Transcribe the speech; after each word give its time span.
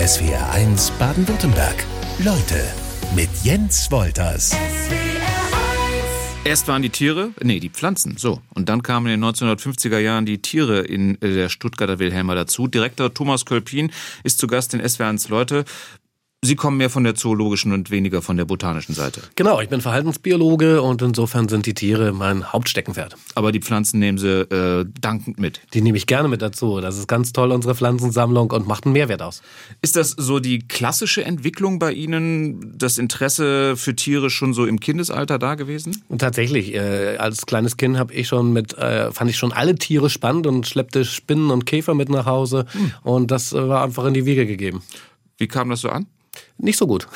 SWR1 0.00 0.92
Baden-Württemberg. 0.98 1.84
Leute 2.24 2.64
mit 3.14 3.28
Jens 3.42 3.90
Wolters. 3.90 4.56
Erst 6.42 6.68
waren 6.68 6.80
die 6.80 6.88
Tiere, 6.88 7.32
nee, 7.42 7.60
die 7.60 7.68
Pflanzen, 7.68 8.16
so. 8.16 8.40
Und 8.54 8.70
dann 8.70 8.82
kamen 8.82 9.12
in 9.12 9.20
den 9.20 9.30
1950er 9.30 9.98
Jahren 9.98 10.24
die 10.24 10.40
Tiere 10.40 10.80
in 10.80 11.20
äh, 11.20 11.34
der 11.34 11.50
Stuttgarter 11.50 11.98
Wilhelmer 11.98 12.34
dazu. 12.34 12.66
Direktor 12.66 13.12
Thomas 13.12 13.44
Kölpin 13.44 13.92
ist 14.24 14.38
zu 14.38 14.46
Gast 14.46 14.72
in 14.72 14.80
SWR1 14.80 15.28
Leute. 15.28 15.66
Sie 16.42 16.56
kommen 16.56 16.78
mehr 16.78 16.88
von 16.88 17.04
der 17.04 17.14
zoologischen 17.14 17.70
und 17.74 17.90
weniger 17.90 18.22
von 18.22 18.38
der 18.38 18.46
botanischen 18.46 18.94
Seite. 18.94 19.20
Genau, 19.36 19.60
ich 19.60 19.68
bin 19.68 19.82
Verhaltensbiologe 19.82 20.80
und 20.80 21.02
insofern 21.02 21.50
sind 21.50 21.66
die 21.66 21.74
Tiere 21.74 22.12
mein 22.12 22.50
Hauptsteckenpferd. 22.50 23.14
Aber 23.34 23.52
die 23.52 23.60
Pflanzen 23.60 23.98
nehmen 23.98 24.16
Sie 24.16 24.40
äh, 24.50 24.86
dankend 25.02 25.38
mit. 25.38 25.60
Die 25.74 25.82
nehme 25.82 25.98
ich 25.98 26.06
gerne 26.06 26.28
mit 26.28 26.40
dazu. 26.40 26.80
Das 26.80 26.96
ist 26.96 27.08
ganz 27.08 27.34
toll, 27.34 27.52
unsere 27.52 27.74
Pflanzensammlung 27.74 28.52
und 28.52 28.66
macht 28.66 28.86
einen 28.86 28.94
Mehrwert 28.94 29.20
aus. 29.20 29.42
Ist 29.82 29.96
das 29.96 30.12
so 30.12 30.40
die 30.40 30.60
klassische 30.60 31.22
Entwicklung 31.22 31.78
bei 31.78 31.92
Ihnen, 31.92 32.72
das 32.74 32.96
Interesse 32.96 33.76
für 33.76 33.94
Tiere 33.94 34.30
schon 34.30 34.54
so 34.54 34.64
im 34.64 34.80
Kindesalter 34.80 35.38
da 35.38 35.56
gewesen? 35.56 36.02
Und 36.08 36.22
tatsächlich, 36.22 36.72
äh, 36.72 37.18
als 37.18 37.44
kleines 37.44 37.76
Kind 37.76 37.98
habe 37.98 38.14
ich 38.14 38.28
schon 38.28 38.50
mit, 38.54 38.78
äh, 38.78 39.12
fand 39.12 39.28
ich 39.28 39.36
schon 39.36 39.52
alle 39.52 39.74
Tiere 39.74 40.08
spannend 40.08 40.46
und 40.46 40.66
schleppte 40.66 41.04
Spinnen 41.04 41.50
und 41.50 41.66
Käfer 41.66 41.92
mit 41.92 42.08
nach 42.08 42.24
Hause. 42.24 42.64
Hm. 42.72 42.92
Und 43.02 43.30
das 43.30 43.52
war 43.52 43.84
einfach 43.84 44.06
in 44.06 44.14
die 44.14 44.24
Wiege 44.24 44.46
gegeben. 44.46 44.82
Wie 45.36 45.46
kam 45.46 45.68
das 45.68 45.82
so 45.82 45.90
an? 45.90 46.06
Nicht 46.58 46.76
so 46.76 46.86
gut. 46.86 47.08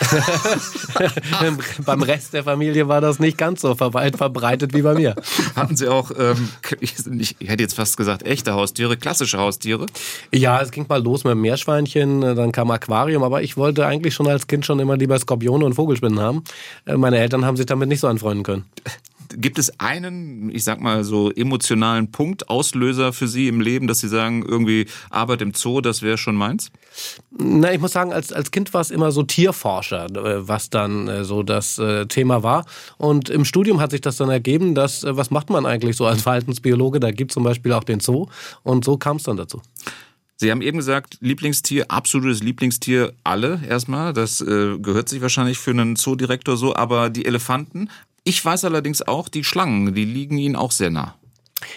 Beim 1.84 2.02
Rest 2.02 2.32
der 2.32 2.44
Familie 2.44 2.88
war 2.88 3.00
das 3.00 3.18
nicht 3.18 3.36
ganz 3.36 3.60
so 3.60 3.78
weit 3.78 4.16
verbreitet 4.16 4.72
wie 4.72 4.82
bei 4.82 4.94
mir. 4.94 5.14
Hatten 5.54 5.76
Sie 5.76 5.86
auch, 5.86 6.10
ähm, 6.18 6.48
ich, 6.80 7.36
hätte 7.40 7.62
jetzt 7.62 7.74
fast 7.74 7.96
gesagt, 7.96 8.24
echte 8.24 8.54
Haustiere, 8.54 8.96
klassische 8.96 9.38
Haustiere? 9.38 9.86
Ja, 10.32 10.60
es 10.62 10.70
ging 10.70 10.86
mal 10.88 11.02
los 11.02 11.24
mit 11.24 11.32
dem 11.32 11.42
Meerschweinchen, 11.42 12.22
dann 12.22 12.52
kam 12.52 12.70
Aquarium, 12.70 13.22
aber 13.22 13.42
ich 13.42 13.56
wollte 13.56 13.86
eigentlich 13.86 14.14
schon 14.14 14.28
als 14.28 14.46
Kind 14.46 14.64
schon 14.64 14.80
immer 14.80 14.96
lieber 14.96 15.18
Skorpione 15.18 15.64
und 15.64 15.74
Vogelspinnen 15.74 16.20
haben. 16.20 16.42
Äh, 16.86 16.96
meine 16.96 17.18
Eltern 17.18 17.44
haben 17.44 17.56
sich 17.56 17.66
damit 17.66 17.88
nicht 17.88 18.00
so 18.00 18.08
anfreunden 18.08 18.44
können. 18.44 18.64
Gibt 19.28 19.58
es 19.58 19.80
einen, 19.80 20.50
ich 20.54 20.64
sag 20.64 20.80
mal 20.80 21.04
so 21.04 21.30
emotionalen 21.30 22.10
Punkt, 22.10 22.48
Auslöser 22.48 23.12
für 23.12 23.28
Sie 23.28 23.48
im 23.48 23.60
Leben, 23.60 23.86
dass 23.86 24.00
Sie 24.00 24.08
sagen, 24.08 24.44
irgendwie 24.46 24.86
Arbeit 25.10 25.42
im 25.42 25.54
Zoo, 25.54 25.80
das 25.80 26.02
wäre 26.02 26.18
schon 26.18 26.34
meins? 26.34 26.70
Na, 27.30 27.72
ich 27.72 27.80
muss 27.80 27.92
sagen, 27.92 28.12
als, 28.12 28.32
als 28.32 28.50
Kind 28.50 28.72
war 28.74 28.80
es 28.80 28.90
immer 28.90 29.12
so 29.12 29.22
Tierforscher, 29.22 30.06
äh, 30.06 30.48
was 30.48 30.70
dann 30.70 31.08
äh, 31.08 31.24
so 31.24 31.42
das 31.42 31.78
äh, 31.78 32.06
Thema 32.06 32.42
war. 32.42 32.64
Und 32.98 33.28
im 33.30 33.44
Studium 33.44 33.80
hat 33.80 33.90
sich 33.90 34.00
das 34.00 34.16
dann 34.16 34.30
ergeben, 34.30 34.74
dass, 34.74 35.04
was 35.06 35.30
macht 35.30 35.50
man 35.50 35.66
eigentlich 35.66 35.96
so 35.96 36.06
als 36.06 36.22
Verhaltensbiologe? 36.22 37.00
Da 37.00 37.10
gibt 37.10 37.32
zum 37.32 37.44
Beispiel 37.44 37.72
auch 37.72 37.84
den 37.84 38.00
Zoo. 38.00 38.26
Und 38.62 38.84
so 38.84 38.96
kam 38.96 39.16
es 39.16 39.24
dann 39.24 39.36
dazu. 39.36 39.60
Sie 40.36 40.50
haben 40.50 40.62
eben 40.62 40.78
gesagt, 40.78 41.18
Lieblingstier, 41.20 41.90
absolutes 41.90 42.42
Lieblingstier, 42.42 43.12
alle 43.22 43.60
erstmal. 43.68 44.12
Das 44.12 44.40
äh, 44.40 44.78
gehört 44.78 45.08
sich 45.08 45.22
wahrscheinlich 45.22 45.58
für 45.58 45.70
einen 45.70 45.96
Zoodirektor 45.96 46.56
so, 46.56 46.74
aber 46.74 47.08
die 47.08 47.24
Elefanten, 47.24 47.88
ich 48.24 48.44
weiß 48.44 48.64
allerdings 48.64 49.02
auch, 49.02 49.28
die 49.28 49.44
Schlangen, 49.44 49.94
die 49.94 50.04
liegen 50.04 50.38
Ihnen 50.38 50.56
auch 50.56 50.72
sehr 50.72 50.90
nah. 50.90 51.14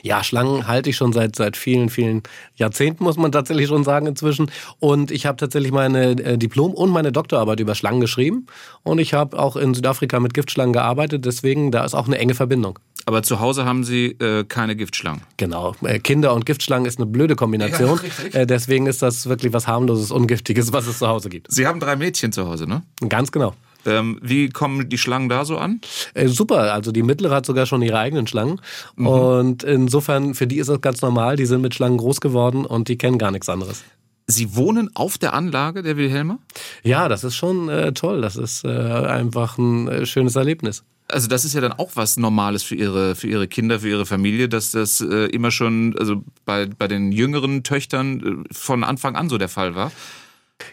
Ja, 0.03 0.23
Schlangen 0.23 0.67
halte 0.67 0.89
ich 0.89 0.97
schon 0.97 1.13
seit 1.13 1.35
seit 1.35 1.55
vielen, 1.55 1.89
vielen 1.89 2.23
Jahrzehnten, 2.55 3.03
muss 3.03 3.17
man 3.17 3.31
tatsächlich 3.31 3.67
schon 3.67 3.83
sagen 3.83 4.07
inzwischen. 4.07 4.51
Und 4.79 5.11
ich 5.11 5.25
habe 5.25 5.37
tatsächlich 5.37 5.71
meine 5.71 6.11
äh, 6.11 6.37
Diplom- 6.37 6.73
und 6.73 6.89
meine 6.89 7.11
Doktorarbeit 7.11 7.59
über 7.59 7.75
Schlangen 7.75 8.01
geschrieben. 8.01 8.47
Und 8.83 8.99
ich 8.99 9.13
habe 9.13 9.37
auch 9.39 9.55
in 9.55 9.73
Südafrika 9.73 10.19
mit 10.19 10.33
Giftschlangen 10.33 10.73
gearbeitet. 10.73 11.25
Deswegen, 11.25 11.71
da 11.71 11.85
ist 11.85 11.93
auch 11.93 12.07
eine 12.07 12.17
enge 12.17 12.35
Verbindung. 12.35 12.79
Aber 13.05 13.23
zu 13.23 13.39
Hause 13.39 13.63
haben 13.63 13.85
Sie 13.85 14.07
äh, 14.07 14.43
keine 14.43 14.75
Giftschlangen. 14.75 15.21
Genau. 15.37 15.75
Äh, 15.81 15.99
Kinder 15.99 16.33
und 16.33 16.45
Giftschlangen 16.45 16.85
ist 16.85 16.99
eine 16.99 17.05
blöde 17.05 17.35
Kombination. 17.35 17.99
Ja, 18.33 18.39
äh, 18.41 18.47
deswegen 18.47 18.85
ist 18.87 19.01
das 19.01 19.29
wirklich 19.29 19.53
was 19.53 19.67
harmloses, 19.67 20.11
ungiftiges, 20.11 20.73
was 20.73 20.87
es 20.87 20.99
zu 20.99 21.07
Hause 21.07 21.29
gibt. 21.29 21.49
Sie 21.49 21.65
haben 21.65 21.79
drei 21.79 21.95
Mädchen 21.95 22.33
zu 22.33 22.45
Hause, 22.47 22.67
ne? 22.67 22.83
Ganz 23.07 23.31
genau. 23.31 23.53
Ähm, 23.87 24.19
wie 24.21 24.49
kommen 24.49 24.89
die 24.89 24.97
Schlangen 24.97 25.29
da 25.29 25.45
so 25.45 25.57
an? 25.57 25.81
Äh, 26.13 26.27
super, 26.27 26.73
also 26.73 26.91
die 26.91 27.03
mittlere 27.03 27.33
hat 27.33 27.45
sogar 27.45 27.65
schon 27.65 27.81
ihre 27.81 27.97
eigenen 27.97 28.27
Schlangen. 28.27 28.61
Mhm. 28.95 29.07
Und 29.07 29.63
insofern, 29.63 30.35
für 30.35 30.45
die 30.45 30.57
ist 30.57 30.69
das 30.69 30.81
ganz 30.81 31.01
normal. 31.01 31.35
Die 31.37 31.45
sind 31.45 31.61
mit 31.61 31.73
Schlangen 31.73 31.97
groß 31.97 32.21
geworden 32.21 32.65
und 32.65 32.89
die 32.89 32.97
kennen 32.97 33.17
gar 33.17 33.31
nichts 33.31 33.49
anderes. 33.49 33.83
Sie 34.27 34.55
wohnen 34.55 34.89
auf 34.93 35.17
der 35.17 35.33
Anlage 35.33 35.83
der 35.83 35.95
Wilhelmer? 35.95 36.39
Ja, 36.83 37.07
das 37.07 37.23
ist 37.23 37.35
schon 37.35 37.69
äh, 37.69 37.93
toll. 37.93 38.21
Das 38.21 38.35
ist 38.35 38.65
äh, 38.65 38.67
einfach 38.67 39.57
ein 39.57 39.87
äh, 39.87 40.05
schönes 40.05 40.35
Erlebnis. 40.35 40.83
Also 41.09 41.29
das 41.29 41.45
ist 41.45 41.53
ja 41.53 41.61
dann 41.61 41.71
auch 41.71 41.91
was 41.93 42.17
Normales 42.17 42.63
für 42.63 42.75
ihre 42.75 43.15
für 43.15 43.27
ihre 43.27 43.47
Kinder, 43.47 43.79
für 43.79 43.87
ihre 43.87 44.05
Familie, 44.05 44.49
dass 44.49 44.71
das 44.71 44.99
äh, 44.99 45.27
immer 45.27 45.51
schon 45.51 45.95
also 45.97 46.23
bei 46.43 46.65
bei 46.65 46.89
den 46.89 47.13
jüngeren 47.13 47.63
Töchtern 47.63 48.43
äh, 48.49 48.53
von 48.53 48.83
Anfang 48.83 49.15
an 49.15 49.29
so 49.29 49.37
der 49.37 49.47
Fall 49.47 49.75
war. 49.75 49.93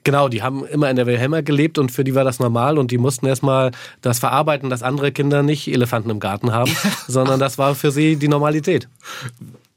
Genau, 0.02 0.28
die 0.28 0.42
haben 0.42 0.66
immer 0.66 0.88
in 0.90 0.96
der 0.96 1.06
Wilhelma 1.06 1.40
gelebt 1.40 1.78
und 1.78 1.92
für 1.92 2.04
die 2.04 2.14
war 2.14 2.24
das 2.24 2.38
normal 2.38 2.78
und 2.78 2.90
die 2.90 2.98
mussten 2.98 3.26
erstmal 3.26 3.70
das 4.00 4.18
verarbeiten, 4.18 4.70
dass 4.70 4.82
andere 4.82 5.12
Kinder 5.12 5.42
nicht 5.42 5.68
Elefanten 5.68 6.10
im 6.10 6.20
Garten 6.20 6.52
haben, 6.52 6.74
sondern 7.08 7.40
das 7.40 7.58
war 7.58 7.74
für 7.74 7.90
sie 7.90 8.16
die 8.16 8.28
Normalität. 8.28 8.88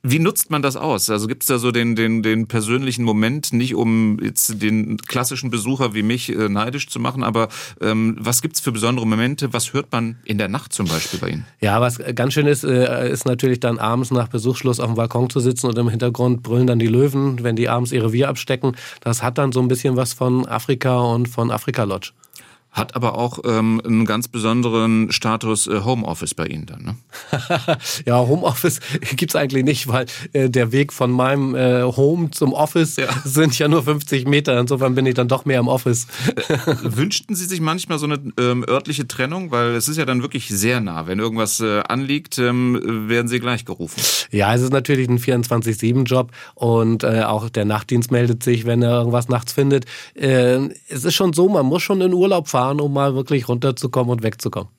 Wie 0.10 0.20
nutzt 0.20 0.50
man 0.50 0.62
das 0.62 0.76
aus? 0.76 1.10
Also 1.10 1.28
gibt 1.28 1.44
es 1.44 1.48
da 1.48 1.58
so 1.58 1.72
den, 1.72 1.96
den, 1.96 2.24
den 2.24 2.48
persönlichen 2.48 3.04
Moment, 3.04 3.52
nicht 3.52 3.76
um 3.76 4.20
jetzt 4.22 4.62
den 4.62 4.98
klassischen 4.98 5.50
Besucher 5.50 5.94
wie 5.94 6.04
mich 6.04 6.30
äh, 6.30 6.50
neidisch 6.50 6.88
zu 6.88 7.00
machen, 7.00 7.24
aber 7.24 7.50
ähm, 7.82 8.16
was 8.20 8.42
gibt 8.42 8.56
es 8.56 8.62
für 8.62 8.72
besondere 8.72 9.06
Momente? 9.06 9.54
Was 9.54 9.74
hört 9.74 9.92
man 9.92 10.18
in 10.24 10.38
der 10.38 10.48
Nacht 10.48 10.72
zum 10.74 10.88
Beispiel 10.88 11.20
bei 11.20 11.30
Ihnen? 11.30 11.46
Ja, 11.60 11.82
was 11.82 12.00
ganz 12.16 12.34
schön 12.34 12.48
ist, 12.48 12.64
äh, 12.64 13.12
ist 13.12 13.26
natürlich 13.26 13.60
dann 13.60 13.80
abends 13.80 14.12
nach 14.12 14.28
Besuchsschluss 14.28 14.80
auf 14.80 14.88
dem 14.88 14.96
Balkon 14.96 15.30
zu 15.30 15.40
sitzen 15.40 15.68
und 15.68 15.78
im 15.78 15.90
Hintergrund 15.90 16.44
brüllen 16.44 16.68
dann 16.68 16.80
die 16.80 16.88
Löwen, 16.88 17.44
wenn 17.44 17.56
die 17.56 17.68
abends 17.68 17.92
ihr 17.92 18.04
Revier 18.04 18.30
abstecken. 18.30 18.76
Das 19.02 19.24
hat 19.24 19.38
dann 19.38 19.52
so 19.52 19.60
ein 19.60 19.68
bisschen 19.68 19.98
was 19.98 20.14
von 20.14 20.48
Afrika 20.48 21.00
und 21.00 21.28
von 21.28 21.52
Afrika 21.52 21.84
Lodge. 21.84 22.12
Hat 22.78 22.96
aber 22.96 23.18
auch 23.18 23.40
ähm, 23.44 23.82
einen 23.84 24.06
ganz 24.06 24.28
besonderen 24.28 25.12
Status 25.12 25.66
äh, 25.66 25.82
Homeoffice 25.84 26.36
bei 26.36 26.46
Ihnen 26.46 26.68
dann, 26.68 26.84
ne? 26.84 26.96
ja, 28.06 28.20
Homeoffice 28.20 28.80
gibt's 29.16 29.36
eigentlich 29.36 29.64
nicht, 29.64 29.88
weil 29.88 30.06
äh, 30.34 30.48
der 30.48 30.72
Weg 30.72 30.94
von 30.94 31.10
meinem 31.10 31.56
äh, 31.56 31.82
Home 31.82 32.30
zum 32.30 32.54
Office 32.54 32.98
ja. 32.98 33.08
sind 33.24 33.58
ja 33.58 33.68
nur 33.68 33.82
50 33.82 34.28
Meter. 34.28 34.60
Insofern 34.60 34.94
bin 34.94 35.08
ich 35.08 35.16
dann 35.16 35.28
doch 35.28 35.46
mehr 35.46 35.60
im 35.60 35.68
Office. 35.68 36.06
Äh, 36.50 36.58
wünschten 36.84 37.36
Sie 37.36 37.46
sich 37.46 37.62
manchmal 37.62 37.98
so 37.98 38.06
eine 38.06 38.20
ähm, 38.40 38.64
örtliche 38.70 39.08
Trennung? 39.08 39.50
Weil 39.50 39.72
es 39.72 39.88
ist 39.88 39.98
ja 39.98 40.06
dann 40.06 40.22
wirklich 40.22 40.48
sehr 40.48 40.80
nah. 40.80 41.08
Wenn 41.08 41.18
irgendwas 41.18 41.60
äh, 41.60 41.80
anliegt, 41.80 42.38
ähm, 42.38 43.10
werden 43.10 43.28
Sie 43.28 43.40
gleich 43.40 43.66
gerufen. 43.66 44.00
Ja, 44.30 44.54
es 44.54 44.62
ist 44.62 44.72
natürlich 44.72 45.10
ein 45.10 45.18
24-7-Job 45.18 46.32
und 46.54 47.04
äh, 47.04 47.24
auch 47.24 47.50
der 47.50 47.66
Nachtdienst 47.66 48.12
meldet 48.12 48.44
sich, 48.44 48.66
wenn 48.66 48.84
er 48.84 49.00
irgendwas 49.00 49.30
nachts 49.30 49.54
findet. 49.54 49.86
Äh, 50.14 50.60
es 50.90 51.06
ist 51.06 51.16
schon 51.16 51.34
so, 51.34 51.50
man 51.50 51.66
muss 51.66 51.82
schon 51.82 52.02
in 52.02 52.14
Urlaub 52.14 52.48
fahren 52.48 52.67
fahren, 52.68 52.82
um 52.82 52.94
mal 52.94 53.16
wirklich 53.16 53.48
runterzukommen 53.48 54.12
und 54.12 54.24
wegzukommen. 54.24 54.70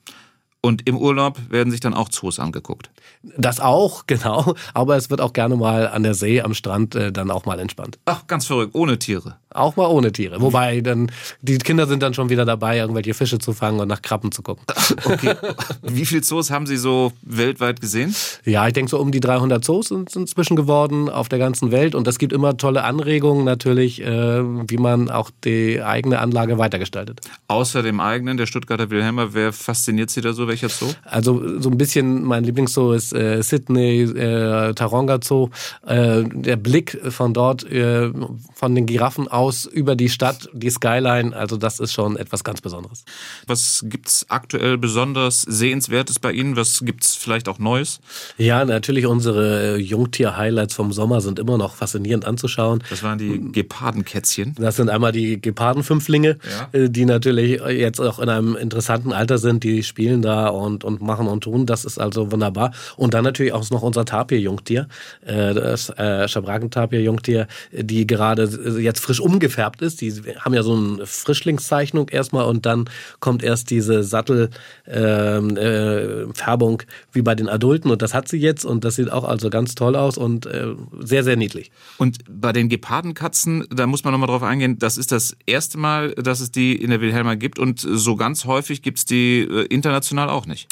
Und 0.61 0.87
im 0.89 0.97
Urlaub 0.97 1.39
werden 1.49 1.71
sich 1.71 1.79
dann 1.79 1.93
auch 1.93 2.09
Zoos 2.09 2.37
angeguckt. 2.37 2.91
Das 3.37 3.61
auch, 3.61 4.03
genau. 4.07 4.55
Aber 4.73 4.97
es 4.97 5.09
wird 5.09 5.21
auch 5.21 5.33
gerne 5.33 5.55
mal 5.55 5.87
an 5.87 6.03
der 6.03 6.13
See, 6.13 6.41
am 6.41 6.53
Strand 6.53 6.95
äh, 6.95 7.11
dann 7.11 7.31
auch 7.31 7.45
mal 7.45 7.59
entspannt. 7.59 7.97
Ach, 8.05 8.27
ganz 8.27 8.45
verrückt, 8.45 8.75
ohne 8.75 8.99
Tiere. 8.99 9.37
Auch 9.51 9.75
mal 9.75 9.87
ohne 9.87 10.11
Tiere. 10.11 10.41
Wobei 10.41 10.81
dann 10.81 11.11
die 11.41 11.57
Kinder 11.57 11.87
sind 11.87 12.03
dann 12.03 12.13
schon 12.13 12.29
wieder 12.29 12.45
dabei, 12.45 12.77
irgendwelche 12.77 13.15
Fische 13.15 13.39
zu 13.39 13.53
fangen 13.53 13.79
und 13.79 13.87
nach 13.87 14.01
Krabben 14.01 14.31
zu 14.31 14.43
gucken. 14.43 14.63
Okay. 15.03 15.35
Wie 15.81 16.05
viele 16.05 16.21
Zoos 16.21 16.51
haben 16.51 16.67
Sie 16.67 16.77
so 16.77 17.13
weltweit 17.21 17.81
gesehen? 17.81 18.13
Ja, 18.45 18.67
ich 18.67 18.73
denke 18.73 18.91
so 18.91 18.99
um 18.99 19.11
die 19.11 19.19
300 19.19 19.63
Zoos 19.63 19.87
sind 19.87 20.15
inzwischen 20.15 20.55
geworden 20.55 21.09
auf 21.09 21.29
der 21.29 21.39
ganzen 21.39 21.71
Welt. 21.71 21.95
Und 21.95 22.07
es 22.07 22.19
gibt 22.19 22.31
immer 22.33 22.57
tolle 22.57 22.83
Anregungen 22.83 23.43
natürlich, 23.43 24.01
äh, 24.01 24.43
wie 24.43 24.77
man 24.77 25.09
auch 25.09 25.31
die 25.43 25.81
eigene 25.81 26.19
Anlage 26.19 26.57
weitergestaltet. 26.57 27.21
Außer 27.47 27.81
dem 27.81 27.99
eigenen, 27.99 28.37
der 28.37 28.45
Stuttgarter 28.45 28.89
Wilhelmer, 28.89 29.33
wer 29.33 29.51
fasziniert 29.51 30.09
Sie 30.09 30.21
da 30.21 30.33
so? 30.33 30.47
Welcher 30.47 30.69
Zoo? 30.69 30.87
Also 31.05 31.59
so 31.59 31.69
ein 31.69 31.77
bisschen 31.77 32.23
mein 32.23 32.43
Lieblingszoo 32.43 32.91
ist 32.91 33.13
äh, 33.13 33.41
Sydney, 33.41 34.03
äh, 34.03 34.73
Taronga 34.73 35.19
Zoo. 35.23 35.49
Äh, 35.85 36.23
der 36.25 36.55
Blick 36.55 36.99
von 37.09 37.33
dort, 37.33 37.63
äh, 37.63 38.11
von 38.53 38.75
den 38.75 38.85
Giraffen 38.85 39.27
aus 39.39 39.65
über 39.65 39.95
die 39.95 40.09
Stadt, 40.09 40.49
die 40.53 40.69
Skyline, 40.69 41.35
also 41.35 41.55
das 41.55 41.79
ist 41.79 41.93
schon 41.93 42.17
etwas 42.17 42.43
ganz 42.43 42.59
Besonderes. 42.59 43.05
Was 43.47 43.85
gibt's 43.87 44.25
aktuell 44.27 44.77
besonders 44.77 45.41
Sehenswertes 45.43 46.19
bei 46.19 46.33
Ihnen? 46.33 46.57
Was 46.57 46.81
gibt's 46.83 47.15
vielleicht 47.15 47.47
auch 47.47 47.57
Neues? 47.57 48.01
Ja, 48.37 48.65
natürlich 48.65 49.05
unsere 49.05 49.77
Jungtier-Highlights 49.77 50.73
vom 50.73 50.91
Sommer 50.91 51.21
sind 51.21 51.39
immer 51.39 51.57
noch 51.57 51.75
faszinierend 51.75 52.25
anzuschauen. 52.25 52.83
Das 52.89 53.01
waren 53.01 53.17
die 53.17 53.51
Gepardenkätzchen. 53.51 54.55
Das 54.59 54.75
sind 54.75 54.89
einmal 54.89 55.13
die 55.13 55.39
Gepardenfünflinge, 55.41 56.37
ja. 56.73 56.79
Äh, 56.79 56.89
die 56.89 57.05
natürlich 57.05 57.61
jetzt 57.61 58.01
auch 58.01 58.19
in 58.19 58.27
einem 58.27 58.57
interessanten 58.57 59.13
Alter 59.13 59.37
sind. 59.37 59.63
Die 59.63 59.83
spielen 59.83 60.21
da 60.21 60.47
und, 60.47 60.83
und 60.83 61.01
machen 61.01 61.27
und 61.27 61.45
tun. 61.45 61.65
Das 61.65 61.85
ist 61.85 61.97
also 61.97 62.31
wunderbar. 62.31 62.73
Und 62.97 63.13
dann 63.13 63.23
natürlich 63.23 63.53
auch 63.53 63.69
noch 63.69 63.83
unser 63.83 64.03
Tapir-Jungtier, 64.03 64.87
äh, 65.25 65.53
das 65.53 65.89
äh, 65.91 66.27
Schabracentapir-Jungtier, 66.27 67.47
die 67.71 68.05
gerade 68.05 68.43
jetzt 68.79 68.99
frisch 68.99 69.21
umgefärbt 69.29 69.83
ist. 69.83 70.01
Die 70.01 70.11
haben 70.39 70.55
ja 70.55 70.63
so 70.63 70.75
eine 70.75 71.05
Frischlingszeichnung 71.05 72.09
erstmal 72.09 72.45
und 72.45 72.65
dann 72.65 72.85
kommt 73.19 73.43
erst 73.43 73.69
diese 73.69 74.03
Sattelfärbung 74.03 74.51
ähm, 74.87 75.57
äh, 75.57 77.13
wie 77.13 77.21
bei 77.21 77.35
den 77.35 77.47
Adulten 77.47 77.91
und 77.91 78.01
das 78.01 78.15
hat 78.15 78.27
sie 78.27 78.37
jetzt 78.37 78.65
und 78.65 78.83
das 78.83 78.95
sieht 78.95 79.11
auch 79.11 79.23
also 79.23 79.51
ganz 79.51 79.75
toll 79.75 79.95
aus 79.95 80.17
und 80.17 80.47
äh, 80.47 80.73
sehr, 80.99 81.23
sehr 81.23 81.35
niedlich. 81.35 81.71
Und 81.97 82.17
bei 82.27 82.53
den 82.53 82.69
Gepardenkatzen, 82.69 83.67
da 83.69 83.85
muss 83.85 84.03
man 84.03 84.13
nochmal 84.13 84.29
drauf 84.29 84.43
eingehen, 84.43 84.79
das 84.79 84.97
ist 84.97 85.11
das 85.11 85.37
erste 85.45 85.77
Mal, 85.77 86.15
dass 86.15 86.39
es 86.39 86.51
die 86.51 86.75
in 86.75 86.89
der 86.89 87.01
Wilhelma 87.01 87.35
gibt 87.35 87.59
und 87.59 87.79
so 87.79 88.15
ganz 88.15 88.45
häufig 88.45 88.81
gibt 88.81 88.97
es 88.97 89.05
die 89.05 89.41
äh, 89.41 89.65
international 89.65 90.29
auch 90.29 90.47
nicht. 90.47 90.67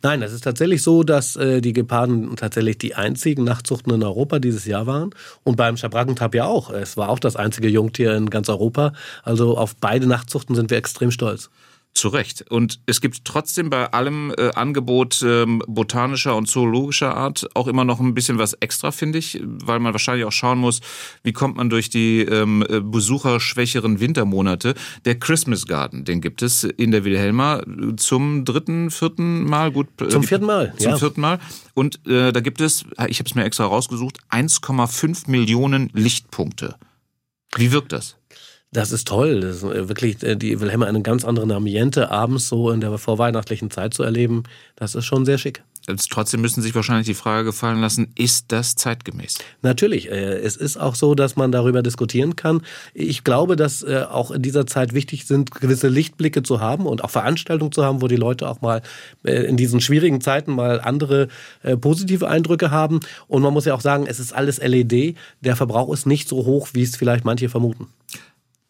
Nein, 0.00 0.22
es 0.22 0.32
ist 0.32 0.44
tatsächlich 0.44 0.82
so, 0.82 1.02
dass 1.02 1.34
äh, 1.34 1.60
die 1.60 1.72
Geparden 1.72 2.36
tatsächlich 2.36 2.78
die 2.78 2.94
einzigen 2.94 3.42
Nachtzuchten 3.42 3.92
in 3.92 4.04
Europa 4.04 4.38
dieses 4.38 4.64
Jahr 4.64 4.86
waren. 4.86 5.10
Und 5.42 5.56
beim 5.56 5.76
Schabrackentab 5.76 6.34
ja 6.36 6.44
auch. 6.44 6.70
Es 6.70 6.96
war 6.96 7.08
auch 7.08 7.18
das 7.18 7.34
einzige 7.34 7.68
Jungtier 7.68 8.14
in 8.14 8.30
ganz 8.30 8.48
Europa. 8.48 8.92
Also 9.24 9.58
auf 9.58 9.74
beide 9.74 10.06
Nachtzuchten 10.06 10.54
sind 10.54 10.70
wir 10.70 10.78
extrem 10.78 11.10
stolz. 11.10 11.50
Zu 11.94 12.08
Recht. 12.08 12.44
Und 12.48 12.80
es 12.86 13.00
gibt 13.00 13.24
trotzdem 13.24 13.70
bei 13.70 13.92
allem 13.92 14.32
äh, 14.38 14.50
Angebot 14.54 15.20
ähm, 15.26 15.62
botanischer 15.66 16.36
und 16.36 16.46
zoologischer 16.46 17.16
Art 17.16 17.48
auch 17.54 17.66
immer 17.66 17.84
noch 17.84 17.98
ein 17.98 18.14
bisschen 18.14 18.38
was 18.38 18.52
extra, 18.54 18.92
finde 18.92 19.18
ich, 19.18 19.40
weil 19.42 19.80
man 19.80 19.92
wahrscheinlich 19.94 20.24
auch 20.24 20.32
schauen 20.32 20.58
muss, 20.58 20.80
wie 21.24 21.32
kommt 21.32 21.56
man 21.56 21.70
durch 21.70 21.90
die 21.90 22.20
ähm, 22.20 22.64
äh, 22.68 22.80
besucherschwächeren 22.80 23.98
Wintermonate. 23.98 24.74
Der 25.06 25.18
Christmas 25.18 25.66
Garden, 25.66 26.04
den 26.04 26.20
gibt 26.20 26.42
es 26.42 26.62
in 26.62 26.92
der 26.92 27.04
Wilhelma 27.04 27.62
zum 27.96 28.44
dritten, 28.44 28.90
vierten 28.90 29.44
Mal. 29.44 29.72
Gut, 29.72 29.88
äh, 30.00 30.08
zum 30.08 30.22
vierten 30.22 30.46
Mal. 30.46 30.74
Zum 30.76 30.92
ja. 30.92 30.98
vierten 30.98 31.20
Mal. 31.20 31.40
Und 31.74 32.06
äh, 32.06 32.32
da 32.32 32.40
gibt 32.40 32.60
es, 32.60 32.84
ich 33.08 33.18
habe 33.18 33.28
es 33.28 33.34
mir 33.34 33.44
extra 33.44 33.64
rausgesucht, 33.64 34.18
1,5 34.30 35.28
Millionen 35.28 35.90
Lichtpunkte. 35.94 36.76
Wie 37.56 37.72
wirkt 37.72 37.92
das? 37.92 38.17
Das 38.70 38.92
ist 38.92 39.08
toll. 39.08 39.40
Das 39.40 39.56
ist 39.56 39.62
äh, 39.62 39.88
wirklich 39.88 40.22
äh, 40.22 40.36
die 40.36 40.60
Wilhelma 40.60 40.86
eine 40.86 41.00
ganz 41.00 41.24
andere 41.24 41.54
Ambiente 41.54 42.10
abends 42.10 42.48
so 42.48 42.70
in 42.70 42.80
der 42.82 42.96
vorweihnachtlichen 42.98 43.70
Zeit 43.70 43.94
zu 43.94 44.02
erleben. 44.02 44.42
Das 44.76 44.94
ist 44.94 45.06
schon 45.06 45.24
sehr 45.24 45.38
schick. 45.38 45.62
Trotzdem 46.10 46.42
müssen 46.42 46.60
sich 46.60 46.74
wahrscheinlich 46.74 47.06
die 47.06 47.14
Frage 47.14 47.44
gefallen 47.46 47.80
lassen, 47.80 48.12
ist 48.14 48.52
das 48.52 48.74
zeitgemäß? 48.74 49.38
Natürlich. 49.62 50.10
Äh, 50.10 50.34
es 50.40 50.56
ist 50.56 50.76
auch 50.76 50.94
so, 50.96 51.14
dass 51.14 51.34
man 51.34 51.50
darüber 51.50 51.82
diskutieren 51.82 52.36
kann. 52.36 52.60
Ich 52.92 53.24
glaube, 53.24 53.56
dass 53.56 53.82
auch 53.84 54.30
in 54.30 54.42
dieser 54.42 54.66
Zeit 54.66 54.92
wichtig 54.92 55.26
sind, 55.26 55.50
gewisse 55.50 55.88
Lichtblicke 55.88 56.42
zu 56.42 56.60
haben 56.60 56.84
und 56.84 57.02
auch 57.02 57.10
Veranstaltungen 57.10 57.72
zu 57.72 57.84
haben, 57.84 58.02
wo 58.02 58.08
die 58.08 58.16
Leute 58.16 58.50
auch 58.50 58.60
mal 58.60 58.82
in 59.22 59.56
diesen 59.56 59.80
schwierigen 59.80 60.20
Zeiten 60.20 60.52
mal 60.52 60.80
andere 60.80 61.28
positive 61.80 62.28
Eindrücke 62.28 62.70
haben. 62.70 63.00
Und 63.28 63.40
man 63.40 63.54
muss 63.54 63.64
ja 63.64 63.74
auch 63.74 63.80
sagen, 63.80 64.06
es 64.06 64.20
ist 64.20 64.34
alles 64.34 64.58
LED. 64.58 65.16
Der 65.40 65.56
Verbrauch 65.56 65.90
ist 65.92 66.06
nicht 66.06 66.28
so 66.28 66.44
hoch, 66.44 66.68
wie 66.74 66.82
es 66.82 66.96
vielleicht 66.96 67.24
manche 67.24 67.48
vermuten. 67.48 67.86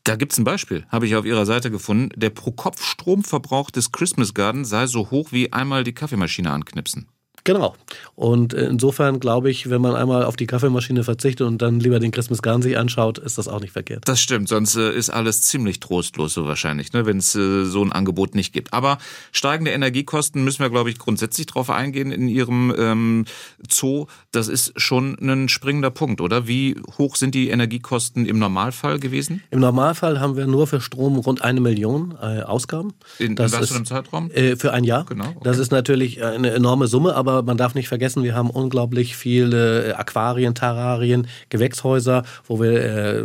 Da 0.08 0.16
gibt's 0.16 0.38
ein 0.38 0.44
Beispiel, 0.44 0.86
habe 0.88 1.06
ich 1.06 1.16
auf 1.16 1.26
Ihrer 1.26 1.44
Seite 1.44 1.70
gefunden. 1.70 2.08
Der 2.18 2.30
Pro-Kopf-Stromverbrauch 2.30 3.70
des 3.70 3.92
Christmas 3.92 4.32
Garden 4.32 4.64
sei 4.64 4.86
so 4.86 5.10
hoch 5.10 5.32
wie 5.32 5.52
einmal 5.52 5.84
die 5.84 5.92
Kaffeemaschine 5.92 6.50
anknipsen. 6.50 7.08
Genau. 7.48 7.74
Und 8.14 8.52
insofern 8.52 9.20
glaube 9.20 9.50
ich, 9.50 9.70
wenn 9.70 9.80
man 9.80 9.96
einmal 9.96 10.22
auf 10.22 10.36
die 10.36 10.46
Kaffeemaschine 10.46 11.02
verzichtet 11.02 11.46
und 11.46 11.62
dann 11.62 11.80
lieber 11.80 11.98
den 11.98 12.10
Christmas 12.10 12.42
Garn 12.42 12.60
sich 12.60 12.76
anschaut, 12.76 13.16
ist 13.16 13.38
das 13.38 13.48
auch 13.48 13.60
nicht 13.60 13.72
verkehrt. 13.72 14.06
Das 14.06 14.20
stimmt, 14.20 14.50
sonst 14.50 14.76
äh, 14.76 14.92
ist 14.92 15.08
alles 15.08 15.40
ziemlich 15.40 15.80
trostlos 15.80 16.34
so 16.34 16.44
wahrscheinlich, 16.44 16.92
ne, 16.92 17.06
wenn 17.06 17.16
es 17.16 17.34
äh, 17.34 17.64
so 17.64 17.82
ein 17.82 17.90
Angebot 17.90 18.34
nicht 18.34 18.52
gibt. 18.52 18.74
Aber 18.74 18.98
steigende 19.32 19.70
Energiekosten 19.70 20.44
müssen 20.44 20.60
wir, 20.60 20.68
glaube 20.68 20.90
ich, 20.90 20.98
grundsätzlich 20.98 21.46
drauf 21.46 21.70
eingehen 21.70 22.12
in 22.12 22.28
Ihrem 22.28 22.74
ähm, 22.76 23.24
Zoo. 23.66 24.08
Das 24.30 24.48
ist 24.48 24.78
schon 24.78 25.16
ein 25.18 25.48
springender 25.48 25.90
Punkt, 25.90 26.20
oder? 26.20 26.46
Wie 26.46 26.76
hoch 26.98 27.16
sind 27.16 27.34
die 27.34 27.48
Energiekosten 27.48 28.26
im 28.26 28.38
Normalfall 28.38 28.98
gewesen? 28.98 29.42
Im 29.50 29.60
Normalfall 29.60 30.20
haben 30.20 30.36
wir 30.36 30.46
nur 30.46 30.66
für 30.66 30.82
Strom 30.82 31.16
rund 31.16 31.40
eine 31.40 31.62
Million 31.62 32.14
äh, 32.20 32.42
Ausgaben. 32.42 32.92
In, 33.18 33.36
das 33.36 33.54
in 33.54 33.60
was 33.60 33.68
für 33.70 33.76
einem 33.76 33.86
Zeitraum? 33.86 34.30
Äh, 34.32 34.56
für 34.56 34.74
ein 34.74 34.84
Jahr. 34.84 35.06
Genau. 35.06 35.28
Okay. 35.28 35.40
Das 35.44 35.56
ist 35.56 35.72
natürlich 35.72 36.22
eine 36.22 36.50
enorme 36.50 36.88
Summe, 36.88 37.14
aber 37.14 37.37
man 37.42 37.56
darf 37.56 37.74
nicht 37.74 37.88
vergessen, 37.88 38.22
wir 38.22 38.34
haben 38.34 38.50
unglaublich 38.50 39.16
viele 39.16 39.88
äh, 39.88 39.92
Aquarien, 39.92 40.54
Terrarien, 40.54 41.26
Gewächshäuser, 41.48 42.22
wo 42.46 42.60
wir 42.60 42.72
äh, 42.72 43.18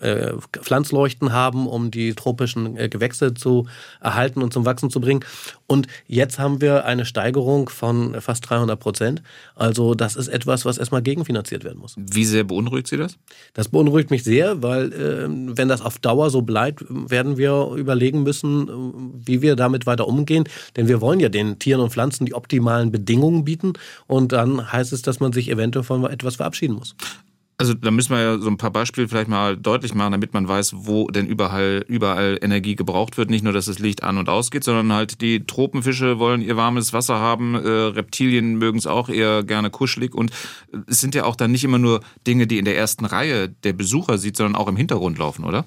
äh, 0.00 0.08
äh, 0.08 0.34
Pflanzleuchten 0.60 1.32
haben, 1.32 1.66
um 1.66 1.90
die 1.90 2.14
tropischen 2.14 2.76
äh, 2.76 2.88
Gewächse 2.88 3.34
zu 3.34 3.66
erhalten 4.00 4.42
und 4.42 4.52
zum 4.52 4.64
Wachsen 4.64 4.90
zu 4.90 5.00
bringen. 5.00 5.24
Und 5.66 5.86
jetzt 6.06 6.38
haben 6.38 6.60
wir 6.60 6.84
eine 6.84 7.06
Steigerung 7.06 7.68
von 7.68 8.20
fast 8.20 8.48
300 8.48 8.78
Prozent. 8.78 9.22
Also 9.54 9.94
das 9.94 10.16
ist 10.16 10.28
etwas, 10.28 10.64
was 10.64 10.78
erstmal 10.78 11.02
gegenfinanziert 11.02 11.64
werden 11.64 11.78
muss. 11.78 11.94
Wie 11.96 12.24
sehr 12.24 12.44
beunruhigt 12.44 12.88
Sie 12.88 12.96
das? 12.96 13.16
Das 13.54 13.68
beunruhigt 13.68 14.10
mich 14.10 14.22
sehr, 14.22 14.62
weil 14.62 14.92
äh, 14.92 15.28
wenn 15.56 15.68
das 15.68 15.80
auf 15.80 15.98
Dauer 15.98 16.30
so 16.30 16.42
bleibt, 16.42 16.84
werden 16.88 17.38
wir 17.38 17.72
überlegen 17.76 18.22
müssen, 18.22 19.12
wie 19.24 19.40
wir 19.40 19.56
damit 19.56 19.86
weiter 19.86 20.06
umgehen. 20.06 20.44
Denn 20.76 20.88
wir 20.88 21.00
wollen 21.00 21.20
ja 21.20 21.28
den 21.28 21.58
Tieren 21.58 21.80
und 21.80 21.90
Pflanzen 21.90 22.26
die 22.26 22.34
optimalen 22.34 22.92
Bedingungen 22.92 23.31
bieten. 23.44 23.72
Und 24.06 24.32
dann 24.32 24.72
heißt 24.72 24.92
es, 24.92 25.02
dass 25.02 25.20
man 25.20 25.32
sich 25.32 25.48
eventuell 25.50 25.84
von 25.84 26.04
etwas 26.04 26.36
verabschieden 26.36 26.74
muss. 26.74 26.94
Also 27.62 27.74
da 27.74 27.92
müssen 27.92 28.10
wir 28.10 28.20
ja 28.20 28.38
so 28.38 28.48
ein 28.48 28.56
paar 28.56 28.72
Beispiele 28.72 29.06
vielleicht 29.06 29.28
mal 29.28 29.56
deutlich 29.56 29.94
machen, 29.94 30.10
damit 30.10 30.34
man 30.34 30.48
weiß, 30.48 30.72
wo 30.78 31.06
denn 31.06 31.28
überall, 31.28 31.84
überall 31.86 32.36
Energie 32.42 32.74
gebraucht 32.74 33.18
wird. 33.18 33.30
Nicht 33.30 33.44
nur, 33.44 33.52
dass 33.52 33.66
das 33.66 33.78
Licht 33.78 34.02
an 34.02 34.18
und 34.18 34.28
ausgeht, 34.28 34.64
sondern 34.64 34.92
halt 34.92 35.20
die 35.20 35.46
Tropenfische 35.46 36.18
wollen 36.18 36.42
ihr 36.42 36.56
warmes 36.56 36.92
Wasser 36.92 37.20
haben, 37.20 37.54
äh, 37.54 37.68
Reptilien 37.68 38.56
mögen 38.56 38.78
es 38.78 38.88
auch 38.88 39.08
eher 39.08 39.44
gerne 39.44 39.70
kuschelig 39.70 40.12
und 40.12 40.32
es 40.88 41.00
sind 41.00 41.14
ja 41.14 41.22
auch 41.22 41.36
dann 41.36 41.52
nicht 41.52 41.62
immer 41.62 41.78
nur 41.78 42.00
Dinge, 42.26 42.48
die 42.48 42.58
in 42.58 42.64
der 42.64 42.76
ersten 42.76 43.04
Reihe 43.04 43.48
der 43.48 43.74
Besucher 43.74 44.18
sieht, 44.18 44.36
sondern 44.36 44.60
auch 44.60 44.66
im 44.66 44.76
Hintergrund 44.76 45.18
laufen, 45.18 45.44
oder? 45.44 45.64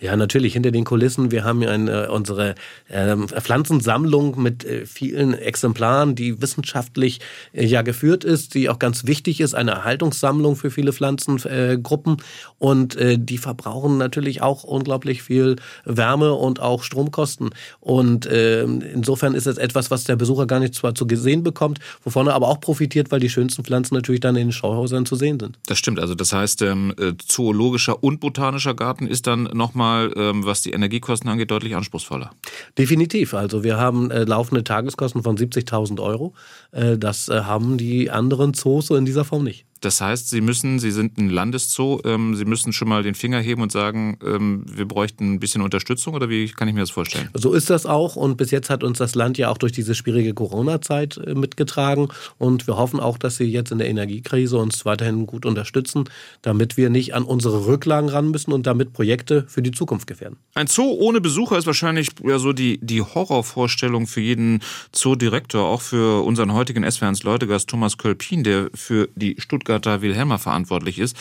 Ja, 0.00 0.16
natürlich, 0.16 0.54
hinter 0.54 0.72
den 0.72 0.82
Kulissen. 0.82 1.30
Wir 1.30 1.44
haben 1.44 1.62
ja 1.62 1.70
eine, 1.70 2.10
unsere 2.10 2.56
äh, 2.88 3.16
Pflanzensammlung 3.16 4.42
mit 4.42 4.64
äh, 4.64 4.84
vielen 4.84 5.32
Exemplaren, 5.32 6.16
die 6.16 6.42
wissenschaftlich 6.42 7.20
äh, 7.52 7.64
ja 7.64 7.82
geführt 7.82 8.24
ist, 8.24 8.54
die 8.54 8.68
auch 8.68 8.80
ganz 8.80 9.06
wichtig 9.06 9.40
ist, 9.40 9.54
eine 9.54 9.70
Erhaltungssammlung 9.70 10.56
für 10.56 10.72
viele 10.72 10.92
Pflanzen 10.92 11.35
äh, 11.44 11.78
Gruppen 11.82 12.16
und 12.58 12.96
äh, 12.96 13.18
die 13.18 13.38
verbrauchen 13.38 13.98
natürlich 13.98 14.42
auch 14.42 14.64
unglaublich 14.64 15.22
viel 15.22 15.56
Wärme 15.84 16.32
und 16.32 16.60
auch 16.60 16.82
Stromkosten. 16.82 17.50
Und 17.80 18.26
äh, 18.26 18.62
insofern 18.62 19.34
ist 19.34 19.46
es 19.46 19.58
etwas, 19.58 19.90
was 19.90 20.04
der 20.04 20.16
Besucher 20.16 20.46
gar 20.46 20.60
nicht 20.60 20.74
zwar 20.74 20.94
zu 20.94 21.06
sehen 21.12 21.42
bekommt, 21.42 21.78
wovon 22.04 22.26
er 22.26 22.34
aber 22.34 22.48
auch 22.48 22.60
profitiert, 22.60 23.10
weil 23.10 23.20
die 23.20 23.28
schönsten 23.28 23.64
Pflanzen 23.64 23.94
natürlich 23.94 24.20
dann 24.20 24.36
in 24.36 24.48
den 24.48 24.52
Schauhäusern 24.52 25.06
zu 25.06 25.16
sehen 25.16 25.38
sind. 25.38 25.58
Das 25.66 25.78
stimmt. 25.78 26.00
Also 26.00 26.14
das 26.14 26.32
heißt, 26.32 26.62
ähm, 26.62 26.94
äh, 26.98 27.12
zoologischer 27.18 28.02
und 28.02 28.20
botanischer 28.20 28.74
Garten 28.74 29.06
ist 29.06 29.26
dann 29.26 29.44
nochmal, 29.44 30.12
ähm, 30.16 30.44
was 30.44 30.62
die 30.62 30.70
Energiekosten 30.70 31.28
angeht, 31.28 31.50
deutlich 31.50 31.74
anspruchsvoller. 31.76 32.30
Definitiv. 32.78 33.34
Also 33.34 33.64
wir 33.64 33.76
haben 33.76 34.10
äh, 34.10 34.24
laufende 34.24 34.64
Tageskosten 34.64 35.22
von 35.22 35.36
70.000 35.36 36.00
Euro. 36.00 36.34
Äh, 36.72 36.98
das 36.98 37.28
äh, 37.28 37.42
haben 37.42 37.78
die 37.78 38.10
anderen 38.10 38.54
Zoos 38.54 38.86
so 38.86 38.96
in 38.96 39.04
dieser 39.04 39.24
Form 39.24 39.44
nicht. 39.44 39.66
Das 39.80 40.00
heißt, 40.00 40.30
Sie 40.30 40.40
müssen, 40.40 40.78
Sie 40.78 40.90
sind 40.90 41.18
ein 41.18 41.28
Landeszoo, 41.28 42.00
ähm, 42.04 42.34
Sie 42.34 42.44
müssen 42.44 42.72
schon 42.72 42.88
mal 42.88 43.02
den 43.02 43.14
Finger 43.14 43.40
heben 43.40 43.62
und 43.62 43.72
sagen, 43.72 44.18
ähm, 44.24 44.64
wir 44.70 44.86
bräuchten 44.86 45.34
ein 45.34 45.40
bisschen 45.40 45.62
Unterstützung 45.62 46.14
oder 46.14 46.28
wie 46.28 46.48
kann 46.48 46.68
ich 46.68 46.74
mir 46.74 46.80
das 46.80 46.90
vorstellen? 46.90 47.28
So 47.34 47.52
ist 47.52 47.70
das 47.70 47.86
auch 47.86 48.16
und 48.16 48.36
bis 48.36 48.50
jetzt 48.50 48.70
hat 48.70 48.82
uns 48.82 48.98
das 48.98 49.14
Land 49.14 49.38
ja 49.38 49.50
auch 49.50 49.58
durch 49.58 49.72
diese 49.72 49.94
schwierige 49.94 50.34
Corona-Zeit 50.34 51.18
äh, 51.18 51.34
mitgetragen 51.34 52.08
und 52.38 52.66
wir 52.66 52.76
hoffen 52.76 53.00
auch, 53.00 53.18
dass 53.18 53.36
Sie 53.36 53.44
jetzt 53.44 53.70
in 53.70 53.78
der 53.78 53.88
Energiekrise 53.88 54.56
uns 54.58 54.84
weiterhin 54.84 55.26
gut 55.26 55.46
unterstützen, 55.46 56.04
damit 56.42 56.76
wir 56.76 56.90
nicht 56.90 57.14
an 57.14 57.24
unsere 57.24 57.66
Rücklagen 57.66 58.08
ran 58.08 58.30
müssen 58.30 58.52
und 58.52 58.66
damit 58.66 58.92
Projekte 58.92 59.44
für 59.48 59.62
die 59.62 59.72
Zukunft 59.72 60.06
gefährden. 60.06 60.38
Ein 60.54 60.66
Zoo 60.66 60.90
ohne 60.98 61.20
Besucher 61.20 61.58
ist 61.58 61.66
wahrscheinlich 61.66 62.08
ja 62.24 62.38
so 62.38 62.52
die, 62.52 62.78
die 62.82 63.02
Horrorvorstellung 63.02 64.06
für 64.06 64.20
jeden 64.20 64.60
Zoodirektor, 64.92 65.64
auch 65.64 65.82
für 65.82 66.24
unseren 66.24 66.52
heutigen 66.52 66.90
SWRs 66.90 67.22
Leutegast 67.22 67.68
Thomas 67.68 67.98
Kölpin, 67.98 68.42
der 68.42 68.70
für 68.74 69.08
die 69.14 69.36
Stuttgart 69.38 69.65
Stuttgarter 69.66 70.00
Wilhelma 70.00 70.38
verantwortlich 70.38 70.98
ist. 70.98 71.16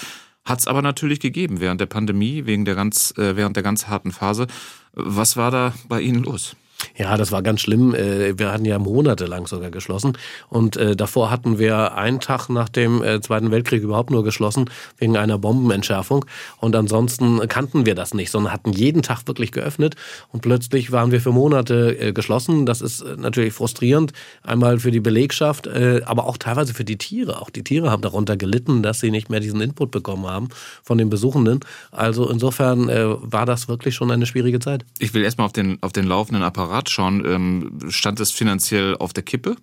Hat 0.45 0.59
es 0.59 0.67
aber 0.67 0.83
natürlich 0.83 1.19
gegeben 1.19 1.59
während 1.59 1.81
der 1.81 1.87
Pandemie, 1.87 2.45
wegen 2.45 2.65
der 2.65 2.75
ganz, 2.75 3.11
äh, 3.17 3.35
während 3.35 3.55
der 3.55 3.63
ganz 3.63 3.87
harten 3.87 4.11
Phase. 4.11 4.45
Was 4.93 5.35
war 5.37 5.49
da 5.49 5.73
bei 5.89 6.01
Ihnen 6.01 6.23
los? 6.23 6.55
Ja, 6.97 7.17
das 7.17 7.31
war 7.31 7.41
ganz 7.41 7.61
schlimm. 7.61 7.93
Äh, 7.93 8.37
wir 8.37 8.51
hatten 8.51 8.65
ja 8.65 8.79
monatelang 8.79 9.47
sogar 9.47 9.69
geschlossen. 9.69 10.17
Und 10.49 10.77
äh, 10.77 10.95
davor 10.95 11.29
hatten 11.29 11.59
wir 11.59 11.95
einen 11.95 12.19
Tag 12.19 12.49
nach 12.49 12.69
dem 12.69 13.03
äh, 13.03 13.21
Zweiten 13.21 13.51
Weltkrieg 13.51 13.83
überhaupt 13.83 14.11
nur 14.11 14.23
geschlossen, 14.23 14.69
wegen 14.97 15.17
einer 15.17 15.37
Bombenentschärfung. 15.37 16.25
Und 16.59 16.75
ansonsten 16.75 17.45
kannten 17.47 17.85
wir 17.85 17.95
das 17.95 18.13
nicht, 18.13 18.31
sondern 18.31 18.53
hatten 18.53 18.71
jeden 18.71 19.01
Tag 19.01 19.27
wirklich 19.27 19.51
geöffnet. 19.51 19.95
Und 20.31 20.41
plötzlich 20.41 20.91
waren 20.91 21.11
wir 21.11 21.21
für 21.21 21.31
Monate 21.31 22.13
geschlossen. 22.13 22.65
Das 22.65 22.81
ist 22.81 23.03
natürlich 23.17 23.53
frustrierend. 23.53 24.13
Einmal 24.43 24.79
für 24.79 24.91
die 24.91 24.99
Belegschaft, 24.99 25.67
aber 25.67 26.25
auch 26.25 26.37
teilweise 26.37 26.73
für 26.73 26.83
die 26.83 26.97
Tiere. 26.97 27.41
Auch 27.41 27.49
die 27.49 27.63
Tiere 27.63 27.91
haben 27.91 28.01
darunter 28.01 28.37
gelitten, 28.37 28.83
dass 28.83 28.99
sie 28.99 29.11
nicht 29.11 29.29
mehr 29.29 29.39
diesen 29.39 29.61
Input 29.61 29.91
bekommen 29.91 30.27
haben 30.27 30.49
von 30.83 30.97
den 30.97 31.09
Besuchenden. 31.09 31.59
Also 31.91 32.29
insofern 32.29 32.87
war 32.87 33.45
das 33.45 33.67
wirklich 33.67 33.95
schon 33.95 34.11
eine 34.11 34.25
schwierige 34.25 34.59
Zeit. 34.59 34.85
Ich 34.99 35.13
will 35.13 35.23
erstmal 35.23 35.45
auf 35.45 35.53
den, 35.53 35.77
auf 35.81 35.91
den 35.91 36.05
laufenden 36.05 36.43
Apparat 36.43 36.64
Apparat 36.65 36.89
schauen, 36.89 37.23
ähm, 37.25 37.79
stand 37.89 38.19
es 38.19 38.31
finanziell 38.31 38.95
auf 38.97 39.13
der 39.13 39.23
Kippe? 39.23 39.55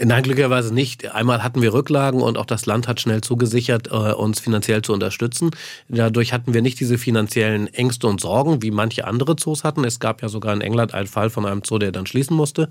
Nein, 0.00 0.22
glücklicherweise 0.22 0.72
nicht. 0.72 1.12
Einmal 1.12 1.42
hatten 1.42 1.62
wir 1.62 1.72
Rücklagen 1.72 2.20
und 2.20 2.38
auch 2.38 2.46
das 2.46 2.66
Land 2.66 2.86
hat 2.86 3.00
schnell 3.00 3.22
zugesichert, 3.22 3.88
äh, 3.88 4.12
uns 4.12 4.38
finanziell 4.38 4.82
zu 4.82 4.92
unterstützen. 4.92 5.50
Dadurch 5.88 6.32
hatten 6.32 6.54
wir 6.54 6.62
nicht 6.62 6.78
diese 6.78 6.98
finanziellen 6.98 7.66
Ängste 7.74 8.06
und 8.06 8.20
Sorgen, 8.20 8.62
wie 8.62 8.70
manche 8.70 9.06
andere 9.06 9.34
Zoos 9.36 9.64
hatten. 9.64 9.84
Es 9.84 9.98
gab 9.98 10.22
ja 10.22 10.28
sogar 10.28 10.54
in 10.54 10.60
England 10.60 10.94
einen 10.94 11.08
Fall 11.08 11.30
von 11.30 11.44
einem 11.44 11.62
Zoo, 11.64 11.78
der 11.78 11.90
dann 11.90 12.06
schließen 12.06 12.36
musste. 12.36 12.68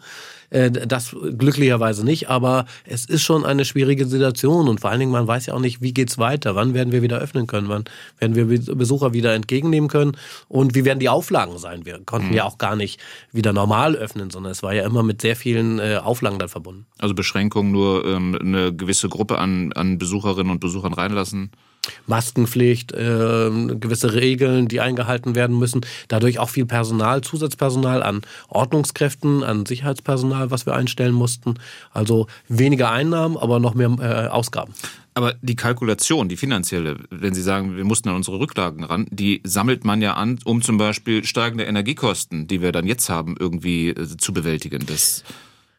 Äh, 0.49 0.71
das 0.71 1.15
glücklicherweise 1.37 2.05
nicht, 2.05 2.29
aber 2.29 2.65
es 2.85 3.05
ist 3.05 3.23
schon 3.23 3.45
eine 3.45 3.65
schwierige 3.65 4.05
Situation 4.05 4.69
und 4.69 4.79
vor 4.79 4.91
allen 4.91 4.99
Dingen, 4.99 5.11
man 5.11 5.27
weiß 5.27 5.47
ja 5.47 5.55
auch 5.55 5.59
nicht, 5.59 5.81
wie 5.81 5.93
geht's 5.93 6.17
weiter, 6.17 6.55
wann 6.55 6.73
werden 6.73 6.93
wir 6.93 7.01
wieder 7.01 7.17
öffnen 7.17 7.47
können, 7.47 7.67
wann 7.67 7.85
werden 8.19 8.35
wir 8.35 8.75
Besucher 8.75 9.13
wieder 9.13 9.33
entgegennehmen 9.33 9.89
können 9.89 10.15
und 10.47 10.75
wie 10.75 10.85
werden 10.85 10.99
die 10.99 11.09
Auflagen 11.09 11.57
sein. 11.57 11.85
Wir 11.85 11.99
konnten 12.05 12.29
mhm. 12.29 12.35
ja 12.35 12.45
auch 12.45 12.57
gar 12.57 12.75
nicht 12.75 13.01
wieder 13.33 13.51
normal 13.57 13.95
öffnen, 13.95 14.29
sondern 14.29 14.51
es 14.51 14.61
war 14.61 14.73
ja 14.73 14.85
immer 14.85 15.01
mit 15.01 15.19
sehr 15.21 15.35
vielen 15.35 15.79
äh, 15.79 15.99
Auflagen 16.01 16.37
dann 16.37 16.47
verbunden. 16.47 16.85
Also 16.99 17.15
Beschränkungen 17.15 17.71
nur 17.71 18.05
ähm, 18.05 18.37
eine 18.39 18.71
gewisse 18.71 19.09
Gruppe 19.09 19.39
an, 19.39 19.73
an 19.73 19.97
Besucherinnen 19.97 20.51
und 20.51 20.59
Besuchern 20.59 20.93
reinlassen? 20.93 21.49
Maskenpflicht, 22.05 22.91
äh, 22.91 23.49
gewisse 23.79 24.13
Regeln, 24.13 24.67
die 24.67 24.81
eingehalten 24.81 25.35
werden 25.35 25.57
müssen. 25.57 25.81
Dadurch 26.07 26.37
auch 26.37 26.49
viel 26.49 26.65
Personal, 26.65 27.21
Zusatzpersonal 27.21 28.03
an 28.03 28.21
Ordnungskräften, 28.49 29.43
an 29.43 29.65
Sicherheitspersonal, 29.65 30.51
was 30.51 30.65
wir 30.65 30.75
einstellen 30.75 31.13
mussten. 31.13 31.55
Also 31.91 32.27
weniger 32.47 32.91
Einnahmen, 32.91 33.37
aber 33.37 33.59
noch 33.59 33.73
mehr 33.73 33.95
äh, 33.99 34.27
Ausgaben. 34.27 34.73
Aber 35.17 35.33
die 35.41 35.55
Kalkulation, 35.55 36.29
die 36.29 36.37
finanzielle, 36.37 36.97
wenn 37.09 37.33
Sie 37.33 37.41
sagen, 37.41 37.75
wir 37.75 37.83
mussten 37.85 38.07
an 38.09 38.15
unsere 38.15 38.39
Rücklagen 38.39 38.83
ran, 38.83 39.07
die 39.09 39.41
sammelt 39.43 39.83
man 39.83 39.99
ja 39.99 40.13
an, 40.13 40.37
um 40.45 40.61
zum 40.61 40.77
Beispiel 40.77 41.25
steigende 41.25 41.63
Energiekosten, 41.63 42.45
die 42.45 42.61
wir 42.61 42.71
dann 42.71 42.85
jetzt 42.85 43.09
haben, 43.09 43.35
irgendwie 43.39 43.89
äh, 43.89 44.15
zu 44.17 44.31
bewältigen. 44.31 44.85
Das 44.85 45.23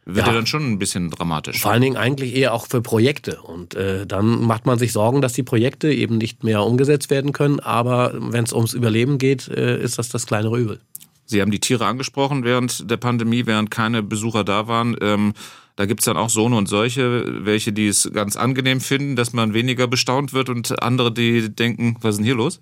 wird 0.05 0.27
ja. 0.27 0.33
ja 0.33 0.33
dann 0.33 0.47
schon 0.47 0.69
ein 0.69 0.81
bisschen 0.81 1.11
dramatisch. 1.11 1.63
Vor 1.63 1.71
allen 1.71 1.83
Dingen 1.83 1.97
eigentlich 1.97 2.35
eher 2.35 2.53
auch 2.53 2.67
für 2.67 2.83
Projekte. 2.83 3.41
Und 3.41 3.77
äh, 3.77 4.09
dann 4.09 4.43
macht 4.43 4.67
man 4.67 4.77
sich 4.77 4.93
Sorgen, 4.93 5.21
dass 5.21 5.35
die 5.35 5.45
Projekte 5.45 5.93
eben 5.93 6.19
nicht 6.19 6.43
mehr 6.43 6.65
umgesetzt 6.65 7.09
werden 7.09 7.31
können. 7.31 7.61
Aber 7.61 8.15
wenn 8.19 8.43
es 8.43 8.53
ums 8.53 8.75
Überleben 8.75 9.19
geht, 9.19 9.47
äh, 9.47 9.81
ist 9.81 10.01
das 10.01 10.09
das 10.09 10.27
kleinere 10.27 10.59
Übel. 10.59 10.81
Sie 11.27 11.41
haben 11.41 11.53
die 11.53 11.61
Tiere 11.61 11.87
angesprochen 11.87 12.43
während 12.43 12.91
der 12.91 12.97
Pandemie, 12.97 13.47
während 13.47 13.71
keine 13.71 14.03
Besucher 14.03 14.43
da 14.43 14.67
waren. 14.67 14.97
Ähm, 15.01 15.35
da 15.79 15.87
gibt's 15.87 16.07
dann 16.07 16.17
auch 16.17 16.29
so 16.29 16.45
und 16.45 16.69
solche, 16.69 17.25
welche, 17.45 17.73
die 17.73 17.87
es 17.87 18.11
ganz 18.13 18.35
angenehm 18.35 18.81
finden, 18.81 19.15
dass 19.15 19.33
man 19.33 19.55
weniger 19.55 19.87
bestaunt 19.87 20.33
wird 20.33 20.49
und 20.49 20.83
andere, 20.83 21.13
die 21.13 21.55
denken, 21.55 21.97
was 22.01 22.15
ist 22.15 22.17
denn 22.17 22.25
hier 22.25 22.35
los? 22.35 22.61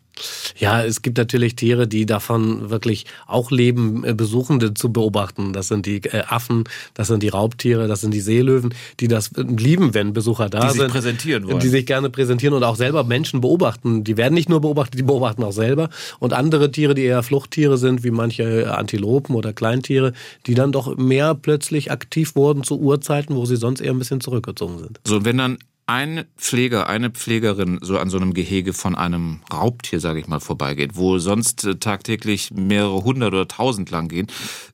Ja, 0.58 0.85
es 0.85 1.00
gibt 1.00 1.16
natürlich 1.16 1.56
Tiere, 1.56 1.88
die 1.88 2.04
davon 2.04 2.68
wirklich 2.68 3.06
auch 3.26 3.50
leben, 3.50 4.04
äh, 4.04 4.12
Besuchende 4.12 4.75
zu 4.75 4.92
beobachten. 4.92 5.54
Das 5.54 5.68
sind 5.68 5.87
die 5.87 6.04
äh, 6.04 6.25
Affen, 6.28 6.64
das 6.92 7.08
sind 7.08 7.23
die 7.23 7.28
Raubtiere, 7.28 7.88
das 7.88 8.02
sind 8.02 8.12
die 8.12 8.20
Seelöwen, 8.20 8.75
die 9.00 9.08
das 9.08 9.30
lieben, 9.35 9.94
wenn 9.94 10.12
Besucher 10.12 10.50
da 10.50 10.61
die 10.61 10.66
sind. 10.68 10.76
Die 10.76 10.82
sich 10.82 10.92
präsentieren 10.92 11.46
wollen. 11.46 11.61
Die 11.61 11.68
sich 11.68 11.87
gerne 11.87 12.11
präsentieren 12.11 12.52
und 12.52 12.64
auch 12.64 12.76
selber 12.76 13.02
Menschen 13.02 13.40
beobachten. 13.40 14.04
Die 14.04 14.18
werden 14.18 14.35
nicht 14.35 14.50
nur 14.50 14.61
beobachtet, 14.61 14.99
die 14.99 15.04
beobachten 15.04 15.42
auch 15.42 15.52
selber. 15.52 15.88
Und 16.18 16.35
andere 16.35 16.70
Tiere, 16.70 16.94
die 16.94 17.04
eher 17.04 17.23
Fluchttiere 17.23 17.78
sind, 17.78 18.04
wie 18.04 18.11
manche 18.11 18.76
Antilopen 18.76 19.35
oder 19.35 19.54
Kleintiere, 19.54 20.12
die 20.46 20.54
dann 20.54 20.70
doch 20.70 20.99
mehr 20.99 21.35
plötzlich 21.35 21.90
aktiv 21.90 22.37
wurden 22.37 22.62
zu 22.62 22.78
Uhrzeiten 22.78 23.05
Zeiten, 23.06 23.34
wo 23.34 23.46
sie 23.46 23.56
sonst 23.56 23.80
eher 23.80 23.92
ein 23.92 23.98
bisschen 23.98 24.20
zurückgezogen 24.20 24.78
sind. 24.78 25.00
So, 25.06 25.25
wenn 25.25 25.38
dann 25.38 25.58
ein 25.86 26.25
Pfleger, 26.36 26.88
eine 26.88 27.10
Pflegerin 27.10 27.78
so 27.80 27.98
an 27.98 28.10
so 28.10 28.16
einem 28.16 28.34
Gehege 28.34 28.72
von 28.72 28.96
einem 28.96 29.40
Raubtier, 29.52 30.00
sage 30.00 30.18
ich 30.18 30.26
mal, 30.26 30.40
vorbeigeht, 30.40 30.96
wo 30.96 31.18
sonst 31.18 31.64
äh, 31.64 31.76
tagtäglich 31.76 32.50
mehrere 32.50 33.04
hundert 33.04 33.32
oder 33.32 33.46
tausend 33.46 33.90
lang 33.90 34.08
gehen, 34.08 34.26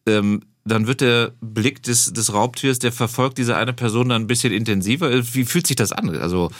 ähm, 0.07 0.41
dann 0.65 0.87
wird 0.87 1.01
der 1.01 1.33
Blick 1.41 1.83
des, 1.83 2.13
des 2.13 2.33
Raubtiers, 2.33 2.79
der 2.79 2.93
verfolgt 2.93 3.37
diese 3.39 3.57
eine 3.57 3.73
Person 3.73 4.09
dann 4.09 4.23
ein 4.23 4.27
bisschen 4.27 4.53
intensiver. 4.53 5.11
Wie 5.35 5.45
fühlt 5.45 5.67
sich 5.67 5.77
das 5.77 5.93
an? 5.93 6.09
Also 6.17 6.51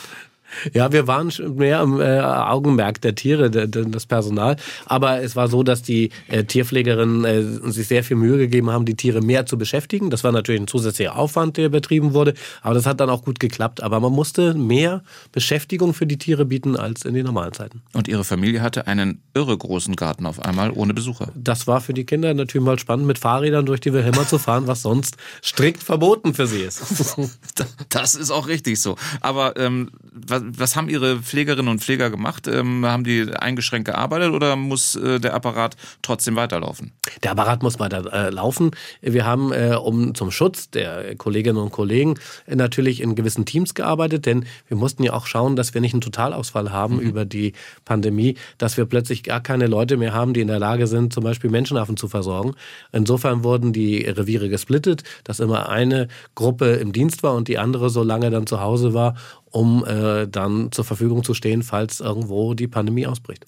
ja, 0.73 0.91
wir 0.91 1.07
waren 1.07 1.31
mehr 1.55 1.81
im 1.81 1.99
äh, 1.99 2.19
Augenmerk 2.19 3.01
der 3.01 3.15
Tiere, 3.15 3.49
de, 3.49 3.67
de, 3.67 3.85
das 3.89 4.05
Personal. 4.05 4.55
Aber 4.85 5.21
es 5.21 5.35
war 5.35 5.47
so, 5.47 5.63
dass 5.63 5.81
die 5.81 6.09
äh, 6.27 6.43
Tierpflegerinnen 6.43 7.25
äh, 7.25 7.71
sich 7.71 7.87
sehr 7.87 8.03
viel 8.03 8.17
Mühe 8.17 8.37
gegeben 8.37 8.69
haben, 8.69 8.85
die 8.85 8.95
Tiere 8.95 9.21
mehr 9.21 9.45
zu 9.45 9.57
beschäftigen. 9.57 10.09
Das 10.09 10.23
war 10.23 10.31
natürlich 10.31 10.61
ein 10.61 10.67
zusätzlicher 10.67 11.15
Aufwand, 11.15 11.57
der 11.57 11.69
betrieben 11.69 12.13
wurde. 12.13 12.33
Aber 12.61 12.73
das 12.73 12.85
hat 12.85 12.99
dann 12.99 13.09
auch 13.09 13.23
gut 13.23 13.39
geklappt. 13.39 13.81
Aber 13.83 13.99
man 13.99 14.11
musste 14.11 14.53
mehr 14.53 15.03
Beschäftigung 15.31 15.93
für 15.93 16.05
die 16.05 16.17
Tiere 16.17 16.45
bieten 16.45 16.75
als 16.75 17.05
in 17.05 17.13
den 17.13 17.25
normalen 17.25 17.53
Zeiten. 17.53 17.81
Und 17.93 18.07
Ihre 18.07 18.23
Familie 18.23 18.61
hatte 18.61 18.87
einen 18.87 19.21
irre 19.33 19.57
großen 19.57 19.95
Garten 19.95 20.25
auf 20.25 20.39
einmal 20.39 20.71
ohne 20.71 20.93
Besucher. 20.93 21.29
Das 21.35 21.67
war 21.67 21.81
für 21.81 21.93
die 21.93 22.05
Kinder 22.05 22.33
natürlich 22.33 22.65
mal 22.65 22.79
spannend, 22.79 23.07
mit 23.07 23.17
Fahrrädern 23.17 23.65
durch 23.65 23.81
die 23.81 23.93
Wilhelma 23.93 24.27
zu 24.27 24.37
fahren, 24.37 24.67
was 24.67 24.81
sonst 24.81 25.17
strikt 25.43 25.83
verboten 25.83 26.33
für 26.33 26.47
sie 26.47 26.61
ist. 26.61 27.17
das 27.89 28.15
ist 28.15 28.31
auch 28.31 28.47
richtig 28.47 28.79
so. 28.79 28.95
Aber 29.21 29.57
ähm, 29.57 29.89
was, 30.11 30.42
was 30.57 30.75
haben 30.75 30.89
Ihre 30.89 31.19
Pflegerinnen 31.19 31.69
und 31.69 31.81
Pfleger 31.81 32.09
gemacht? 32.09 32.47
Ähm, 32.47 32.85
haben 32.85 33.03
die 33.03 33.31
eingeschränkt 33.33 33.87
gearbeitet 33.87 34.31
oder 34.31 34.55
muss 34.55 34.95
äh, 34.95 35.19
der 35.19 35.33
Apparat 35.33 35.75
trotzdem 36.01 36.35
weiterlaufen? 36.35 36.91
Der 37.23 37.31
Apparat 37.31 37.63
muss 37.63 37.79
weiter 37.79 38.11
äh, 38.11 38.29
laufen. 38.29 38.71
Wir 39.01 39.25
haben 39.25 39.51
äh, 39.51 39.75
um 39.75 40.15
zum 40.15 40.31
Schutz 40.31 40.69
der 40.69 41.15
Kolleginnen 41.15 41.57
und 41.57 41.71
Kollegen 41.71 42.15
äh, 42.45 42.55
natürlich 42.55 43.01
in 43.01 43.15
gewissen 43.15 43.45
Teams 43.45 43.73
gearbeitet, 43.73 44.25
denn 44.25 44.45
wir 44.67 44.77
mussten 44.77 45.03
ja 45.03 45.13
auch 45.13 45.27
schauen, 45.27 45.55
dass 45.55 45.73
wir 45.73 45.81
nicht 45.81 45.93
einen 45.93 46.01
Totalausfall 46.01 46.71
haben 46.71 46.95
mhm. 46.95 47.01
über 47.01 47.25
die 47.25 47.53
Pandemie, 47.85 48.35
dass 48.57 48.77
wir 48.77 48.85
plötzlich 48.85 49.23
gar 49.23 49.41
keine 49.41 49.67
Leute 49.67 49.97
mehr 49.97 50.13
haben, 50.13 50.33
die 50.33 50.41
in 50.41 50.47
der 50.47 50.59
Lage 50.59 50.87
sind, 50.87 51.13
zum 51.13 51.23
Beispiel 51.23 51.49
Menschenaffen 51.49 51.97
zu 51.97 52.07
versorgen. 52.07 52.53
Insofern 52.91 53.43
wurden 53.43 53.73
die 53.73 54.03
Reviere 54.05 54.49
gesplittet, 54.49 55.03
dass 55.23 55.39
immer 55.39 55.69
eine 55.69 56.07
Gruppe 56.35 56.73
im 56.73 56.91
Dienst 56.91 57.23
war 57.23 57.35
und 57.35 57.47
die 57.47 57.57
andere 57.57 57.89
so 57.89 58.03
lange 58.03 58.29
dann 58.29 58.47
zu 58.47 58.59
Hause 58.59 58.93
war 58.93 59.15
um 59.53 59.85
äh, 59.85 60.27
dann 60.27 60.71
zur 60.71 60.83
Verfügung 60.83 61.23
zu 61.23 61.33
stehen, 61.33 61.63
falls 61.63 61.99
irgendwo 61.99 62.53
die 62.55 62.67
Pandemie 62.67 63.07
ausbricht. 63.07 63.45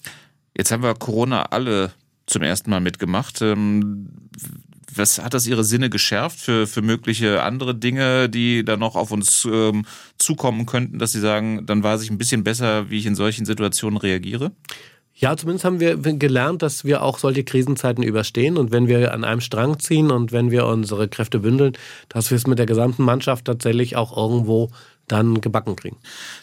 Jetzt 0.56 0.70
haben 0.70 0.82
wir 0.82 0.94
Corona 0.94 1.42
alle 1.42 1.92
zum 2.26 2.42
ersten 2.42 2.70
Mal 2.70 2.80
mitgemacht. 2.80 3.42
Ähm, 3.42 4.08
was 4.94 5.22
hat 5.22 5.34
das 5.34 5.46
Ihre 5.46 5.64
Sinne 5.64 5.90
geschärft 5.90 6.40
für, 6.40 6.66
für 6.66 6.80
mögliche 6.80 7.42
andere 7.42 7.74
Dinge, 7.74 8.28
die 8.28 8.64
da 8.64 8.76
noch 8.76 8.94
auf 8.94 9.10
uns 9.10 9.46
ähm, 9.50 9.84
zukommen 10.16 10.64
könnten, 10.64 10.98
dass 10.98 11.12
Sie 11.12 11.20
sagen, 11.20 11.66
dann 11.66 11.82
weiß 11.82 12.02
ich 12.02 12.10
ein 12.10 12.18
bisschen 12.18 12.44
besser, 12.44 12.88
wie 12.88 12.98
ich 12.98 13.06
in 13.06 13.14
solchen 13.14 13.44
Situationen 13.44 13.98
reagiere? 13.98 14.52
Ja, 15.18 15.34
zumindest 15.36 15.64
haben 15.64 15.80
wir 15.80 15.96
gelernt, 15.96 16.62
dass 16.62 16.84
wir 16.84 17.02
auch 17.02 17.18
solche 17.18 17.42
Krisenzeiten 17.42 18.04
überstehen 18.04 18.58
und 18.58 18.70
wenn 18.70 18.86
wir 18.86 19.14
an 19.14 19.24
einem 19.24 19.40
Strang 19.40 19.78
ziehen 19.78 20.10
und 20.10 20.30
wenn 20.30 20.50
wir 20.50 20.66
unsere 20.66 21.08
Kräfte 21.08 21.38
bündeln, 21.38 21.72
dass 22.10 22.30
wir 22.30 22.36
es 22.36 22.46
mit 22.46 22.58
der 22.58 22.66
gesamten 22.66 23.02
Mannschaft 23.02 23.46
tatsächlich 23.46 23.96
auch 23.96 24.14
irgendwo 24.14 24.70
dann 25.08 25.40
gebacken 25.40 25.76
kriegen. 25.76 25.96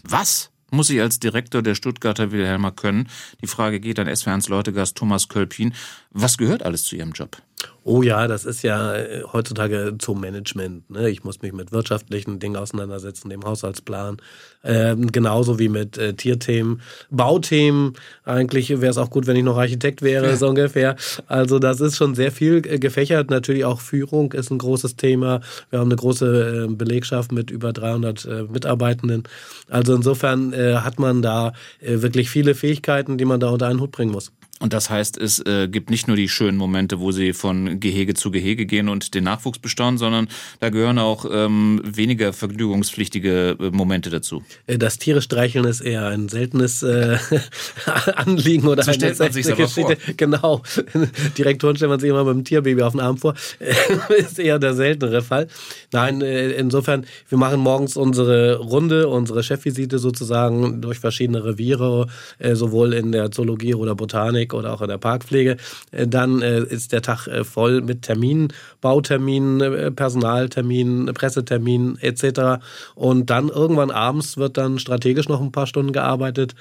Was 0.04 0.52
muss 0.72 0.90
ich 0.90 1.00
als 1.02 1.20
Direktor 1.20 1.62
der 1.62 1.76
Stuttgarter 1.76 2.32
Wilhelmer 2.32 2.72
können? 2.72 3.10
Die 3.42 3.48
Frage 3.48 3.80
geht 3.80 4.00
an 4.00 4.14
SWRs 4.14 4.50
Leutegast 4.50 4.98
Thomas 4.98 5.28
Kölpin. 5.28 5.74
Was 6.14 6.38
gehört 6.38 6.64
alles 6.64 6.84
zu 6.84 6.96
Ihrem 6.96 7.12
Job? 7.12 7.38
Oh 7.86 8.02
ja, 8.02 8.28
das 8.28 8.46
ist 8.46 8.62
ja 8.62 8.96
äh, 8.96 9.24
heutzutage 9.34 9.96
zum 9.98 10.22
Management. 10.22 10.90
Ne? 10.90 11.10
Ich 11.10 11.24
muss 11.24 11.42
mich 11.42 11.54
mit 11.54 11.72
wirtschaftlichen 11.72 12.40
Dingen 12.40 12.56
auseinandersetzen, 12.56 13.30
dem 13.30 13.44
Haushaltsplan, 13.44 14.18
ähm, 14.64 15.12
genauso 15.12 15.60
wie 15.60 15.70
mit 15.70 15.98
äh, 15.98 16.14
Tierthemen, 16.14 16.82
Bauthemen. 17.10 17.94
Eigentlich 18.24 18.70
wäre 18.70 18.88
es 18.88 18.98
auch 18.98 19.10
gut, 19.10 19.28
wenn 19.28 19.36
ich 19.36 19.44
noch 19.44 19.58
Architekt 19.58 20.02
wäre, 20.02 20.30
ja. 20.30 20.36
so 20.38 20.48
ungefähr. 20.48 20.96
Also 21.28 21.60
das 21.60 21.82
ist 21.82 21.98
schon 21.98 22.16
sehr 22.16 22.32
viel 22.32 22.62
äh, 22.66 22.80
gefächert. 22.80 23.30
Natürlich 23.30 23.66
auch 23.66 23.82
Führung 23.82 24.32
ist 24.34 24.52
ein 24.52 24.60
großes 24.60 24.96
Thema. 24.96 25.42
Wir 25.70 25.80
haben 25.80 25.88
eine 25.88 25.98
große 25.98 26.68
äh, 26.70 26.74
Belegschaft 26.74 27.32
mit 27.32 27.52
über 27.52 27.74
300 27.74 28.26
äh, 28.26 28.44
Mitarbeitenden. 28.44 29.24
Also 29.70 29.96
insofern 29.96 30.54
äh, 30.54 30.76
hat 30.76 31.00
man 31.00 31.22
da 31.22 31.54
wirklich 31.82 32.30
viele 32.30 32.56
Fähigkeiten, 32.56 33.18
die 33.18 33.26
man 33.26 33.40
da 33.40 33.50
unter 33.50 33.68
einen 33.68 33.82
Hut 33.82 33.92
bringen 33.92 34.12
muss. 34.12 34.32
Und 34.64 34.72
das 34.72 34.90
heißt, 34.90 35.18
es 35.18 35.40
äh, 35.40 35.68
gibt 35.68 35.90
nicht 35.90 36.08
nur 36.08 36.16
die 36.16 36.30
schönen 36.30 36.58
Momente, 36.58 37.02
wo 37.02 37.12
sie 37.12 37.34
von 37.34 37.82
Gehege 37.82 38.14
zu 38.14 38.32
Gehege 38.32 38.66
gehen 38.66 38.88
und 38.88 39.14
den 39.14 39.26
Nachwuchs 39.26 39.60
bestaunen, 39.60 39.98
sondern 39.98 40.30
da 40.62 40.70
gehören 40.70 41.00
auch 41.00 41.26
ähm, 41.30 41.82
weniger 41.84 42.32
vergnügungspflichtige 42.32 43.58
äh, 43.60 43.70
Momente 43.72 44.10
dazu. 44.10 44.42
Äh, 44.66 44.78
das 44.78 45.00
Tiere 45.00 45.22
streicheln 45.22 45.66
ist 45.66 45.82
eher 45.82 46.08
ein 46.08 46.30
seltenes 46.30 46.82
äh, 46.82 47.18
Anliegen 48.16 48.66
oder 48.70 48.84
so 48.84 48.92
eine 48.92 49.00
stellt 49.00 49.20
man 49.20 49.34
sich 49.34 49.46
Geschichte. 49.46 49.98
Vor. 49.98 50.14
Genau. 50.16 50.62
Direktoren 51.38 51.76
stellt 51.76 51.90
man 51.90 52.00
sich 52.00 52.10
immer 52.10 52.24
mit 52.24 52.34
dem 52.34 52.46
Tierbaby 52.46 52.84
auf 52.84 52.94
den 52.94 53.02
Arm 53.02 53.18
vor. 53.18 53.34
ist 54.18 54.40
eher 54.40 54.60
der 54.60 54.76
seltenere 54.76 55.24
Fall. 55.24 55.48
Nein, 55.92 56.22
äh, 56.22 56.52
insofern, 56.52 57.06
wir 57.28 57.38
machen 57.38 57.60
morgens 57.60 57.98
unsere 57.98 58.60
Runde, 58.60 59.10
unsere 59.10 59.44
Chefvisite 59.44 60.00
sozusagen 60.00 60.80
durch 60.80 61.00
verschiedene 61.00 61.44
Reviere, 61.44 62.08
äh, 62.40 62.56
sowohl 62.56 62.94
in 62.94 63.12
der 63.12 63.30
Zoologie 63.30 63.76
oder 63.76 63.94
Botanik 63.94 64.53
Oder 64.54 64.74
auch 64.74 64.82
in 64.82 64.88
der 64.88 64.98
Parkpflege, 64.98 65.58
äh, 65.92 66.08
dann 66.08 66.42
äh, 66.42 66.64
ist 66.64 66.92
der 66.92 67.02
Tag 67.02 67.28
äh, 67.28 67.44
voll 67.44 67.82
mit 67.82 68.04
Terminen, 68.04 68.50
Bauterminen, 68.82 69.96
Personalterminen, 69.96 71.14
Presseterminen 71.14 71.98
etc. 72.00 72.64
Und 72.96 73.30
dann 73.30 73.50
irgendwann 73.50 73.92
abends 73.92 74.38
wird 74.38 74.58
dann 74.58 74.80
strategisch 74.80 75.28
noch 75.30 75.42
ein 75.42 75.52
paar 75.52 75.68
Stunden 75.68 75.94
gearbeitet. 75.94 76.56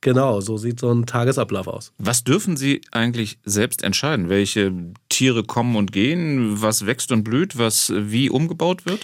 Genau, 0.00 0.40
so 0.40 0.56
sieht 0.56 0.78
so 0.78 0.92
ein 0.92 1.06
Tagesablauf 1.06 1.66
aus. 1.66 1.92
Was 1.98 2.22
dürfen 2.22 2.56
Sie 2.56 2.82
eigentlich 2.92 3.38
selbst 3.44 3.82
entscheiden? 3.82 4.28
Welche 4.28 4.72
Tiere 5.08 5.42
kommen 5.42 5.74
und 5.74 5.92
gehen? 5.92 6.62
Was 6.62 6.86
wächst 6.86 7.10
und 7.10 7.24
blüht? 7.24 7.58
Was 7.58 7.92
wie 7.96 8.30
umgebaut 8.30 8.86
wird? 8.86 9.00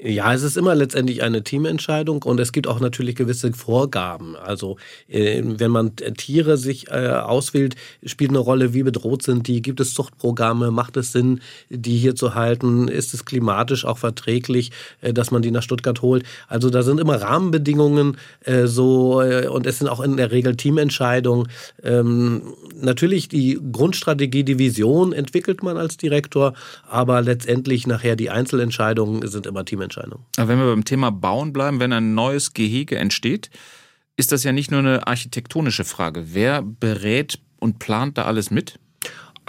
Ja, 0.00 0.32
es 0.32 0.44
ist 0.44 0.56
immer 0.56 0.76
letztendlich 0.76 1.24
eine 1.24 1.42
Teamentscheidung 1.42 2.22
und 2.22 2.38
es 2.38 2.52
gibt 2.52 2.68
auch 2.68 2.78
natürlich 2.78 3.16
gewisse 3.16 3.52
Vorgaben. 3.52 4.36
Also 4.36 4.76
äh, 5.08 5.42
wenn 5.44 5.72
man 5.72 5.96
Tiere 5.96 6.56
sich 6.56 6.88
äh, 6.88 7.08
auswählt, 7.08 7.74
spielt 8.04 8.30
eine 8.30 8.38
Rolle, 8.38 8.74
wie 8.74 8.84
bedroht 8.84 9.24
sind 9.24 9.48
die, 9.48 9.60
gibt 9.60 9.80
es 9.80 9.94
Zuchtprogramme, 9.94 10.70
macht 10.70 10.96
es 10.96 11.10
Sinn, 11.10 11.40
die 11.68 11.96
hier 11.96 12.14
zu 12.14 12.36
halten, 12.36 12.86
ist 12.86 13.12
es 13.12 13.24
klimatisch 13.24 13.84
auch 13.84 13.98
verträglich, 13.98 14.70
äh, 15.00 15.12
dass 15.12 15.32
man 15.32 15.42
die 15.42 15.50
nach 15.50 15.64
Stuttgart 15.64 16.00
holt. 16.00 16.22
Also 16.46 16.70
da 16.70 16.84
sind 16.84 17.00
immer 17.00 17.20
Rahmenbedingungen 17.20 18.18
äh, 18.44 18.66
so 18.66 19.20
äh, 19.20 19.48
und 19.48 19.66
es 19.66 19.78
sind 19.78 19.88
auch 19.88 20.00
in 20.00 20.16
der 20.16 20.30
Regel 20.30 20.54
Teamentscheidungen. 20.54 21.48
Ähm, 21.82 22.54
natürlich 22.80 23.28
die 23.28 23.58
Grundstrategie, 23.72 24.44
die 24.44 24.60
Vision 24.60 25.12
entwickelt 25.12 25.64
man 25.64 25.76
als 25.76 25.96
Direktor, 25.96 26.54
aber 26.88 27.20
letztendlich 27.20 27.88
nachher 27.88 28.14
die 28.14 28.30
Einzelentscheidungen 28.30 29.26
sind 29.26 29.46
immer 29.46 29.64
Teamentscheidungen. 29.64 29.87
Entscheidung. 29.88 30.24
Aber 30.36 30.48
wenn 30.48 30.58
wir 30.58 30.66
beim 30.66 30.84
Thema 30.84 31.10
Bauen 31.10 31.52
bleiben, 31.52 31.80
wenn 31.80 31.92
ein 31.92 32.14
neues 32.14 32.54
Gehege 32.54 32.98
entsteht, 32.98 33.50
ist 34.16 34.32
das 34.32 34.44
ja 34.44 34.52
nicht 34.52 34.70
nur 34.70 34.80
eine 34.80 35.06
architektonische 35.06 35.84
Frage. 35.84 36.34
Wer 36.34 36.62
berät 36.62 37.38
und 37.60 37.78
plant 37.78 38.18
da 38.18 38.24
alles 38.24 38.50
mit? 38.50 38.78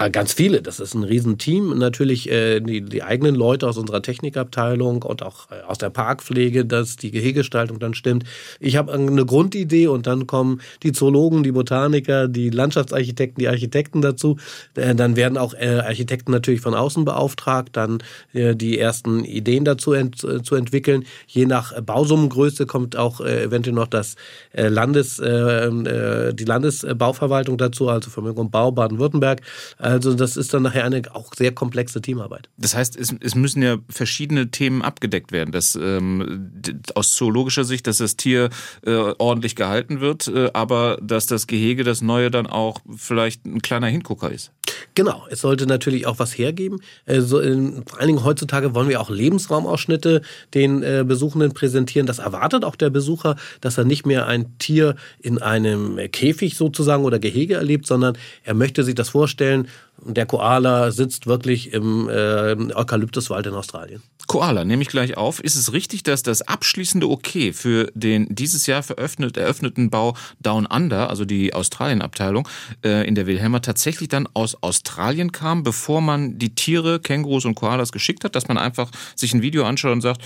Ah, 0.01 0.07
ganz 0.07 0.31
viele. 0.31 0.61
Das 0.61 0.79
ist 0.79 0.93
ein 0.93 1.03
Riesenteam. 1.03 1.77
Natürlich 1.77 2.31
äh, 2.31 2.61
die, 2.61 2.79
die 2.79 3.03
eigenen 3.03 3.35
Leute 3.35 3.67
aus 3.67 3.77
unserer 3.77 4.01
Technikabteilung 4.01 5.03
und 5.03 5.21
auch 5.23 5.51
äh, 5.51 5.61
aus 5.67 5.77
der 5.77 5.89
Parkpflege, 5.89 6.63
dass 6.63 6.95
die 6.95 7.11
Gehegestaltung 7.11 7.79
dann 7.79 7.93
stimmt. 7.93 8.23
Ich 8.61 8.77
habe 8.77 8.93
eine 8.93 9.25
Grundidee 9.25 9.87
und 9.87 10.07
dann 10.07 10.25
kommen 10.25 10.61
die 10.83 10.93
Zoologen, 10.93 11.43
die 11.43 11.51
Botaniker, 11.51 12.29
die 12.29 12.49
Landschaftsarchitekten, 12.49 13.41
die 13.41 13.49
Architekten 13.49 14.01
dazu. 14.01 14.37
Äh, 14.75 14.95
dann 14.95 15.17
werden 15.17 15.37
auch 15.37 15.53
äh, 15.53 15.81
Architekten 15.85 16.31
natürlich 16.31 16.61
von 16.61 16.75
außen 16.75 17.03
beauftragt, 17.03 17.71
dann 17.73 18.01
äh, 18.31 18.55
die 18.55 18.79
ersten 18.79 19.25
Ideen 19.25 19.65
dazu 19.65 19.91
ent, 19.91 20.23
äh, 20.23 20.41
zu 20.41 20.55
entwickeln. 20.55 21.03
Je 21.27 21.45
nach 21.45 21.77
Bausummengröße 21.81 22.67
kommt 22.67 22.95
auch 22.95 23.19
äh, 23.19 23.43
eventuell 23.43 23.75
noch 23.75 23.87
das 23.87 24.15
äh, 24.53 24.69
Landes, 24.69 25.19
äh, 25.19 25.27
äh, 25.27 26.33
die 26.33 26.45
Landesbauverwaltung 26.45 27.57
dazu, 27.57 27.89
also 27.89 28.09
Vermögen 28.09 28.39
und 28.39 28.51
Bau 28.51 28.71
Baden-Württemberg. 28.71 29.41
Also 29.89 30.13
das 30.13 30.37
ist 30.37 30.53
dann 30.53 30.63
nachher 30.63 30.85
eine 30.85 31.01
auch 31.13 31.33
sehr 31.35 31.51
komplexe 31.51 32.01
Teamarbeit. 32.01 32.49
Das 32.57 32.75
heißt, 32.75 32.95
es, 32.95 33.13
es 33.19 33.35
müssen 33.35 33.61
ja 33.63 33.77
verschiedene 33.89 34.51
Themen 34.51 34.81
abgedeckt 34.81 35.31
werden. 35.31 35.51
Dass, 35.51 35.75
ähm, 35.75 36.51
aus 36.95 37.15
zoologischer 37.15 37.63
Sicht, 37.63 37.87
dass 37.87 37.97
das 37.97 38.15
Tier 38.15 38.49
äh, 38.85 38.91
ordentlich 38.91 39.55
gehalten 39.55 39.99
wird, 39.99 40.27
äh, 40.27 40.51
aber 40.53 40.99
dass 41.01 41.25
das 41.25 41.47
Gehege, 41.47 41.83
das 41.83 42.01
neue, 42.01 42.29
dann 42.29 42.47
auch 42.47 42.81
vielleicht 42.95 43.45
ein 43.45 43.61
kleiner 43.61 43.87
Hingucker 43.87 44.31
ist. 44.31 44.51
Genau, 44.95 45.25
es 45.29 45.41
sollte 45.41 45.65
natürlich 45.65 46.05
auch 46.05 46.19
was 46.19 46.37
hergeben. 46.37 46.81
Äh, 47.05 47.21
so, 47.21 47.39
äh, 47.39 47.55
vor 47.85 47.99
allen 47.99 48.07
Dingen 48.07 48.23
heutzutage 48.23 48.75
wollen 48.75 48.89
wir 48.89 49.01
auch 49.01 49.09
Lebensraumausschnitte 49.09 50.21
den 50.53 50.83
äh, 50.83 51.03
Besuchenden 51.07 51.53
präsentieren. 51.53 52.05
Das 52.05 52.19
erwartet 52.19 52.63
auch 52.63 52.75
der 52.75 52.89
Besucher, 52.89 53.35
dass 53.61 53.77
er 53.77 53.85
nicht 53.85 54.05
mehr 54.05 54.27
ein 54.27 54.57
Tier 54.59 54.95
in 55.19 55.41
einem 55.41 55.97
Käfig 56.11 56.57
sozusagen 56.57 57.03
oder 57.03 57.19
Gehege 57.19 57.55
erlebt, 57.55 57.87
sondern 57.87 58.17
er 58.43 58.53
möchte 58.53 58.83
sich 58.83 58.95
das 58.95 59.09
vorstellen, 59.09 59.67
der 60.01 60.25
Koala 60.25 60.91
sitzt 60.91 61.27
wirklich 61.27 61.73
im 61.73 62.09
äh, 62.09 62.55
Eukalyptuswald 62.73 63.47
in 63.47 63.53
Australien. 63.53 64.01
Koala, 64.27 64.63
nehme 64.63 64.83
ich 64.83 64.89
gleich 64.89 65.17
auf. 65.17 65.39
Ist 65.39 65.55
es 65.55 65.73
richtig, 65.73 66.03
dass 66.03 66.21
das 66.21 66.43
abschließende 66.43 67.09
Okay 67.09 67.51
für 67.51 67.89
den 67.95 68.27
dieses 68.29 68.67
Jahr 68.67 68.83
veröffnet, 68.83 69.37
eröffneten 69.37 69.89
Bau 69.89 70.15
Down 70.39 70.67
Under, 70.67 71.09
also 71.09 71.25
die 71.25 71.53
Australien-Abteilung 71.53 72.47
äh, 72.85 73.07
in 73.07 73.15
der 73.15 73.25
Wilhelma, 73.25 73.59
tatsächlich 73.59 74.09
dann 74.09 74.27
aus 74.33 74.55
Australien 74.61 75.31
kam, 75.31 75.63
bevor 75.63 76.01
man 76.01 76.37
die 76.37 76.53
Tiere, 76.53 76.99
Kängurus 76.99 77.45
und 77.45 77.55
Koalas 77.55 77.91
geschickt 77.91 78.23
hat, 78.23 78.35
dass 78.35 78.47
man 78.47 78.57
einfach 78.57 78.91
sich 79.15 79.33
ein 79.33 79.41
Video 79.41 79.65
anschaut 79.65 79.93
und 79.93 80.01
sagt, 80.01 80.21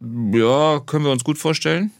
ja, 0.00 0.80
können 0.80 1.04
wir 1.04 1.12
uns 1.12 1.22
gut 1.22 1.38
vorstellen? 1.38 1.92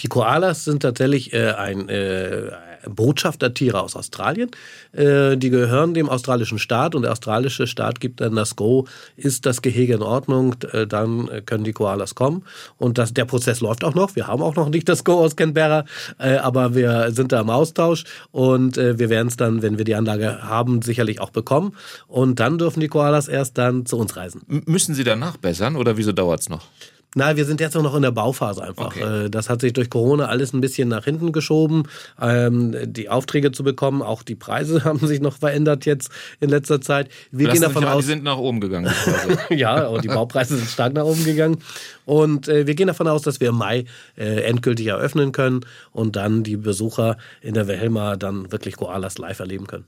Die 0.00 0.08
Koalas 0.08 0.64
sind 0.64 0.80
tatsächlich 0.80 1.32
äh, 1.32 1.52
ein 1.52 1.88
äh, 1.88 2.50
Botschaftertiere 2.88 3.80
aus 3.80 3.96
Australien. 3.96 4.50
Äh, 4.92 5.36
die 5.36 5.50
gehören 5.50 5.94
dem 5.94 6.08
australischen 6.08 6.58
Staat 6.58 6.94
und 6.94 7.02
der 7.02 7.12
australische 7.12 7.66
Staat 7.66 8.00
gibt 8.00 8.20
dann 8.20 8.36
das 8.36 8.56
Go, 8.56 8.86
ist 9.16 9.46
das 9.46 9.62
Gehege 9.62 9.94
in 9.94 10.02
Ordnung, 10.02 10.54
äh, 10.72 10.86
dann 10.86 11.28
können 11.46 11.64
die 11.64 11.72
Koalas 11.72 12.14
kommen. 12.14 12.44
Und 12.78 12.98
das, 12.98 13.14
der 13.14 13.24
Prozess 13.24 13.60
läuft 13.60 13.84
auch 13.84 13.94
noch. 13.94 14.16
Wir 14.16 14.26
haben 14.26 14.42
auch 14.42 14.56
noch 14.56 14.68
nicht 14.68 14.88
das 14.88 15.04
Go 15.04 15.20
aus 15.20 15.36
Canberra, 15.36 15.84
äh, 16.18 16.36
aber 16.36 16.74
wir 16.74 17.12
sind 17.12 17.32
da 17.32 17.40
im 17.40 17.50
Austausch 17.50 18.04
und 18.30 18.76
wir 18.76 19.10
werden 19.10 19.28
es 19.28 19.36
dann, 19.36 19.62
wenn 19.62 19.78
wir 19.78 19.84
die 19.84 19.94
Anlage 19.94 20.42
haben, 20.42 20.82
sicherlich 20.82 21.20
auch 21.20 21.30
bekommen. 21.30 21.74
Und 22.06 22.40
dann 22.40 22.58
dürfen 22.58 22.80
die 22.80 22.88
Koalas 22.88 23.28
erst 23.28 23.58
dann 23.58 23.86
zu 23.86 23.96
uns 23.98 24.16
reisen. 24.16 24.42
M 24.48 24.62
müssen 24.66 24.94
Sie 24.94 25.04
danach 25.04 25.36
bessern 25.36 25.76
oder 25.76 25.96
wieso 25.96 26.12
dauert 26.12 26.40
es 26.40 26.48
noch? 26.48 26.66
Nein, 27.14 27.36
wir 27.36 27.44
sind 27.44 27.60
jetzt 27.60 27.74
noch 27.74 27.94
in 27.94 28.02
der 28.02 28.10
Bauphase 28.10 28.62
einfach. 28.62 28.86
Okay. 28.86 29.24
Äh, 29.24 29.30
das 29.30 29.50
hat 29.50 29.60
sich 29.60 29.74
durch 29.74 29.90
Corona 29.90 30.26
alles 30.26 30.54
ein 30.54 30.62
bisschen 30.62 30.88
nach 30.88 31.04
hinten 31.04 31.32
geschoben. 31.32 31.82
Ähm, 32.20 32.74
die 32.86 33.10
Aufträge 33.10 33.52
zu 33.52 33.62
bekommen, 33.64 34.00
auch 34.00 34.22
die 34.22 34.34
Preise 34.34 34.84
haben 34.84 35.06
sich 35.06 35.20
noch 35.20 35.36
verändert 35.36 35.84
jetzt 35.84 36.10
in 36.40 36.48
letzter 36.48 36.80
Zeit. 36.80 37.10
Wir 37.30 37.48
Lassen 37.48 37.60
gehen 37.60 37.68
davon 37.68 37.84
aus, 37.84 38.04
die 38.04 38.08
sind 38.08 38.24
nach 38.24 38.38
oben 38.38 38.60
gegangen. 38.60 38.90
ja, 39.50 39.86
und 39.88 40.04
die 40.04 40.08
Baupreise 40.08 40.56
sind 40.56 40.68
stark 40.68 40.94
nach 40.94 41.04
oben 41.04 41.24
gegangen. 41.24 41.58
Und 42.06 42.48
äh, 42.48 42.66
wir 42.66 42.74
gehen 42.74 42.86
davon 42.86 43.08
aus, 43.08 43.22
dass 43.22 43.40
wir 43.40 43.50
im 43.50 43.56
Mai 43.56 43.84
äh, 44.16 44.42
endgültig 44.44 44.86
eröffnen 44.86 45.32
können 45.32 45.66
und 45.92 46.16
dann 46.16 46.42
die 46.42 46.56
Besucher 46.56 47.18
in 47.42 47.52
der 47.52 47.68
Wilhelma 47.68 48.16
dann 48.16 48.50
wirklich 48.52 48.76
Koalas 48.76 49.18
live 49.18 49.38
erleben 49.38 49.66
können. 49.66 49.84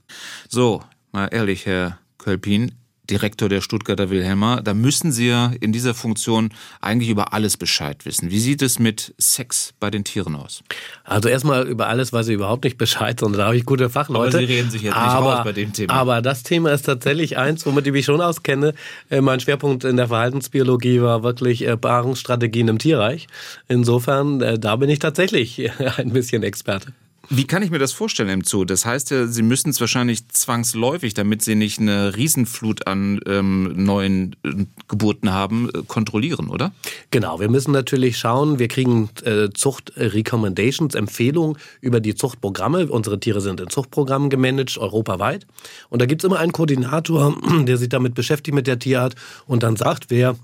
So, 0.48 0.82
mal 1.12 1.28
ehrlich, 1.28 1.64
Herr 1.64 1.98
Kölpin, 2.18 2.72
Direktor 3.10 3.48
der 3.48 3.60
Stuttgarter 3.60 4.10
Wilhelma, 4.10 4.60
da 4.62 4.72
müssen 4.72 5.12
Sie 5.12 5.28
ja 5.28 5.52
in 5.60 5.72
dieser 5.72 5.94
Funktion 5.94 6.50
eigentlich 6.80 7.10
über 7.10 7.32
alles 7.32 7.56
Bescheid 7.56 8.06
wissen. 8.06 8.30
Wie 8.30 8.40
sieht 8.40 8.62
es 8.62 8.78
mit 8.78 9.14
Sex 9.18 9.74
bei 9.78 9.90
den 9.90 10.04
Tieren 10.04 10.34
aus? 10.34 10.62
Also 11.04 11.28
erstmal 11.28 11.66
über 11.66 11.88
alles 11.88 12.12
weiß 12.12 12.28
ich 12.28 12.34
überhaupt 12.34 12.64
nicht 12.64 12.78
Bescheid, 12.78 13.20
sondern 13.20 13.40
da 13.40 13.46
habe 13.46 13.56
ich 13.56 13.66
gute 13.66 13.90
Fachleute. 13.90 14.38
Aber 14.38 14.46
Sie 14.46 14.52
reden 14.52 14.70
sich 14.70 14.82
jetzt 14.82 14.96
aber, 14.96 15.20
nicht 15.20 15.36
raus 15.38 15.44
bei 15.44 15.52
dem 15.52 15.72
Thema. 15.72 15.92
Aber 15.92 16.22
das 16.22 16.42
Thema 16.42 16.72
ist 16.72 16.82
tatsächlich 16.82 17.36
eins, 17.36 17.66
womit 17.66 17.86
ich 17.86 17.92
mich 17.92 18.06
schon 18.06 18.20
auskenne. 18.20 18.74
Äh, 19.10 19.20
mein 19.20 19.40
Schwerpunkt 19.40 19.84
in 19.84 19.96
der 19.96 20.08
Verhaltensbiologie 20.08 21.02
war 21.02 21.22
wirklich 21.22 21.66
äh, 21.66 21.76
Paarungsstrategien 21.76 22.68
im 22.68 22.78
Tierreich. 22.78 23.26
Insofern, 23.68 24.40
äh, 24.40 24.58
da 24.58 24.76
bin 24.76 24.88
ich 24.88 24.98
tatsächlich 24.98 25.70
ein 25.98 26.12
bisschen 26.12 26.42
Experte. 26.42 26.92
Wie 27.36 27.48
kann 27.48 27.64
ich 27.64 27.72
mir 27.72 27.80
das 27.80 27.92
vorstellen 27.92 28.28
im 28.28 28.44
Zoo? 28.44 28.64
Das 28.64 28.86
heißt 28.86 29.10
ja, 29.10 29.26
Sie 29.26 29.42
müssen 29.42 29.70
es 29.70 29.80
wahrscheinlich 29.80 30.28
zwangsläufig, 30.28 31.14
damit 31.14 31.42
Sie 31.42 31.56
nicht 31.56 31.80
eine 31.80 32.14
Riesenflut 32.14 32.86
an 32.86 33.18
ähm, 33.26 33.72
neuen 33.84 34.36
äh, 34.44 34.66
Geburten 34.86 35.32
haben, 35.32 35.68
äh, 35.70 35.82
kontrollieren, 35.88 36.48
oder? 36.48 36.72
Genau, 37.10 37.40
wir 37.40 37.50
müssen 37.50 37.72
natürlich 37.72 38.18
schauen, 38.18 38.60
wir 38.60 38.68
kriegen 38.68 39.10
äh, 39.24 39.48
Zucht-Recommendations, 39.52 40.94
Empfehlungen 40.94 41.58
über 41.80 41.98
die 41.98 42.14
Zuchtprogramme. 42.14 42.86
Unsere 42.86 43.18
Tiere 43.18 43.40
sind 43.40 43.60
in 43.60 43.68
Zuchtprogrammen 43.68 44.30
gemanagt, 44.30 44.78
europaweit. 44.78 45.44
Und 45.88 46.00
da 46.00 46.06
gibt 46.06 46.22
es 46.22 46.28
immer 46.28 46.38
einen 46.38 46.52
Koordinator, 46.52 47.36
der 47.64 47.78
sich 47.78 47.88
damit 47.88 48.14
beschäftigt 48.14 48.54
mit 48.54 48.68
der 48.68 48.78
Tierart 48.78 49.16
und 49.46 49.64
dann 49.64 49.74
sagt, 49.74 50.04
wer 50.08 50.36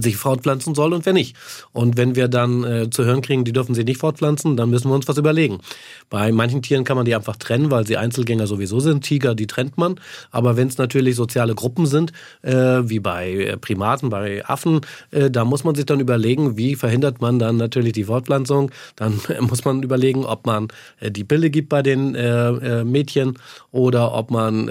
sich 0.00 0.16
fortpflanzen 0.16 0.74
soll 0.74 0.92
und 0.92 1.04
wer 1.04 1.12
nicht. 1.12 1.36
Und 1.72 1.96
wenn 1.96 2.16
wir 2.16 2.28
dann 2.28 2.64
äh, 2.64 2.90
zu 2.90 3.04
hören 3.04 3.20
kriegen, 3.20 3.44
die 3.44 3.52
dürfen 3.52 3.74
sie 3.74 3.84
nicht 3.84 3.98
fortpflanzen, 3.98 4.56
dann 4.56 4.70
müssen 4.70 4.88
wir 4.88 4.94
uns 4.94 5.08
was 5.08 5.18
überlegen. 5.18 5.60
Bei 6.08 6.32
manchen 6.32 6.62
Tieren 6.62 6.84
kann 6.84 6.96
man 6.96 7.04
die 7.04 7.14
einfach 7.14 7.36
trennen, 7.36 7.70
weil 7.70 7.86
sie 7.86 7.96
Einzelgänger 7.96 8.46
sowieso 8.46 8.80
sind. 8.80 9.02
Tiger, 9.04 9.34
die 9.34 9.46
trennt 9.46 9.76
man. 9.76 9.96
Aber 10.30 10.56
wenn 10.56 10.68
es 10.68 10.78
natürlich 10.78 11.16
soziale 11.16 11.54
Gruppen 11.54 11.86
sind, 11.86 12.12
äh, 12.42 12.52
wie 12.52 13.00
bei 13.00 13.32
äh, 13.32 13.56
Primaten, 13.56 14.08
bei 14.08 14.44
Affen, 14.46 14.80
äh, 15.10 15.30
da 15.30 15.44
muss 15.44 15.64
man 15.64 15.74
sich 15.74 15.86
dann 15.86 16.00
überlegen, 16.00 16.56
wie 16.56 16.74
verhindert 16.74 17.20
man 17.20 17.38
dann 17.38 17.56
natürlich 17.56 17.92
die 17.92 18.04
Fortpflanzung. 18.04 18.70
Dann 18.96 19.20
muss 19.40 19.64
man 19.64 19.82
überlegen, 19.82 20.24
ob 20.24 20.46
man 20.46 20.68
äh, 21.00 21.10
die 21.10 21.24
Pille 21.24 21.50
gibt 21.50 21.68
bei 21.68 21.82
den 21.82 22.14
äh, 22.14 22.84
Mädchen 22.84 23.38
oder 23.70 24.14
ob 24.14 24.30
man 24.30 24.66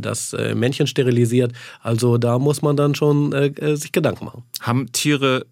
das 0.00 0.34
Männchen 0.54 0.86
sterilisiert. 0.86 1.52
Also 1.82 2.18
da 2.18 2.38
muss 2.38 2.62
man 2.62 2.76
dann 2.76 2.94
schon 2.94 3.34
sich 3.74 3.92
Gedanken 3.92 4.24
machen. 4.24 4.42
Haben 4.66 4.90
Tiere 4.90 5.46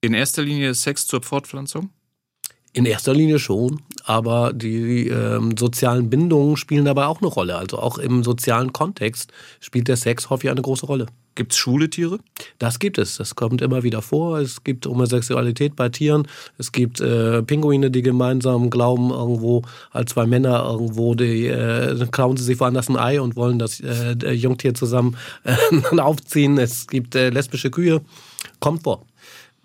in 0.00 0.14
erster 0.14 0.42
Linie 0.42 0.72
Sex 0.72 1.06
zur 1.06 1.22
Fortpflanzung? 1.22 1.90
In 2.72 2.86
erster 2.86 3.12
Linie 3.12 3.38
schon, 3.38 3.82
aber 4.04 4.54
die 4.54 5.08
ähm, 5.08 5.58
sozialen 5.58 6.08
Bindungen 6.08 6.56
spielen 6.56 6.86
dabei 6.86 7.04
auch 7.04 7.20
eine 7.20 7.28
Rolle. 7.28 7.56
Also 7.56 7.78
auch 7.78 7.98
im 7.98 8.24
sozialen 8.24 8.72
Kontext 8.72 9.30
spielt 9.60 9.88
der 9.88 9.98
Sex 9.98 10.30
häufig 10.30 10.48
eine 10.48 10.62
große 10.62 10.86
Rolle. 10.86 11.04
Gibt 11.34 11.52
es 11.52 11.58
schwule 11.58 11.90
Tiere? 11.90 12.18
Das 12.58 12.78
gibt 12.78 12.96
es. 12.96 13.18
Das 13.18 13.34
kommt 13.34 13.60
immer 13.60 13.82
wieder 13.82 14.00
vor. 14.00 14.38
Es 14.38 14.64
gibt 14.64 14.86
Homosexualität 14.86 15.76
bei 15.76 15.90
Tieren. 15.90 16.26
Es 16.56 16.72
gibt 16.72 16.98
äh, 17.02 17.42
Pinguine, 17.42 17.90
die 17.90 18.00
gemeinsam 18.00 18.70
glauben, 18.70 19.10
irgendwo 19.10 19.64
als 19.90 20.12
zwei 20.12 20.24
Männer 20.24 20.64
irgendwo, 20.64 21.14
die 21.14 21.46
äh, 21.46 22.06
klauen 22.10 22.38
sie 22.38 22.44
sich 22.44 22.58
woanders 22.58 22.88
ein 22.88 22.96
Ei 22.96 23.20
und 23.20 23.36
wollen 23.36 23.58
das 23.58 23.80
äh, 23.80 24.32
Jungtier 24.32 24.72
zusammen 24.72 25.14
aufziehen. 25.98 26.56
Es 26.56 26.86
gibt 26.86 27.14
äh, 27.14 27.28
lesbische 27.28 27.70
Kühe. 27.70 28.00
kamp 28.60 28.84
på. 28.84 29.00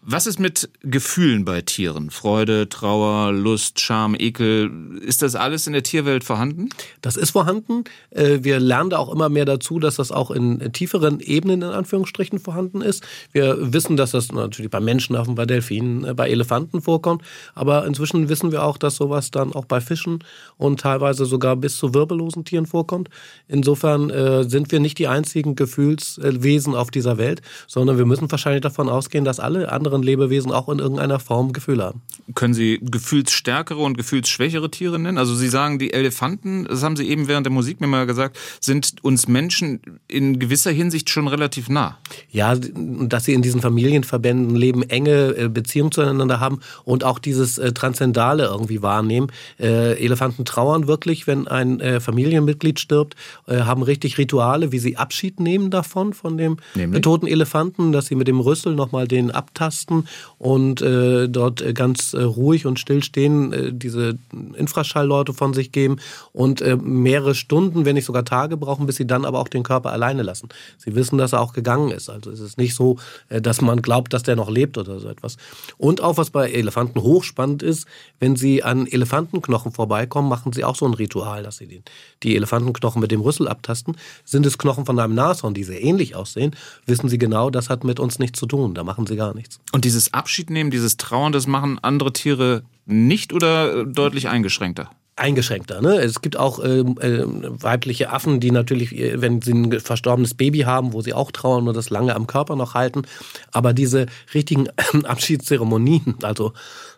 Was 0.03 0.25
ist 0.25 0.39
mit 0.39 0.67
Gefühlen 0.81 1.45
bei 1.45 1.61
Tieren? 1.61 2.09
Freude, 2.09 2.67
Trauer, 2.67 3.31
Lust, 3.31 3.79
Scham, 3.79 4.15
Ekel. 4.15 4.97
Ist 4.99 5.21
das 5.21 5.35
alles 5.35 5.67
in 5.67 5.73
der 5.73 5.83
Tierwelt 5.83 6.23
vorhanden? 6.23 6.69
Das 7.01 7.17
ist 7.17 7.29
vorhanden. 7.29 7.83
Äh, 8.09 8.39
wir 8.41 8.59
lernen 8.59 8.89
da 8.89 8.97
auch 8.97 9.13
immer 9.13 9.29
mehr 9.29 9.45
dazu, 9.45 9.77
dass 9.77 9.97
das 9.97 10.11
auch 10.11 10.31
in 10.31 10.73
tieferen 10.73 11.19
Ebenen 11.19 11.61
in 11.61 11.69
Anführungsstrichen 11.69 12.39
vorhanden 12.39 12.81
ist. 12.81 13.03
Wir 13.31 13.73
wissen, 13.73 13.95
dass 13.95 14.09
das 14.09 14.31
natürlich 14.31 14.71
bei 14.71 14.79
Menschenaffen, 14.79 15.35
bei 15.35 15.45
Delfinen, 15.45 16.03
äh, 16.03 16.15
bei 16.15 16.31
Elefanten 16.31 16.81
vorkommt. 16.81 17.21
Aber 17.53 17.85
inzwischen 17.85 18.27
wissen 18.27 18.51
wir 18.51 18.63
auch, 18.63 18.79
dass 18.79 18.95
sowas 18.95 19.29
dann 19.29 19.53
auch 19.53 19.65
bei 19.65 19.81
Fischen 19.81 20.23
und 20.57 20.79
teilweise 20.79 21.25
sogar 21.25 21.55
bis 21.55 21.77
zu 21.77 21.93
wirbellosen 21.93 22.43
Tieren 22.43 22.65
vorkommt. 22.65 23.11
Insofern 23.47 24.09
äh, 24.09 24.45
sind 24.49 24.71
wir 24.71 24.79
nicht 24.79 24.97
die 24.97 25.07
einzigen 25.07 25.55
Gefühlswesen 25.55 26.73
auf 26.73 26.89
dieser 26.89 27.19
Welt, 27.19 27.43
sondern 27.67 27.99
wir 27.99 28.07
müssen 28.07 28.31
wahrscheinlich 28.31 28.61
davon 28.61 28.89
ausgehen, 28.89 29.25
dass 29.25 29.39
alle 29.39 29.71
anderen 29.71 29.90
anderen 29.91 30.03
Lebewesen 30.03 30.51
auch 30.51 30.69
in 30.69 30.79
irgendeiner 30.79 31.19
Form 31.19 31.53
Gefühle 31.53 31.83
haben. 31.83 32.01
Können 32.33 32.53
Sie 32.53 32.79
gefühlsstärkere 32.81 33.79
und 33.79 33.97
gefühlsschwächere 33.97 34.71
Tiere 34.71 34.97
nennen? 34.99 35.17
Also 35.17 35.35
Sie 35.35 35.49
sagen, 35.49 35.79
die 35.79 35.91
Elefanten, 35.91 36.65
das 36.65 36.83
haben 36.83 36.95
Sie 36.95 37.07
eben 37.09 37.27
während 37.27 37.45
der 37.45 37.51
Musik 37.51 37.81
mir 37.81 37.87
mal 37.87 38.05
gesagt, 38.05 38.37
sind 38.61 38.95
uns 39.03 39.27
Menschen 39.27 39.81
in 40.07 40.39
gewisser 40.39 40.71
Hinsicht 40.71 41.09
schon 41.09 41.27
relativ 41.27 41.69
nah. 41.69 41.97
Ja, 42.29 42.55
dass 42.55 43.25
sie 43.25 43.33
in 43.33 43.41
diesen 43.41 43.61
Familienverbänden 43.61 44.55
leben, 44.55 44.83
enge 44.83 45.35
äh, 45.35 45.49
Beziehungen 45.49 45.91
zueinander 45.91 46.39
haben 46.39 46.59
und 46.85 47.03
auch 47.03 47.19
dieses 47.19 47.57
äh, 47.57 47.73
Transzendale 47.73 48.45
irgendwie 48.45 48.81
wahrnehmen. 48.81 49.27
Äh, 49.59 50.01
Elefanten 50.03 50.45
trauern 50.45 50.87
wirklich, 50.87 51.27
wenn 51.27 51.47
ein 51.47 51.81
Familienmitglied 51.99 52.79
stirbt, 52.79 53.15
haben 53.47 53.81
richtig 53.83 54.17
Rituale, 54.17 54.71
wie 54.71 54.79
sie 54.79 54.97
Abschied 54.97 55.39
nehmen 55.39 55.71
davon, 55.71 56.13
von 56.13 56.37
dem 56.37 56.57
Nämlich? 56.75 57.01
toten 57.01 57.27
Elefanten, 57.27 57.91
dass 57.91 58.05
sie 58.07 58.15
mit 58.15 58.27
dem 58.27 58.39
Rüssel 58.39 58.75
nochmal 58.75 59.07
den 59.07 59.31
abtasten 59.31 59.80
Tasten 59.81 60.07
und 60.37 60.81
äh, 60.81 61.27
dort 61.27 61.61
äh, 61.61 61.73
ganz 61.73 62.13
äh, 62.13 62.21
ruhig 62.21 62.65
und 62.65 62.79
still 62.79 63.03
stehen, 63.03 63.53
äh, 63.53 63.73
diese 63.73 64.17
Infraschallleute 64.55 65.33
von 65.33 65.53
sich 65.53 65.71
geben 65.71 65.97
und 66.33 66.61
äh, 66.61 66.75
mehrere 66.75 67.35
Stunden, 67.35 67.85
wenn 67.85 67.95
nicht 67.95 68.05
sogar 68.05 68.25
Tage 68.25 68.57
brauchen, 68.57 68.85
bis 68.85 68.95
sie 68.95 69.07
dann 69.07 69.25
aber 69.25 69.39
auch 69.39 69.47
den 69.47 69.63
Körper 69.63 69.91
alleine 69.91 70.23
lassen. 70.23 70.49
Sie 70.77 70.95
wissen, 70.95 71.17
dass 71.17 71.33
er 71.33 71.41
auch 71.41 71.53
gegangen 71.53 71.91
ist. 71.91 72.09
Also 72.09 72.31
es 72.31 72.39
ist 72.39 72.57
nicht 72.57 72.75
so, 72.75 72.97
äh, 73.29 73.41
dass 73.41 73.61
man 73.61 73.81
glaubt, 73.81 74.13
dass 74.13 74.23
der 74.23 74.35
noch 74.35 74.49
lebt 74.49 74.77
oder 74.77 74.99
so 74.99 75.07
etwas. 75.07 75.37
Und 75.77 76.01
auch 76.01 76.17
was 76.17 76.29
bei 76.29 76.51
Elefanten 76.51 77.01
hochspannend 77.01 77.63
ist, 77.63 77.87
wenn 78.19 78.35
sie 78.35 78.63
an 78.63 78.87
Elefantenknochen 78.87 79.71
vorbeikommen, 79.71 80.29
machen 80.29 80.53
sie 80.53 80.63
auch 80.63 80.75
so 80.75 80.85
ein 80.85 80.93
Ritual, 80.93 81.43
dass 81.43 81.57
sie 81.57 81.67
den, 81.67 81.83
die 82.23 82.35
Elefantenknochen 82.35 83.01
mit 83.01 83.11
dem 83.11 83.21
Rüssel 83.21 83.47
abtasten. 83.47 83.97
Sind 84.25 84.45
es 84.45 84.57
Knochen 84.57 84.85
von 84.85 84.99
einem 84.99 85.15
Nashorn, 85.15 85.53
die 85.53 85.63
sehr 85.63 85.81
ähnlich 85.83 86.15
aussehen, 86.15 86.55
wissen 86.85 87.09
sie 87.09 87.17
genau, 87.17 87.49
das 87.49 87.69
hat 87.69 87.83
mit 87.83 87.99
uns 87.99 88.19
nichts 88.19 88.39
zu 88.39 88.45
tun. 88.45 88.73
Da 88.73 88.83
machen 88.83 89.07
sie 89.07 89.15
gar 89.15 89.33
nichts. 89.33 89.59
Und 89.71 89.85
dieses 89.85 90.13
Abschiednehmen, 90.13 90.71
dieses 90.71 90.97
Trauern, 90.97 91.31
das 91.31 91.47
machen 91.47 91.79
andere 91.81 92.13
Tiere 92.13 92.63
nicht 92.85 93.33
oder 93.33 93.85
deutlich 93.85 94.27
eingeschränkter? 94.27 94.89
eingeschränkter. 95.15 95.81
Ne? 95.81 95.97
Es 95.97 96.21
gibt 96.21 96.37
auch 96.37 96.59
äh, 96.59 96.79
äh, 96.79 97.25
weibliche 97.27 98.11
Affen, 98.11 98.39
die 98.39 98.51
natürlich, 98.51 98.97
äh, 98.97 99.21
wenn 99.21 99.41
sie 99.41 99.53
ein 99.53 99.79
verstorbenes 99.79 100.33
Baby 100.33 100.59
haben, 100.59 100.93
wo 100.93 101.01
sie 101.01 101.13
auch 101.13 101.31
trauern 101.31 101.67
und 101.67 101.75
das 101.75 101.89
lange 101.89 102.15
am 102.15 102.27
Körper 102.27 102.55
noch 102.55 102.73
halten. 102.73 103.03
Aber 103.51 103.73
diese 103.73 104.07
richtigen 104.33 104.67
äh, 104.67 105.03
Abschiedszeremonien, 105.03 106.15
also 106.23 106.53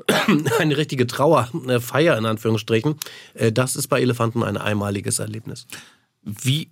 eine 0.60 0.78
richtige 0.78 1.08
Trauerfeier 1.08 2.18
in 2.18 2.26
Anführungsstrichen, 2.26 2.96
äh, 3.34 3.52
das 3.52 3.76
ist 3.76 3.88
bei 3.88 4.02
Elefanten 4.02 4.44
ein 4.44 4.58
einmaliges 4.58 5.20
Erlebnis. 5.20 5.68
Wie 6.22 6.70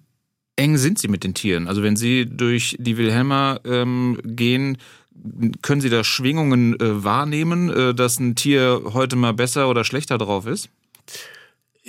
eng 0.55 0.77
sind 0.77 0.99
Sie 0.99 1.07
mit 1.07 1.23
den 1.23 1.33
Tieren? 1.33 1.67
Also 1.67 1.83
wenn 1.83 1.95
Sie 1.95 2.25
durch 2.25 2.77
die 2.79 2.97
Wilhelma 2.97 3.59
ähm, 3.65 4.19
gehen, 4.23 4.77
können 5.62 5.81
Sie 5.81 5.89
da 5.89 6.03
Schwingungen 6.03 6.79
äh, 6.79 7.03
wahrnehmen, 7.03 7.69
äh, 7.69 7.93
dass 7.93 8.19
ein 8.19 8.36
Tier 8.36 8.81
heute 8.93 9.15
mal 9.15 9.34
besser 9.34 9.69
oder 9.69 9.84
schlechter 9.84 10.17
drauf 10.17 10.45
ist? 10.45 10.69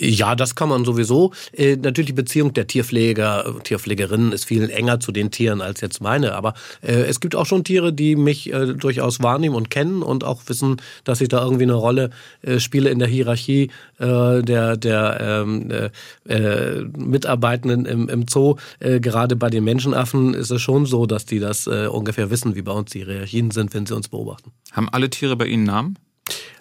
Ja, 0.04 0.34
das 0.34 0.56
kann 0.56 0.68
man 0.68 0.84
sowieso. 0.84 1.32
Äh, 1.52 1.76
natürlich 1.76 2.08
die 2.08 2.12
Beziehung 2.12 2.52
der 2.52 2.66
Tierpfleger, 2.66 3.60
Tierpflegerinnen 3.62 4.32
ist 4.32 4.46
viel 4.46 4.68
enger 4.68 4.98
zu 4.98 5.12
den 5.12 5.30
Tieren 5.30 5.60
als 5.60 5.80
jetzt 5.80 6.00
meine. 6.00 6.34
Aber 6.34 6.54
äh, 6.80 7.04
es 7.04 7.20
gibt 7.20 7.36
auch 7.36 7.46
schon 7.46 7.62
Tiere, 7.62 7.92
die 7.92 8.16
mich 8.16 8.52
äh, 8.52 8.74
durchaus 8.74 9.22
wahrnehmen 9.22 9.54
und 9.54 9.70
kennen 9.70 10.02
und 10.02 10.24
auch 10.24 10.42
wissen, 10.46 10.82
dass 11.04 11.20
ich 11.20 11.28
da 11.28 11.44
irgendwie 11.44 11.62
eine 11.62 11.74
Rolle 11.74 12.10
äh, 12.42 12.58
spiele 12.58 12.90
in 12.90 12.98
der 12.98 13.06
Hierarchie 13.06 13.70
äh, 13.98 14.42
der, 14.42 14.76
der 14.76 15.18
ähm, 15.20 15.70
äh, 15.70 15.90
äh, 16.28 16.82
Mitarbeitenden 16.98 17.84
im, 17.86 18.08
im 18.08 18.26
Zoo. 18.28 18.56
Gerade 18.80 19.36
bei 19.36 19.50
den 19.50 19.62
Menschenaffen 19.62 20.34
ist 20.34 20.50
es 20.50 20.60
schon 20.60 20.86
so, 20.86 21.06
dass 21.06 21.26
die 21.26 21.38
das 21.38 21.68
äh, 21.68 21.86
ungefähr 21.86 22.30
wissen, 22.30 22.56
wie 22.56 22.62
bei 22.62 22.72
uns 22.72 22.90
die 22.90 23.04
Hierarchien 23.04 23.52
sind, 23.52 23.72
wenn 23.72 23.86
sie 23.86 23.94
uns 23.94 24.08
beobachten. 24.08 24.50
Haben 24.72 24.88
alle 24.88 25.10
Tiere 25.10 25.36
bei 25.36 25.46
Ihnen 25.46 25.64
Namen? 25.64 25.96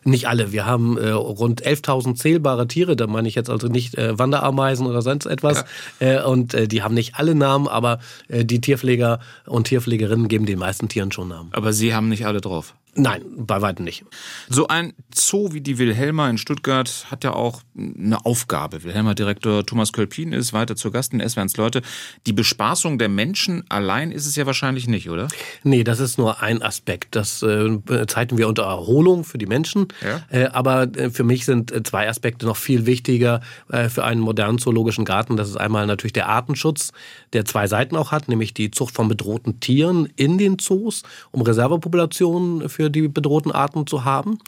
Nicht 0.04 0.28
alle. 0.28 0.52
Wir 0.52 0.66
haben 0.66 0.98
äh, 0.98 1.10
rund 1.10 1.64
11.000 1.64 2.16
zählbare 2.16 2.68
Tiere. 2.68 2.96
Da 2.96 3.06
meine 3.08 3.28
ich 3.28 3.36
jetzt 3.36 3.50
also 3.50 3.68
nicht 3.68 3.96
äh, 3.98 4.18
Wanderameisen 4.18 4.88
oder 4.88 5.02
sonst 5.02 5.28
etwas. 5.28 5.66
Ja. 6.00 6.22
Äh, 6.22 6.24
und 6.24 6.54
äh, 6.54 6.68
die 6.68 6.82
haben 6.82 6.96
nicht 6.96 7.16
alle 7.16 7.36
Namen, 7.36 7.68
aber 7.68 8.00
äh, 8.28 8.44
die 8.44 8.62
Tierpfleger 8.62 9.20
und 9.46 9.68
Tierpflegerinnen 9.68 10.28
geben 10.28 10.46
den 10.46 10.58
meisten 10.60 10.90
Tieren 10.90 11.12
schon 11.12 11.28
Namen. 11.28 11.50
Aber 11.54 11.72
Sie 11.72 11.94
haben 11.94 12.10
nicht 12.10 12.26
alle 12.26 12.42
drauf? 12.42 12.74
Nein, 12.94 13.24
bei 13.38 13.62
weitem 13.62 13.86
nicht. 13.86 14.04
So 14.50 14.68
ein 14.68 14.92
Zoo 15.16 15.54
wie 15.54 15.62
die 15.62 15.78
Wilhelma 15.78 16.30
in 16.30 16.38
Stuttgart 16.38 17.06
hat 17.10 17.24
ja 17.24 17.32
auch 17.34 17.62
eine 17.78 18.26
Aufgabe. 18.26 18.84
Wilhelma-Direktor 18.84 19.66
Thomas 19.66 19.94
Kölpin 19.94 20.34
ist 20.34 20.52
weiter 20.52 20.76
zu 20.76 20.92
Gast 20.92 21.14
in 21.14 21.22
SWRs 21.28 21.56
Leute. 21.56 21.84
Die 22.28 22.34
Bespaßung 22.34 22.98
der 22.98 23.08
Menschen 23.08 23.64
allein 23.70 24.12
ist 24.12 24.26
es 24.26 24.36
ja 24.36 24.46
wahrscheinlich 24.46 24.88
nicht, 24.88 25.10
oder? 25.10 25.30
Nee, 25.64 25.86
das 25.86 26.02
ist 26.02 26.18
nur 26.18 26.42
ein 26.42 26.62
Aspekt. 26.62 27.16
Das 27.16 27.42
äh, 27.44 27.78
zeichnen 28.08 28.38
wir 28.38 28.50
unter 28.50 28.64
Erholung 28.64 29.24
für 29.24 29.38
die 29.38 29.46
Menschen. 29.46 29.88
Ja? 30.02 30.22
Äh, 30.30 30.48
aber 30.48 30.84
äh, 30.98 31.10
für 31.12 31.24
mich 31.24 31.46
sind 31.46 31.72
äh, 31.72 31.84
zwei 31.84 32.10
Aspekte 32.10 32.46
noch 32.46 32.58
viel 32.58 32.86
wichtiger 32.86 33.40
äh, 33.70 33.88
für 33.88 34.04
einen 34.04 34.20
modernen 34.20 34.58
zoologischen 34.58 35.06
Garten. 35.06 35.38
Das 35.38 35.48
ist 35.48 35.58
einmal 35.58 35.88
natürlich 35.88 36.14
der 36.14 36.28
Artenschutz, 36.28 36.92
der 37.32 37.46
zwei 37.46 37.68
Seiten 37.68 37.96
auch 37.96 38.12
hat, 38.12 38.28
nämlich 38.28 38.54
die 38.54 38.70
Zucht 38.70 38.94
von 38.96 39.08
bedrohten 39.08 39.62
Tieren 39.62 40.10
in 40.18 40.38
den 40.38 40.60
Zoos, 40.60 41.04
um 41.32 41.42
Reservepopulationen 41.42 42.68
für 42.68 42.81
für 42.82 42.90
die 42.90 43.08
bedrohten 43.08 43.52
Arten 43.52 43.86
zu 43.86 44.06
haben 44.06 44.40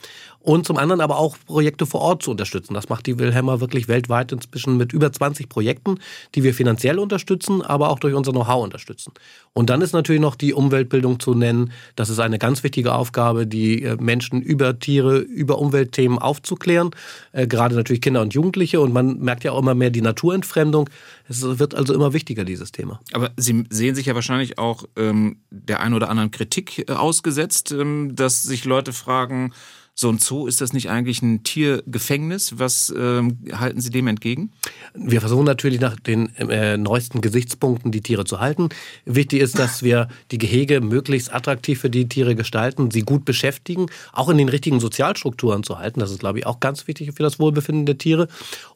und 0.44 0.68
zum 0.68 0.78
anderen 0.78 1.02
aber 1.02 1.18
auch 1.18 1.38
Projekte 1.46 1.86
vor 1.86 2.02
Ort 2.02 2.22
zu 2.22 2.32
unterstützen. 2.32 2.74
Das 2.74 2.90
macht 2.90 3.08
die 3.08 3.18
Wilhelma 3.18 3.60
wirklich 3.62 3.88
weltweit 3.88 4.32
inzwischen 4.32 4.78
mit 4.78 4.92
über 4.94 5.12
20 5.12 5.48
Projekten, 5.50 6.00
die 6.36 6.44
wir 6.44 6.54
finanziell 6.54 7.00
unterstützen, 7.00 7.62
aber 7.62 7.90
auch 7.90 7.98
durch 7.98 8.14
unser 8.14 8.34
Know-how 8.34 8.64
unterstützen. 8.64 9.14
Und 9.54 9.70
dann 9.70 9.82
ist 9.82 9.94
natürlich 9.94 10.22
noch 10.22 10.36
die 10.36 10.54
Umweltbildung 10.54 11.20
zu 11.20 11.34
nennen. 11.34 11.72
Das 11.96 12.10
ist 12.10 12.20
eine 12.20 12.40
ganz 12.40 12.64
wichtige 12.64 12.94
Aufgabe, 12.94 13.48
die 13.48 13.84
äh, 13.84 13.96
Menschen 14.00 14.42
über 14.42 14.78
Tiere, 14.78 15.20
über 15.20 15.60
Umweltthemen 15.60 16.20
aufzuklären. 16.20 16.92
Äh, 17.32 17.48
gerade 17.48 17.76
natürlich 17.76 18.02
Kinder 18.02 18.22
und 18.22 18.34
Jugendliche. 18.34 18.82
Und 18.82 18.92
man 18.92 19.20
merkt 19.20 19.46
ja 19.46 19.54
auch 19.54 19.60
immer 19.60 19.76
mehr 19.76 19.92
die 19.92 20.02
Naturentfremdung. 20.02 20.90
Es 21.30 21.42
wird 21.60 21.74
also 21.74 21.94
immer 21.94 22.12
wichtiger, 22.12 22.44
dieses 22.44 22.74
Thema. 22.74 23.00
Aber 23.14 23.32
Sie 23.38 23.64
sehen 23.70 23.96
sich 23.96 24.08
ja 24.08 24.16
wahrscheinlich 24.16 24.58
auch 24.58 24.84
ähm, 24.98 25.38
der 25.52 25.80
ein 25.80 25.94
oder 25.94 26.10
anderen 26.10 26.32
Kritik 26.32 26.90
äh, 26.90 26.92
ausgesetzt, 26.92 27.72
ähm, 27.72 28.16
dass 28.16 28.44
sich 28.44 28.66
Leute 28.66 28.92
fragen, 28.92 29.54
so 29.96 30.10
ein 30.10 30.18
Zoo, 30.18 30.48
ist 30.48 30.60
das 30.60 30.74
nicht 30.74 30.90
eigentlich 30.90 31.22
ein 31.22 31.44
Tiergefängnis? 31.44 32.58
Was 32.58 32.92
ähm, 32.98 33.38
halten 33.52 33.80
Sie 33.80 33.92
dem 33.92 34.08
entgegen? 34.08 34.52
Wir 34.96 35.20
versuchen 35.20 35.46
natürlich 35.46 35.80
nach 35.80 36.00
den 36.00 36.36
äh, 36.38 36.78
neuesten 36.78 37.22
Gesichtspunkten 37.22 37.92
die 37.92 38.02
Tiere 38.02 38.26
zu 38.26 38.40
halten. 38.40 38.70
Wichtig 39.06 39.42
ist, 39.42 39.60
dass 39.60 39.84
wir 39.84 40.08
die 40.32 40.40
Gehege 40.40 40.82
möglichst 40.82 41.32
attraktiv 41.32 41.80
für 41.80 41.92
die 41.92 42.10
Tiere 42.10 42.34
gestalten, 42.34 42.90
sie 42.90 43.02
gut 43.02 43.24
beschäftigen, 43.24 43.86
auch 44.14 44.30
in 44.30 44.40
den 44.40 44.50
richtigen 44.50 44.80
Sozialstrukturen 44.80 45.62
zu 45.62 45.78
halten. 45.78 46.00
Das 46.00 46.10
ist, 46.10 46.20
glaube 46.20 46.40
ich, 46.40 46.48
auch 46.48 46.60
ganz 46.60 46.88
wichtig 46.88 47.12
für 47.14 47.24
das 47.24 47.38
Wohlbefinden 47.38 47.86
der 47.86 48.00
Tiere. 48.00 48.28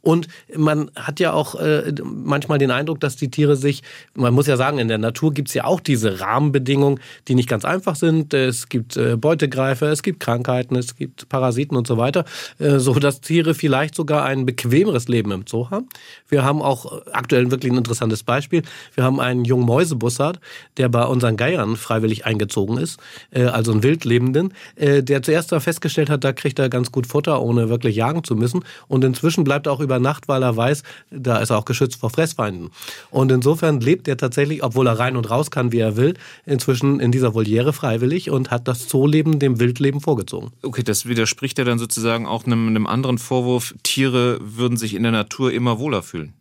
Und 0.01 0.27
man 0.56 0.91
hat 0.95 1.19
ja 1.19 1.34
auch 1.34 1.56
äh, 1.56 1.93
manchmal 2.03 2.60
den 2.60 2.69
Eindruck, 2.69 2.99
dass 2.99 3.15
die 3.15 3.32
Tiere 3.32 3.56
sich, 3.56 3.82
man 4.13 4.36
muss 4.36 4.45
ja 4.45 4.56
sagen, 4.56 4.77
in 4.77 4.88
der 4.88 4.99
Natur 4.99 5.34
gibt 5.34 5.47
es 5.47 5.56
ja 5.56 5.63
auch 5.63 5.80
diese 5.80 6.19
Rahmenbedingungen, 6.19 6.99
die 7.27 7.34
nicht 7.34 7.49
ganz 7.49 7.65
einfach 7.65 7.95
sind. 7.95 8.36
Es 8.36 8.69
gibt 8.69 8.97
äh, 8.97 9.17
Beutegreifer, 9.17 9.88
es 9.88 10.03
gibt 10.03 10.19
Krankheiten, 10.19 10.75
es 10.75 10.95
gibt 10.95 11.07
gibt 11.08 11.30
Parasiten 11.30 11.78
und 11.78 11.88
so 11.88 11.98
weiter, 11.98 12.26
äh, 12.60 12.80
so 12.80 12.93
dass 12.96 13.22
Tiere 13.22 13.54
vielleicht 13.54 13.96
sogar 13.96 14.26
ein 14.26 14.46
bequemeres 14.46 15.08
Leben 15.08 15.32
im 15.32 15.46
Zoo 15.48 15.70
haben. 15.70 15.88
Wir 16.28 16.43
haben 16.43 16.62
auch 16.62 17.02
aktuell 17.12 17.50
wirklich 17.52 17.72
ein 17.72 17.78
interessantes 17.78 18.24
Beispiel. 18.24 18.63
Wir 18.96 19.04
haben 19.04 19.20
einen 19.20 19.46
jungen 19.46 19.65
Mäusebussard, 19.65 20.39
der 20.78 20.89
bei 20.89 21.04
unseren 21.06 21.38
Geiern 21.38 21.76
freiwillig 21.76 22.26
eingezogen 22.26 22.78
ist, 22.78 23.00
äh, 23.32 23.43
also 23.43 23.72
einen 23.72 23.84
Wildlebenden, 23.84 24.54
äh, 24.76 25.02
der 25.04 25.22
zuerst 25.24 25.52
da 25.52 25.60
festgestellt 25.60 26.10
hat, 26.10 26.24
da 26.24 26.34
kriegt 26.34 26.60
er 26.60 26.70
ganz 26.70 26.91
gut 26.91 27.08
Futter, 27.08 27.41
ohne 27.41 27.70
wirklich 27.70 27.96
jagen 27.96 28.24
zu 28.24 28.36
müssen. 28.36 28.63
Und 28.88 29.04
inzwischen 29.04 29.43
bleibt 29.43 29.67
er 29.67 29.74
auch 29.74 29.80
über 29.80 30.00
Nacht, 30.00 30.28
weil 30.28 30.43
er 30.43 30.56
weiß, 30.56 30.84
da 31.12 31.38
ist 31.38 31.50
er 31.50 31.58
auch 31.58 31.65
geschützt 31.65 32.00
vor 32.00 32.10
Fressfeinden. 32.10 32.70
Und 33.12 33.32
insofern 33.32 33.80
lebt 33.80 34.08
er 34.08 34.17
tatsächlich, 34.17 34.63
obwohl 34.63 34.88
er 34.88 35.00
rein 35.00 35.15
und 35.15 35.30
raus 35.30 35.52
kann, 35.52 35.72
wie 35.72 35.80
er 35.80 35.96
will, 35.96 36.15
inzwischen 36.46 37.00
in 37.00 37.12
dieser 37.12 37.34
Voliere 37.34 37.74
freiwillig 37.74 38.30
und 38.30 38.52
hat 38.52 38.67
das 38.67 38.88
Zooleben 38.88 39.39
dem 39.39 39.60
Wildleben 39.60 40.02
vorgezogen. 40.02 40.52
Okay, 40.63 40.84
das 40.84 40.96
widerspricht 41.05 41.57
ja 41.57 41.63
dann 41.63 41.79
sozusagen 41.79 42.25
auch 42.25 42.45
einem, 42.45 42.67
einem 42.67 42.88
anderen 42.88 43.17
Vorwurf, 43.17 43.75
Tiere 43.83 44.39
würden 44.41 44.77
sich 44.77 44.95
in 44.95 45.03
der 45.03 45.12
Natur 45.12 45.51
immer 45.51 45.79
wohler 45.79 46.01
fühlen. 46.01 46.33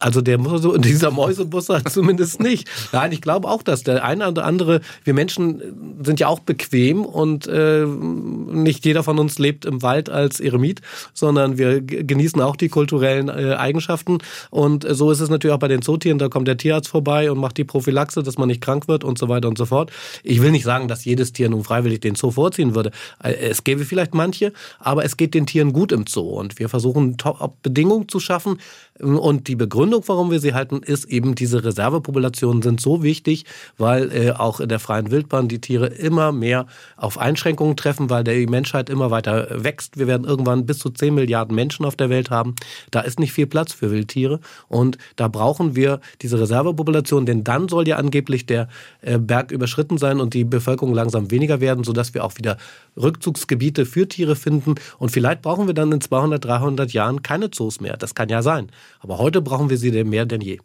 Also 0.00 0.22
der 0.22 0.40
so 0.56 0.78
dieser 0.78 1.10
Mäusebusser 1.10 1.84
zumindest 1.88 2.40
nicht. 2.40 2.68
Nein, 2.92 3.12
ich 3.12 3.20
glaube 3.20 3.48
auch, 3.48 3.62
dass 3.62 3.82
der 3.82 4.02
eine 4.02 4.28
oder 4.28 4.46
andere, 4.46 4.80
wir 5.04 5.12
Menschen 5.12 5.98
sind 6.02 6.18
ja 6.20 6.28
auch 6.28 6.40
bequem 6.40 7.04
und 7.04 7.46
äh, 7.46 7.84
nicht 7.84 8.86
jeder 8.86 9.02
von 9.02 9.18
uns 9.18 9.38
lebt 9.38 9.66
im 9.66 9.82
Wald 9.82 10.08
als 10.08 10.40
Eremit, 10.40 10.80
sondern 11.12 11.58
wir 11.58 11.82
genießen 11.82 12.40
auch 12.40 12.56
die 12.56 12.70
kulturellen 12.70 13.28
äh, 13.28 13.56
Eigenschaften. 13.56 14.18
Und 14.48 14.86
so 14.88 15.10
ist 15.10 15.20
es 15.20 15.28
natürlich 15.28 15.54
auch 15.54 15.60
bei 15.60 15.68
den 15.68 15.82
Zootieren. 15.82 16.18
Da 16.18 16.28
kommt 16.28 16.48
der 16.48 16.56
Tierarzt 16.56 16.88
vorbei 16.88 17.30
und 17.30 17.38
macht 17.38 17.58
die 17.58 17.64
Prophylaxe, 17.64 18.22
dass 18.22 18.38
man 18.38 18.48
nicht 18.48 18.62
krank 18.62 18.88
wird 18.88 19.04
und 19.04 19.18
so 19.18 19.28
weiter 19.28 19.48
und 19.48 19.58
so 19.58 19.66
fort. 19.66 19.92
Ich 20.22 20.40
will 20.40 20.50
nicht 20.50 20.64
sagen, 20.64 20.88
dass 20.88 21.04
jedes 21.04 21.34
Tier 21.34 21.50
nun 21.50 21.62
freiwillig 21.62 22.00
den 22.00 22.14
Zoo 22.14 22.30
vorziehen 22.30 22.74
würde. 22.74 22.90
Äh, 23.22 23.34
es 23.34 23.64
gäbe 23.64 23.84
vielleicht 23.84 24.14
manche, 24.14 24.54
aber 24.78 25.04
es 25.04 25.18
geht 25.18 25.34
den 25.34 25.44
Tieren 25.44 25.74
gut 25.74 25.92
im 25.92 26.06
Zoo 26.06 26.30
und 26.30 26.58
wir 26.58 26.70
versuchen 26.70 27.18
Top-Bedingungen 27.18 28.08
zu 28.08 28.18
schaffen, 28.18 28.56
und 29.02 29.48
die 29.48 29.56
Begründung, 29.56 29.89
warum 30.06 30.30
wir 30.30 30.40
sie 30.40 30.54
halten, 30.54 30.82
ist 30.82 31.04
eben, 31.06 31.34
diese 31.34 31.64
Reservepopulationen 31.64 32.62
sind 32.62 32.80
so 32.80 33.02
wichtig, 33.02 33.44
weil 33.78 34.12
äh, 34.12 34.32
auch 34.32 34.60
in 34.60 34.68
der 34.68 34.78
freien 34.78 35.10
Wildbahn 35.10 35.48
die 35.48 35.60
Tiere 35.60 35.86
immer 35.86 36.32
mehr 36.32 36.66
auf 36.96 37.18
Einschränkungen 37.18 37.76
treffen, 37.76 38.10
weil 38.10 38.24
die 38.24 38.46
Menschheit 38.46 38.90
immer 38.90 39.10
weiter 39.10 39.48
wächst. 39.50 39.98
Wir 39.98 40.06
werden 40.06 40.26
irgendwann 40.26 40.66
bis 40.66 40.78
zu 40.78 40.90
10 40.90 41.14
Milliarden 41.14 41.54
Menschen 41.54 41.84
auf 41.84 41.96
der 41.96 42.10
Welt 42.10 42.30
haben. 42.30 42.54
Da 42.90 43.00
ist 43.00 43.18
nicht 43.18 43.32
viel 43.32 43.46
Platz 43.46 43.72
für 43.72 43.90
Wildtiere 43.90 44.40
und 44.68 44.98
da 45.16 45.28
brauchen 45.28 45.76
wir 45.76 46.00
diese 46.22 46.40
Reservepopulation, 46.40 47.26
denn 47.26 47.44
dann 47.44 47.68
soll 47.68 47.88
ja 47.88 47.96
angeblich 47.96 48.46
der 48.46 48.68
äh, 49.02 49.18
Berg 49.18 49.50
überschritten 49.50 49.98
sein 49.98 50.20
und 50.20 50.34
die 50.34 50.44
Bevölkerung 50.44 50.94
langsam 50.94 51.30
weniger 51.30 51.60
werden, 51.60 51.84
sodass 51.84 52.14
wir 52.14 52.24
auch 52.24 52.36
wieder 52.36 52.56
Rückzugsgebiete 52.96 53.86
für 53.86 54.08
Tiere 54.08 54.36
finden 54.36 54.74
und 54.98 55.10
vielleicht 55.10 55.42
brauchen 55.42 55.66
wir 55.66 55.74
dann 55.74 55.92
in 55.92 56.00
200, 56.00 56.44
300 56.44 56.92
Jahren 56.92 57.22
keine 57.22 57.50
Zoos 57.50 57.80
mehr. 57.80 57.96
Das 57.96 58.14
kann 58.14 58.28
ja 58.28 58.42
sein. 58.42 58.70
Aber 59.00 59.18
heute 59.18 59.40
brauchen 59.40 59.70
wir 59.70 59.78
sie 59.80 60.04
mehr 60.04 60.26
denn 60.26 60.40
je. 60.40 60.58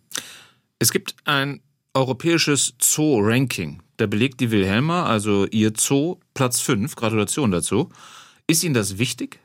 Es 0.79 0.91
gibt 0.91 1.15
ein 1.25 1.61
europäisches 1.93 2.75
Zoo-Ranking. 2.79 3.81
Da 3.97 4.05
belegt 4.05 4.41
die 4.41 4.51
Wilhelma, 4.51 5.05
also 5.05 5.47
ihr 5.47 5.71
Zoo, 5.75 6.19
Platz 6.33 6.59
5. 6.59 6.95
Gratulation 6.95 7.51
dazu. 7.51 7.89
Ist 8.47 8.63
Ihnen 8.63 8.73
das 8.73 8.97
wichtig? 8.97 9.39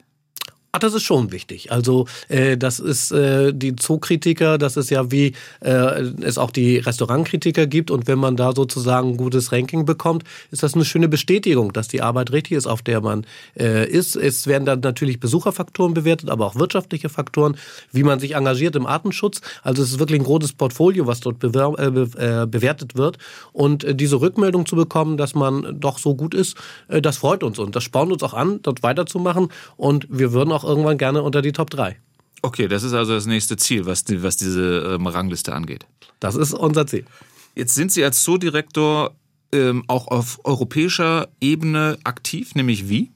Ach, 0.73 0.79
das 0.79 0.95
ist 0.95 1.03
schon 1.03 1.33
wichtig. 1.33 1.73
Also 1.73 2.07
äh, 2.29 2.57
das 2.57 2.79
ist 2.79 3.11
äh, 3.11 3.53
die 3.53 3.75
Zookritiker, 3.75 4.57
das 4.57 4.77
ist 4.77 4.89
ja 4.91 5.11
wie 5.11 5.33
äh, 5.65 5.71
es 6.23 6.39
auch 6.39 6.53
die 6.53 6.79
Restaurantkritiker 6.79 7.67
gibt 7.67 7.91
und 7.91 8.07
wenn 8.07 8.21
man 8.21 8.37
da 8.37 8.53
sozusagen 8.55 9.11
ein 9.11 9.17
gutes 9.17 9.51
Ranking 9.51 9.85
bekommt, 9.85 10.23
ist 10.53 10.63
das 10.63 10.75
eine 10.75 10.85
schöne 10.85 11.09
Bestätigung, 11.09 11.73
dass 11.73 11.89
die 11.89 12.03
Arbeit 12.03 12.31
richtig 12.31 12.57
ist, 12.57 12.69
auf 12.69 12.83
der 12.83 13.01
man 13.01 13.27
äh, 13.59 13.89
ist. 13.91 14.15
Es 14.15 14.47
werden 14.47 14.65
dann 14.65 14.79
natürlich 14.79 15.19
Besucherfaktoren 15.19 15.93
bewertet, 15.93 16.31
aber 16.31 16.47
auch 16.47 16.55
wirtschaftliche 16.55 17.09
Faktoren, 17.09 17.57
wie 17.91 18.05
man 18.05 18.21
sich 18.21 18.37
engagiert 18.37 18.77
im 18.77 18.87
Artenschutz. 18.87 19.41
Also 19.65 19.83
es 19.83 19.91
ist 19.91 19.99
wirklich 19.99 20.21
ein 20.21 20.25
großes 20.25 20.53
Portfolio, 20.53 21.09
was 21.09 21.19
dort 21.19 21.41
bewer 21.41 21.75
äh, 21.81 22.43
äh, 22.43 22.47
bewertet 22.47 22.95
wird 22.95 23.19
und 23.53 23.83
äh, 23.83 23.97
diese 23.97 24.21
Rückmeldung 24.21 24.67
zu 24.67 24.77
bekommen, 24.77 25.17
dass 25.17 25.35
man 25.35 25.81
doch 25.81 25.99
so 25.99 26.15
gut 26.15 26.33
ist, 26.33 26.57
äh, 26.87 27.03
das 27.03 27.17
freut 27.17 27.43
uns 27.43 27.59
und 27.59 27.75
das 27.75 27.83
spornt 27.83 28.13
uns 28.13 28.23
auch 28.23 28.35
an, 28.35 28.61
dort 28.63 28.85
weiterzumachen 28.85 29.49
und 29.77 30.07
wir 30.09 30.33
würden 30.33 30.53
auch 30.53 30.60
auch 30.61 30.69
irgendwann 30.69 30.99
gerne 30.99 31.23
unter 31.23 31.43
die 31.43 31.53
Top 31.53 31.71
3. 31.71 31.97
Okay, 32.43 32.69
das 32.69 32.83
ist 32.83 32.93
also 32.93 33.13
das 33.13 33.27
nächste 33.27 33.57
Ziel, 33.57 33.87
was, 33.87 34.05
die, 34.05 34.23
was 34.23 34.37
diese 34.37 34.95
ähm, 34.95 35.07
Rangliste 35.07 35.55
angeht. 35.55 35.87
Das 36.21 36.37
ist 36.37 36.55
unser 36.55 36.87
Ziel. 36.87 37.05
Jetzt 37.55 37.75
sind 37.75 37.93
Sie 37.93 38.05
als 38.05 38.23
Zoodirektor 38.23 39.15
ähm, 39.53 39.85
auch 39.89 40.09
auf 40.09 40.41
europäischer 40.45 41.29
Ebene 41.41 41.99
aktiv, 42.05 42.55
nämlich 42.55 42.89
wie? 42.89 43.11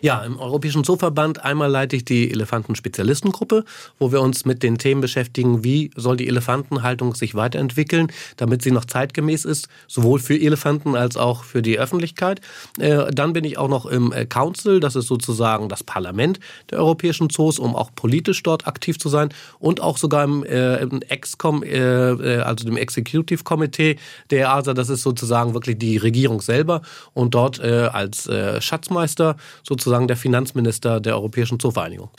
Ja, 0.00 0.24
im 0.24 0.38
Europäischen 0.38 0.84
Zooverband 0.84 1.44
einmal 1.44 1.70
leite 1.70 1.96
ich 1.96 2.04
die 2.06 2.30
Elefantenspezialistengruppe, 2.30 3.64
wo 3.98 4.10
wir 4.10 4.22
uns 4.22 4.46
mit 4.46 4.62
den 4.62 4.78
Themen 4.78 5.02
beschäftigen, 5.02 5.64
wie 5.64 5.90
soll 5.94 6.16
die 6.16 6.28
Elefantenhaltung 6.28 7.14
sich 7.14 7.34
weiterentwickeln, 7.34 8.10
damit 8.38 8.62
sie 8.62 8.70
noch 8.70 8.86
zeitgemäß 8.86 9.44
ist, 9.44 9.68
sowohl 9.86 10.18
für 10.18 10.34
Elefanten 10.34 10.96
als 10.96 11.18
auch 11.18 11.44
für 11.44 11.60
die 11.60 11.78
Öffentlichkeit. 11.78 12.40
Äh, 12.78 13.12
dann 13.12 13.34
bin 13.34 13.44
ich 13.44 13.58
auch 13.58 13.68
noch 13.68 13.84
im 13.84 14.12
äh, 14.12 14.24
Council, 14.24 14.80
das 14.80 14.96
ist 14.96 15.08
sozusagen 15.08 15.68
das 15.68 15.84
Parlament 15.84 16.40
der 16.70 16.78
europäischen 16.78 17.28
Zoos, 17.28 17.58
um 17.58 17.76
auch 17.76 17.90
politisch 17.94 18.42
dort 18.42 18.66
aktiv 18.66 18.98
zu 18.98 19.10
sein 19.10 19.28
und 19.58 19.82
auch 19.82 19.98
sogar 19.98 20.24
im, 20.24 20.42
äh, 20.44 20.78
im 20.78 21.02
EXCOM, 21.06 21.62
also 21.66 22.64
dem 22.64 22.76
Executive 22.76 23.44
Committee 23.44 23.96
der 24.30 24.48
EASA, 24.48 24.72
das 24.72 24.88
ist 24.88 25.02
sozusagen 25.02 25.54
wirklich 25.54 25.78
die 25.78 25.98
Regierung 25.98 26.40
selber 26.40 26.82
und 27.12 27.34
dort 27.34 27.60
als 27.60 28.28
Schatzmeister 28.60 29.36
sozusagen 29.66 30.08
der 30.08 30.16
Finanzminister 30.16 31.00
der 31.00 31.14
Europäischen 31.14 31.58
Zoovereinigung. 31.58 32.10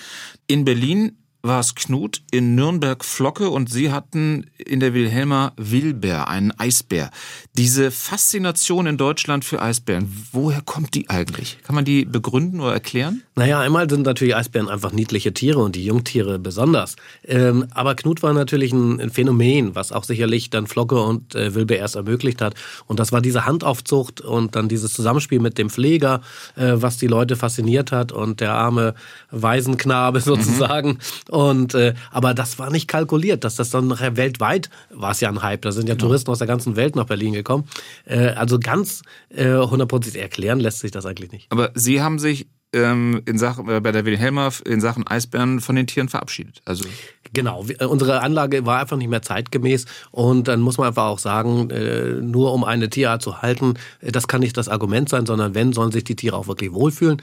In 0.48 0.66
Berlin 0.66 1.18
war 1.44 1.60
es 1.60 1.76
Knut, 1.76 2.24
in 2.32 2.56
Nürnberg 2.56 3.06
Flocke 3.06 3.50
und 3.50 3.72
Sie 3.72 3.92
hatten 3.92 4.50
in 4.58 4.80
der 4.80 4.94
Wilhelma 4.94 5.54
Wilbär, 5.56 6.28
einen 6.28 6.52
Eisbär. 6.60 7.12
Diese 7.54 7.92
Faszination 7.92 8.88
in 8.88 8.98
Deutschland 8.98 9.46
für 9.46 9.62
Eisbären, 9.62 10.12
woher 10.32 10.62
kommt 10.62 10.94
die 10.94 11.10
eigentlich? 11.10 11.60
Kann 11.64 11.76
man 11.76 11.86
die 11.86 12.06
begründen 12.06 12.60
oder 12.60 12.74
erklären? 12.74 13.24
Naja, 13.38 13.60
einmal 13.60 13.88
sind 13.88 14.04
natürlich 14.04 14.36
Eisbären 14.36 14.68
einfach 14.68 14.92
niedliche 14.92 15.32
Tiere 15.32 15.60
und 15.60 15.76
die 15.76 15.86
Jungtiere 15.86 16.40
besonders. 16.40 16.96
Ähm, 17.24 17.68
aber 17.70 17.94
Knut 17.94 18.24
war 18.24 18.34
natürlich 18.34 18.74
ein, 18.74 19.12
Phänomen, 19.12 19.76
was 19.76 19.92
auch 19.92 20.06
sicherlich 20.06 20.50
dann 20.50 20.66
Flocke 20.66 21.00
und 21.00 21.36
äh, 21.36 21.54
Wilbär 21.54 21.78
erst 21.78 21.96
ermöglicht 21.96 22.42
hat. 22.42 22.56
Und 22.88 23.00
das 23.00 23.12
war 23.12 23.22
diese 23.22 23.46
Handaufzucht 23.46 24.22
und 24.22 24.56
dann 24.56 24.70
dieses 24.70 24.92
Zusammenspiel 24.94 25.40
mit 25.40 25.60
dem 25.60 25.70
Pfleger, 25.70 26.22
äh, 26.56 26.74
was 26.78 26.98
die 26.98 27.06
Leute 27.06 27.36
fasziniert 27.36 27.92
hat 27.92 28.12
und 28.12 28.42
der 28.42 28.54
arme 28.54 28.96
Waisenknabe 29.30 30.20
sozusagen. 30.20 30.90
Mhm. 30.90 30.98
Und 31.30 31.76
äh, 31.76 31.94
aber 32.10 32.34
das 32.34 32.58
war 32.58 32.72
nicht 32.72 32.88
kalkuliert, 32.88 33.44
dass 33.44 33.56
das 33.56 33.70
dann 33.70 33.88
nachher 33.88 34.18
weltweit 34.18 34.72
war 34.90 35.12
es 35.12 35.22
ja 35.22 35.30
ein 35.30 35.44
Hype. 35.44 35.62
Da 35.62 35.72
sind 35.72 35.88
ja 35.88 35.94
genau. 35.94 36.08
Touristen 36.08 36.32
aus 36.32 36.40
der 36.40 36.48
ganzen 36.48 36.76
Welt 36.76 36.96
nach 36.96 37.06
Berlin 37.06 37.34
gekommen. 37.34 37.66
Äh, 38.06 38.30
also 38.30 38.58
ganz 38.58 39.04
äh, 39.30 39.54
hundertprozentig 39.58 40.20
erklären 40.20 40.60
lässt 40.60 40.80
sich 40.80 40.90
das 40.90 41.06
eigentlich 41.06 41.32
nicht. 41.32 41.46
Aber 41.52 41.70
Sie 41.76 42.02
haben 42.02 42.18
sich 42.18 42.48
ähm, 42.74 43.22
in 43.26 43.38
Sachen, 43.38 43.70
äh, 43.70 43.80
bei 43.80 43.92
der 43.92 44.06
Wilhelma 44.06 44.50
in 44.66 44.82
Sachen 44.82 45.08
Eisbären 45.08 45.62
von 45.62 45.76
den 45.76 45.88
Tieren 45.88 46.10
verabschiedet. 46.10 46.62
Also 46.66 46.86
Genau, 47.34 47.66
äh, 47.80 47.86
unsere 47.86 48.22
Anlage 48.22 48.66
war 48.66 48.80
einfach 48.80 48.98
nicht 48.98 49.10
mehr 49.10 49.22
zeitgemäß 49.22 49.86
und 50.12 50.48
dann 50.48 50.62
muss 50.62 50.78
man 50.78 50.88
einfach 50.88 51.06
auch 51.06 51.20
sagen, 51.20 51.70
äh, 51.70 52.14
nur 52.22 52.54
um 52.54 52.64
eine 52.64 52.90
Tierart 52.90 53.22
zu 53.22 53.42
halten, 53.42 53.76
äh, 54.02 54.12
das 54.12 54.28
kann 54.28 54.42
nicht 54.42 54.58
das 54.58 54.70
Argument 54.70 55.10
sein, 55.10 55.26
sondern 55.26 55.56
wenn, 55.56 55.74
sollen 55.74 55.92
sich 55.92 56.04
die 56.04 56.16
Tiere 56.16 56.36
auch 56.36 56.48
wirklich 56.48 56.74
wohlfühlen. 56.74 57.22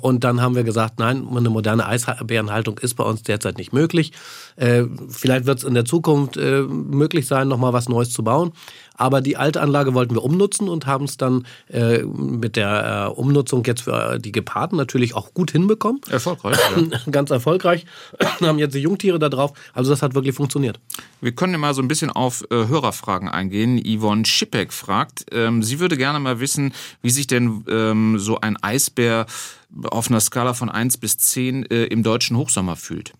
Und 0.00 0.24
dann 0.24 0.40
haben 0.40 0.54
wir 0.54 0.64
gesagt, 0.64 0.98
nein, 0.98 1.26
eine 1.34 1.50
moderne 1.50 1.86
Eisbärenhaltung 1.86 2.78
ist 2.78 2.94
bei 2.94 3.04
uns 3.04 3.22
derzeit 3.22 3.58
nicht 3.58 3.72
möglich. 3.72 4.12
Vielleicht 4.56 5.46
wird 5.46 5.58
es 5.58 5.64
in 5.64 5.74
der 5.74 5.84
Zukunft 5.84 6.36
möglich 6.36 7.26
sein, 7.26 7.48
nochmal 7.48 7.72
was 7.72 7.88
Neues 7.88 8.10
zu 8.10 8.24
bauen. 8.24 8.52
Aber 8.94 9.20
die 9.20 9.36
alte 9.36 9.60
Anlage 9.60 9.94
wollten 9.94 10.14
wir 10.14 10.24
umnutzen 10.24 10.68
und 10.68 10.86
haben 10.86 11.04
es 11.04 11.16
dann 11.16 11.46
mit 11.68 12.56
der 12.56 13.12
Umnutzung 13.16 13.64
jetzt 13.64 13.82
für 13.82 14.18
die 14.18 14.32
Geparden 14.60 14.76
natürlich 14.76 15.14
auch 15.14 15.32
gut 15.32 15.52
hinbekommen. 15.52 16.02
Erfolgreich. 16.10 16.58
Ja. 16.76 16.98
Ganz 17.10 17.30
erfolgreich. 17.30 17.86
haben 18.42 18.58
jetzt 18.58 18.74
die 18.74 18.80
Jungtiere 18.80 19.18
da 19.18 19.30
drauf. 19.30 19.52
Also 19.72 19.90
das 19.90 20.02
hat 20.02 20.14
wirklich 20.14 20.34
funktioniert. 20.34 20.78
Wir 21.22 21.32
können 21.32 21.52
ja 21.54 21.58
mal 21.58 21.72
so 21.72 21.80
ein 21.80 21.88
bisschen 21.88 22.10
auf 22.10 22.44
äh, 22.50 22.68
Hörerfragen 22.68 23.30
eingehen. 23.30 23.80
Yvonne 23.82 24.26
Schippeck 24.26 24.72
fragt, 24.72 25.24
ähm, 25.32 25.62
sie 25.62 25.80
würde 25.80 25.96
gerne 25.96 26.20
mal 26.20 26.40
wissen, 26.40 26.74
wie 27.00 27.10
sich 27.10 27.26
denn 27.26 27.64
ähm, 27.68 28.18
so 28.18 28.38
ein 28.40 28.62
Eisbär 28.62 29.24
auf 29.84 30.10
einer 30.10 30.20
Skala 30.20 30.52
von 30.52 30.68
1 30.68 30.98
bis 30.98 31.16
10 31.16 31.64
äh, 31.70 31.84
im 31.84 32.02
deutschen 32.02 32.36
Hochsommer 32.36 32.76
fühlt. 32.76 33.12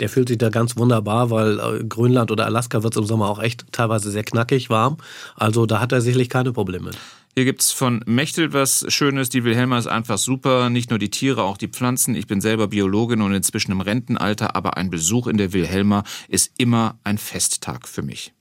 Der 0.00 0.08
fühlt 0.08 0.28
sich 0.28 0.38
da 0.38 0.48
ganz 0.48 0.76
wunderbar, 0.76 1.30
weil 1.30 1.60
äh, 1.60 1.84
Grönland 1.84 2.30
oder 2.30 2.46
Alaska 2.46 2.82
wird 2.82 2.94
es 2.94 2.98
im 2.98 3.06
Sommer 3.06 3.28
auch 3.28 3.40
echt 3.40 3.66
teilweise 3.72 4.10
sehr 4.10 4.24
knackig 4.24 4.70
warm. 4.70 4.96
Also 5.36 5.66
da 5.66 5.80
hat 5.80 5.92
er 5.92 6.00
sicherlich 6.00 6.28
keine 6.28 6.52
Probleme. 6.52 6.90
Hier 7.38 7.44
gibt's 7.44 7.70
von 7.70 8.02
Mechtel 8.04 8.52
was 8.52 8.84
Schönes. 8.88 9.28
Die 9.28 9.44
Wilhelma 9.44 9.78
ist 9.78 9.86
einfach 9.86 10.18
super. 10.18 10.70
Nicht 10.70 10.90
nur 10.90 10.98
die 10.98 11.08
Tiere, 11.08 11.44
auch 11.44 11.56
die 11.56 11.68
Pflanzen. 11.68 12.16
Ich 12.16 12.26
bin 12.26 12.40
selber 12.40 12.66
Biologin 12.66 13.22
und 13.22 13.32
inzwischen 13.32 13.70
im 13.70 13.80
Rentenalter, 13.80 14.56
aber 14.56 14.76
ein 14.76 14.90
Besuch 14.90 15.28
in 15.28 15.36
der 15.36 15.52
Wilhelma 15.52 16.02
ist 16.26 16.50
immer 16.58 16.98
ein 17.04 17.16
Festtag 17.16 17.86
für 17.86 18.02
mich. 18.02 18.32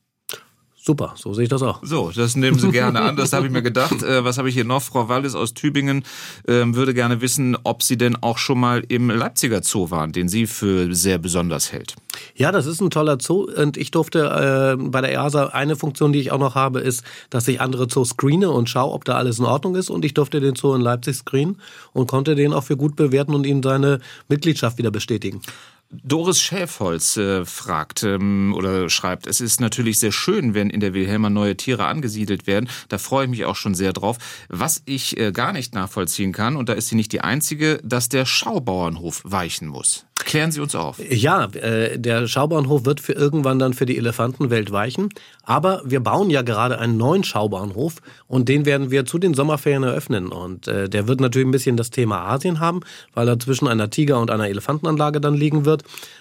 Super, 0.87 1.15
so 1.17 1.33
sehe 1.33 1.43
ich 1.43 1.49
das 1.49 1.63
auch. 1.63 1.81
So, 1.81 2.11
das 2.15 2.37
nehmen 2.37 2.57
Sie 2.57 2.71
gerne 2.71 3.01
an, 3.01 3.17
das 3.17 3.33
habe 3.33 3.45
ich 3.45 3.51
mir 3.51 3.61
gedacht. 3.61 4.01
Äh, 4.03 4.23
was 4.23 4.37
habe 4.37 4.47
ich 4.47 4.55
hier 4.55 4.63
noch? 4.63 4.81
Frau 4.81 5.09
Wallis 5.09 5.35
aus 5.35 5.53
Tübingen 5.53 6.05
ähm, 6.47 6.75
würde 6.77 6.93
gerne 6.93 7.19
wissen, 7.19 7.57
ob 7.65 7.83
Sie 7.83 7.97
denn 7.97 8.15
auch 8.15 8.37
schon 8.37 8.57
mal 8.57 8.85
im 8.87 9.09
Leipziger 9.09 9.61
Zoo 9.63 9.91
waren, 9.91 10.13
den 10.13 10.29
sie 10.29 10.47
für 10.47 10.95
sehr 10.95 11.17
besonders 11.17 11.73
hält. 11.73 11.95
Ja, 12.35 12.53
das 12.53 12.67
ist 12.67 12.79
ein 12.79 12.89
toller 12.89 13.17
Zoo 13.19 13.49
und 13.53 13.75
ich 13.75 13.91
durfte 13.91 14.77
äh, 14.79 14.81
bei 14.81 15.01
der 15.01 15.11
EASA 15.11 15.47
eine 15.47 15.75
Funktion, 15.75 16.13
die 16.13 16.21
ich 16.21 16.31
auch 16.31 16.39
noch 16.39 16.55
habe, 16.55 16.79
ist, 16.79 17.03
dass 17.29 17.49
ich 17.49 17.59
andere 17.59 17.89
Zoos 17.89 18.11
screene 18.11 18.49
und 18.49 18.69
schaue, 18.69 18.93
ob 18.93 19.03
da 19.03 19.15
alles 19.15 19.39
in 19.39 19.45
Ordnung 19.45 19.75
ist 19.75 19.89
und 19.89 20.05
ich 20.05 20.13
durfte 20.13 20.39
den 20.39 20.55
Zoo 20.55 20.73
in 20.73 20.79
Leipzig 20.79 21.17
screenen 21.17 21.57
und 21.91 22.07
konnte 22.07 22.35
den 22.35 22.53
auch 22.53 22.63
für 22.63 22.77
gut 22.77 22.95
bewerten 22.95 23.33
und 23.33 23.45
ihm 23.45 23.61
seine 23.61 23.99
Mitgliedschaft 24.29 24.77
wieder 24.77 24.91
bestätigen. 24.91 25.41
Doris 25.89 26.41
Schäfholz 26.41 27.15
äh, 27.15 27.45
fragt 27.45 28.03
ähm, 28.03 28.53
oder 28.55 28.89
schreibt, 28.89 29.25
es 29.25 29.39
ist 29.39 29.61
natürlich 29.61 29.99
sehr 29.99 30.11
schön, 30.11 30.53
wenn 30.53 30.69
in 30.69 30.81
der 30.81 30.93
Wilhelma 30.93 31.29
neue 31.29 31.55
Tiere 31.55 31.85
angesiedelt 31.85 32.45
werden. 32.45 32.69
Da 32.89 32.97
freue 32.97 33.25
ich 33.25 33.29
mich 33.29 33.45
auch 33.45 33.55
schon 33.55 33.73
sehr 33.73 33.93
drauf. 33.93 34.17
Was 34.49 34.81
ich 34.85 35.17
äh, 35.17 35.31
gar 35.31 35.53
nicht 35.53 35.73
nachvollziehen 35.73 36.33
kann, 36.33 36.57
und 36.57 36.67
da 36.67 36.73
ist 36.73 36.89
sie 36.89 36.95
nicht 36.95 37.13
die 37.13 37.21
Einzige, 37.21 37.79
dass 37.83 38.09
der 38.09 38.25
Schaubauernhof 38.25 39.21
weichen 39.23 39.67
muss. 39.67 40.07
Klären 40.27 40.51
Sie 40.51 40.59
uns 40.59 40.75
auf. 40.75 40.99
Ja, 41.09 41.45
äh, 41.45 41.97
der 41.97 42.27
Schaubauernhof 42.27 42.85
wird 42.85 42.99
für 42.99 43.13
irgendwann 43.13 43.59
dann 43.59 43.73
für 43.73 43.85
die 43.85 43.97
Elefantenwelt 43.97 44.71
weichen. 44.71 45.09
Aber 45.43 45.81
wir 45.85 45.99
bauen 45.99 46.29
ja 46.29 46.41
gerade 46.41 46.79
einen 46.79 46.97
neuen 46.97 47.23
Schaubauernhof 47.23 47.95
und 48.27 48.49
den 48.49 48.65
werden 48.65 48.91
wir 48.91 49.05
zu 49.05 49.19
den 49.19 49.35
Sommerferien 49.35 49.83
eröffnen. 49.83 50.27
Und 50.27 50.67
äh, 50.67 50.89
der 50.89 51.07
wird 51.07 51.21
natürlich 51.21 51.47
ein 51.47 51.51
bisschen 51.51 51.77
das 51.77 51.91
Thema 51.91 52.27
Asien 52.27 52.59
haben, 52.59 52.81
weil 53.13 53.27
er 53.27 53.39
zwischen 53.39 53.67
einer 53.67 53.89
Tiger- 53.89 54.19
und 54.19 54.31
einer 54.31 54.49
Elefantenanlage 54.49 55.21
dann 55.21 55.35
liegen 55.35 55.65
wird. 55.65 55.76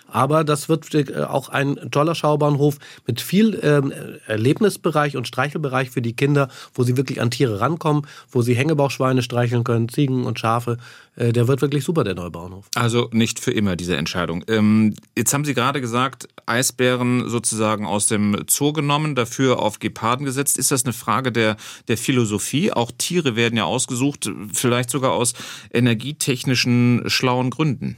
Aber 0.09 0.45
das 0.45 0.69
wird 0.69 0.95
äh, 0.95 1.25
auch 1.25 1.49
ein 1.49 1.91
toller 1.91 2.15
Schaubahnhof 2.15 2.79
mit 3.07 3.21
viel 3.21 3.59
ähm, 3.63 3.93
Erlebnisbereich 4.27 5.17
und 5.17 5.27
Streichelbereich 5.27 5.91
für 5.91 6.03
die 6.03 6.15
Kinder, 6.15 6.49
wo 6.75 6.85
sie 6.85 6.97
wirklich 6.97 7.21
an 7.21 7.31
Tiere 7.31 7.61
rankommen, 7.61 8.07
wo 8.31 8.43
sie 8.43 8.55
Hängebauchschweine 8.55 9.23
streicheln 9.23 9.65
können, 9.65 9.89
Ziegen 9.89 10.25
und 10.25 10.39
Schafe. 10.39 10.79
Äh, 11.17 11.33
der 11.33 11.49
wird 11.49 11.61
wirklich 11.61 11.85
super, 11.85 12.05
der 12.05 12.15
neue 12.15 12.31
Bauernhof. 12.31 12.69
Also 12.75 13.09
nicht 13.13 13.41
für 13.41 13.51
immer 13.51 13.77
diese 13.77 13.97
Entscheidung. 13.97 14.45
Ähm, 14.49 14.95
jetzt 15.17 15.35
haben 15.35 15.45
Sie 15.45 15.55
gerade 15.55 15.81
gesagt, 15.81 16.29
Eisbären 16.47 17.29
sozusagen 17.29 17.85
aus 17.85 18.07
dem 18.07 18.45
Zoo 18.49 18.73
genommen, 18.73 19.17
dafür 19.17 19.59
auf 19.61 19.81
Geparden 19.81 20.25
gesetzt. 20.25 20.57
Ist 20.57 20.71
das 20.71 20.85
eine 20.85 20.93
Frage 20.93 21.33
der, 21.33 21.57
der 21.89 21.99
Philosophie? 21.99 22.73
Auch 22.73 22.93
Tiere 22.97 23.35
werden 23.35 23.57
ja 23.57 23.65
ausgesucht, 23.65 24.31
vielleicht 24.53 24.91
sogar 24.91 25.13
aus 25.13 25.35
energietechnischen 25.73 27.03
schlauen 27.07 27.51
Gründen. 27.51 27.97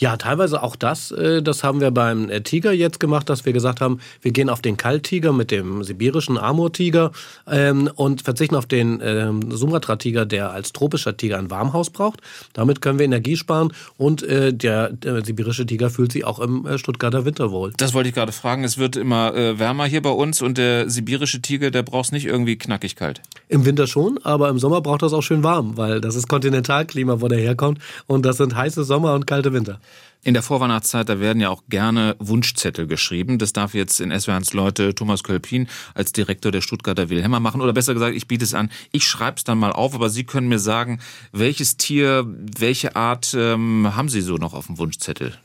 Ja, 0.00 0.16
teilweise 0.16 0.62
auch 0.62 0.76
das. 0.76 1.10
Äh, 1.10 1.42
das 1.42 1.62
haben 1.62 1.82
wir 1.82 1.90
beim 1.90 2.30
äh, 2.30 2.40
Tiger 2.40 2.72
jetzt 2.72 3.00
gemacht, 3.00 3.28
dass 3.28 3.44
wir 3.44 3.52
gesagt 3.52 3.82
haben, 3.82 4.00
wir 4.22 4.32
gehen 4.32 4.48
auf 4.48 4.62
den 4.62 4.78
Kalttiger 4.78 5.34
mit 5.34 5.50
dem 5.50 5.84
sibirischen 5.84 6.38
Amurtiger 6.38 7.12
ähm, 7.46 7.90
und 7.96 8.22
verzichten 8.22 8.56
auf 8.56 8.64
den 8.64 9.00
ähm, 9.04 9.52
Sumatra-Tiger, 9.52 10.24
der 10.24 10.52
als 10.52 10.72
tropischer 10.72 11.18
Tiger 11.18 11.36
ein 11.38 11.50
Warmhaus 11.50 11.90
braucht. 11.90 12.20
Damit 12.54 12.80
können 12.80 12.98
wir 12.98 13.04
Energie 13.04 13.36
sparen 13.36 13.74
und 13.98 14.22
äh, 14.22 14.54
der, 14.54 14.90
der 14.90 15.22
sibirische 15.22 15.66
Tiger 15.66 15.90
fühlt 15.90 16.12
sich 16.12 16.24
auch 16.24 16.38
im 16.38 16.66
Stuttgarter 16.78 17.26
Winter 17.26 17.50
wohl. 17.50 17.74
Das 17.76 17.92
wollte 17.92 18.08
ich 18.08 18.14
gerade 18.14 18.32
fragen. 18.32 18.64
Es 18.64 18.78
wird 18.78 18.96
immer 18.96 19.34
wärmer 19.58 19.84
hier 19.84 20.00
bei 20.00 20.10
uns 20.10 20.40
und 20.40 20.56
der 20.56 20.88
sibirische 20.88 21.42
Tiger, 21.42 21.70
der 21.70 21.82
braucht 21.82 22.06
es 22.06 22.12
nicht 22.12 22.24
irgendwie 22.24 22.56
knackig 22.56 22.96
kalt. 22.96 23.20
Im 23.48 23.66
Winter 23.66 23.86
schon, 23.86 24.18
aber 24.22 24.48
im 24.48 24.58
Sommer 24.58 24.80
braucht 24.80 25.02
er 25.02 25.06
es 25.06 25.12
auch 25.12 25.22
schön 25.22 25.42
warm, 25.42 25.76
weil 25.76 26.00
das 26.00 26.14
ist 26.14 26.28
Kontinentalklima, 26.28 27.20
wo 27.20 27.28
der 27.28 27.38
herkommt 27.38 27.78
und 28.06 28.24
das 28.24 28.38
sind 28.38 28.56
heiße 28.56 28.84
Sommer 28.84 29.14
und 29.14 29.26
kalte 29.26 29.52
Winter. 29.52 29.78
In 30.22 30.34
der 30.34 30.42
Vorweihnachtszeit, 30.42 31.08
da 31.08 31.18
werden 31.18 31.40
ja 31.40 31.48
auch 31.48 31.62
gerne 31.70 32.14
Wunschzettel 32.18 32.86
geschrieben. 32.86 33.38
Das 33.38 33.54
darf 33.54 33.72
jetzt 33.72 34.00
in 34.00 34.10
SWRs 34.10 34.52
Leute 34.52 34.94
Thomas 34.94 35.22
Kölpin 35.22 35.66
als 35.94 36.12
Direktor 36.12 36.52
der 36.52 36.60
Stuttgarter 36.60 37.08
Wilhelmer 37.08 37.40
machen. 37.40 37.62
Oder 37.62 37.72
besser 37.72 37.94
gesagt, 37.94 38.14
ich 38.14 38.28
biete 38.28 38.44
es 38.44 38.52
an, 38.52 38.70
ich 38.92 39.06
schreibe 39.06 39.38
es 39.38 39.44
dann 39.44 39.58
mal 39.58 39.72
auf, 39.72 39.94
aber 39.94 40.10
Sie 40.10 40.24
können 40.24 40.48
mir 40.48 40.58
sagen, 40.58 41.00
welches 41.32 41.78
Tier, 41.78 42.26
welche 42.26 42.96
Art 42.96 43.34
ähm, 43.34 43.96
haben 43.96 44.10
Sie 44.10 44.20
so 44.20 44.36
noch 44.36 44.52
auf 44.52 44.66
dem 44.66 44.76
Wunschzettel? 44.76 45.38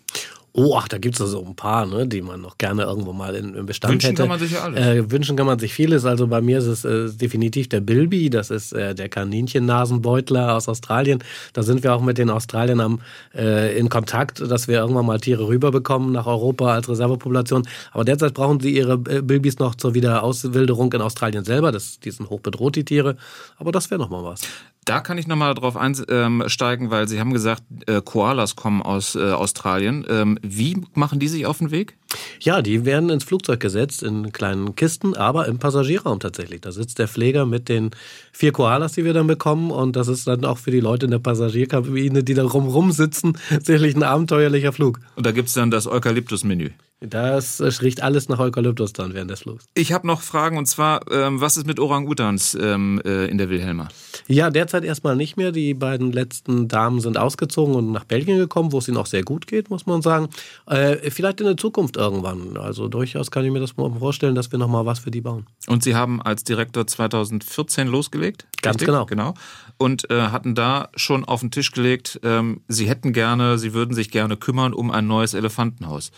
Oh, 0.57 0.77
ach, 0.77 0.87
da 0.87 0.97
gibt's 0.97 1.19
es 1.19 1.31
so 1.31 1.43
ein 1.45 1.53
paar, 1.57 1.85
ne, 1.85 2.07
die 2.07 2.21
man 2.21 2.39
noch 2.39 2.57
gerne 2.57 2.83
irgendwo 2.83 3.11
mal 3.11 3.35
in, 3.35 3.55
im 3.55 3.65
Bestand 3.65 3.95
wünschen 3.95 4.11
hätte. 4.11 4.23
Wünschen 4.23 4.29
kann 4.29 4.29
man 4.29 4.39
sich 4.39 4.51
ja 4.53 4.63
alles. 4.63 4.79
Äh, 4.79 5.11
wünschen 5.11 5.35
kann 5.35 5.45
man 5.47 5.59
sich 5.59 5.73
vieles. 5.73 6.05
Also 6.05 6.27
bei 6.27 6.39
mir 6.39 6.59
ist 6.59 6.67
es 6.67 6.85
äh, 6.85 7.09
definitiv 7.09 7.67
der 7.67 7.81
Bilby, 7.81 8.29
das 8.29 8.51
ist 8.51 8.71
äh, 8.71 8.95
der 8.95 9.09
Kaninchennasenbeutler 9.09 10.55
aus 10.55 10.69
Australien. 10.69 11.21
Da 11.51 11.61
sind 11.61 11.83
wir 11.83 11.93
auch 11.93 12.01
mit 12.01 12.17
den 12.17 12.29
Australiern 12.29 13.01
äh, 13.35 13.77
in 13.77 13.89
Kontakt, 13.89 14.39
dass 14.39 14.69
wir 14.69 14.77
irgendwann 14.77 15.05
mal 15.05 15.19
Tiere 15.19 15.45
rüberbekommen 15.45 16.13
nach 16.13 16.25
Europa 16.25 16.73
als 16.73 16.87
Reservepopulation. 16.87 17.67
Aber 17.91 18.05
derzeit 18.05 18.33
brauchen 18.33 18.61
sie 18.61 18.73
ihre 18.73 18.93
äh, 19.09 19.21
Bilbys 19.21 19.59
noch 19.59 19.75
zur 19.75 19.93
Wiederauswilderung 19.93 20.93
in 20.93 21.01
Australien 21.01 21.43
selber. 21.43 21.73
Das, 21.73 21.99
die 21.99 22.11
sind 22.11 22.29
hochbedroht, 22.29 22.77
die 22.77 22.85
Tiere. 22.85 23.17
Aber 23.57 23.73
das 23.73 23.91
wäre 23.91 23.99
noch 23.99 24.09
mal 24.09 24.23
was. 24.23 24.43
Da 24.85 24.99
kann 24.99 25.17
ich 25.17 25.25
nochmal 25.25 25.55
drauf 25.55 25.75
einsteigen, 25.75 26.91
weil 26.91 27.07
Sie 27.07 27.19
haben 27.19 27.33
gesagt, 27.33 27.63
äh, 27.87 28.01
Koalas 28.05 28.55
kommen 28.55 28.83
aus 28.83 29.15
Australien. 29.17 30.05
Wie 30.53 30.81
machen 30.93 31.19
die 31.19 31.27
sich 31.27 31.45
auf 31.45 31.59
den 31.59 31.71
Weg? 31.71 31.95
Ja, 32.39 32.61
die 32.61 32.85
werden 32.85 33.09
ins 33.09 33.23
Flugzeug 33.23 33.59
gesetzt, 33.59 34.03
in 34.03 34.31
kleinen 34.31 34.75
Kisten, 34.75 35.15
aber 35.15 35.47
im 35.47 35.59
Passagierraum 35.59 36.19
tatsächlich. 36.19 36.61
Da 36.61 36.71
sitzt 36.71 36.99
der 36.99 37.07
Pfleger 37.07 37.45
mit 37.45 37.69
den 37.69 37.91
vier 38.31 38.51
Koalas, 38.51 38.93
die 38.93 39.05
wir 39.05 39.13
dann 39.13 39.27
bekommen. 39.27 39.71
Und 39.71 39.95
das 39.95 40.07
ist 40.07 40.27
dann 40.27 40.45
auch 40.45 40.57
für 40.57 40.71
die 40.71 40.79
Leute 40.79 41.05
in 41.05 41.11
der 41.11 41.19
Passagierkabine, 41.19 42.23
die 42.23 42.33
da 42.33 42.43
rum 42.43 42.91
sitzen, 42.91 43.37
sicherlich 43.63 43.95
ein 43.95 44.03
abenteuerlicher 44.03 44.73
Flug. 44.73 44.99
Und 45.15 45.25
da 45.25 45.31
gibt's 45.31 45.53
dann 45.53 45.71
das 45.71 45.87
Eukalyptus-Menü. 45.87 46.71
Das 47.01 47.61
riecht 47.81 48.01
alles 48.01 48.29
nach 48.29 48.39
Eukalyptus 48.39 48.93
dann 48.93 49.13
während 49.13 49.29
des 49.29 49.41
Flugs. 49.41 49.65
Ich 49.73 49.91
habe 49.91 50.07
noch 50.07 50.21
Fragen 50.21 50.57
und 50.57 50.65
zwar, 50.65 51.11
ähm, 51.11 51.41
was 51.41 51.57
ist 51.57 51.67
mit 51.67 51.79
Orang-Utans 51.79 52.57
ähm, 52.59 53.01
äh, 53.03 53.25
in 53.27 53.37
der 53.37 53.49
Wilhelma? 53.49 53.89
Ja, 54.27 54.49
derzeit 54.49 54.85
erstmal 54.85 55.17
nicht 55.17 55.35
mehr. 55.35 55.51
Die 55.51 55.73
beiden 55.73 56.13
letzten 56.13 56.69
Damen 56.69 57.01
sind 57.01 57.17
ausgezogen 57.17 57.75
und 57.75 57.91
nach 57.91 58.05
Belgien 58.05 58.37
gekommen, 58.37 58.71
wo 58.71 58.77
es 58.77 58.87
ihnen 58.87 58.97
auch 58.97 59.07
sehr 59.07 59.23
gut 59.23 59.45
geht, 59.45 59.69
muss 59.69 59.85
man 59.85 60.01
sagen. 60.01 60.29
Äh, 60.67 61.11
vielleicht 61.11 61.41
in 61.41 61.47
der 61.47 61.57
Zukunft 61.57 61.97
irgendwann. 61.97 62.55
Also 62.57 62.87
durchaus 62.87 63.29
kann 63.29 63.43
ich 63.43 63.51
mir 63.51 63.59
das 63.59 63.71
vorstellen, 63.71 64.35
dass 64.35 64.51
wir 64.51 64.59
nochmal 64.59 64.85
was 64.85 64.99
für 64.99 65.11
die 65.11 65.21
bauen. 65.21 65.45
Und 65.67 65.83
Sie 65.83 65.95
haben 65.95 66.21
als 66.21 66.45
Direktor 66.45 66.87
2014 66.87 67.87
losgelegt? 67.87 68.47
Ganz 68.61 68.75
richtig? 68.75 68.87
genau. 68.87 69.05
Genau. 69.05 69.33
Und 69.77 70.09
äh, 70.09 70.21
hatten 70.27 70.55
da 70.55 70.89
schon 70.95 71.25
auf 71.25 71.41
den 71.41 71.51
Tisch 71.51 71.71
gelegt, 71.71 72.19
ähm, 72.23 72.61
Sie 72.69 72.87
hätten 72.87 73.11
gerne, 73.11 73.57
Sie 73.57 73.73
würden 73.73 73.93
sich 73.93 74.09
gerne 74.09 74.37
kümmern 74.37 74.73
um 74.73 74.91
ein 74.91 75.07
neues 75.07 75.33
Elefantenhaus. 75.33 76.11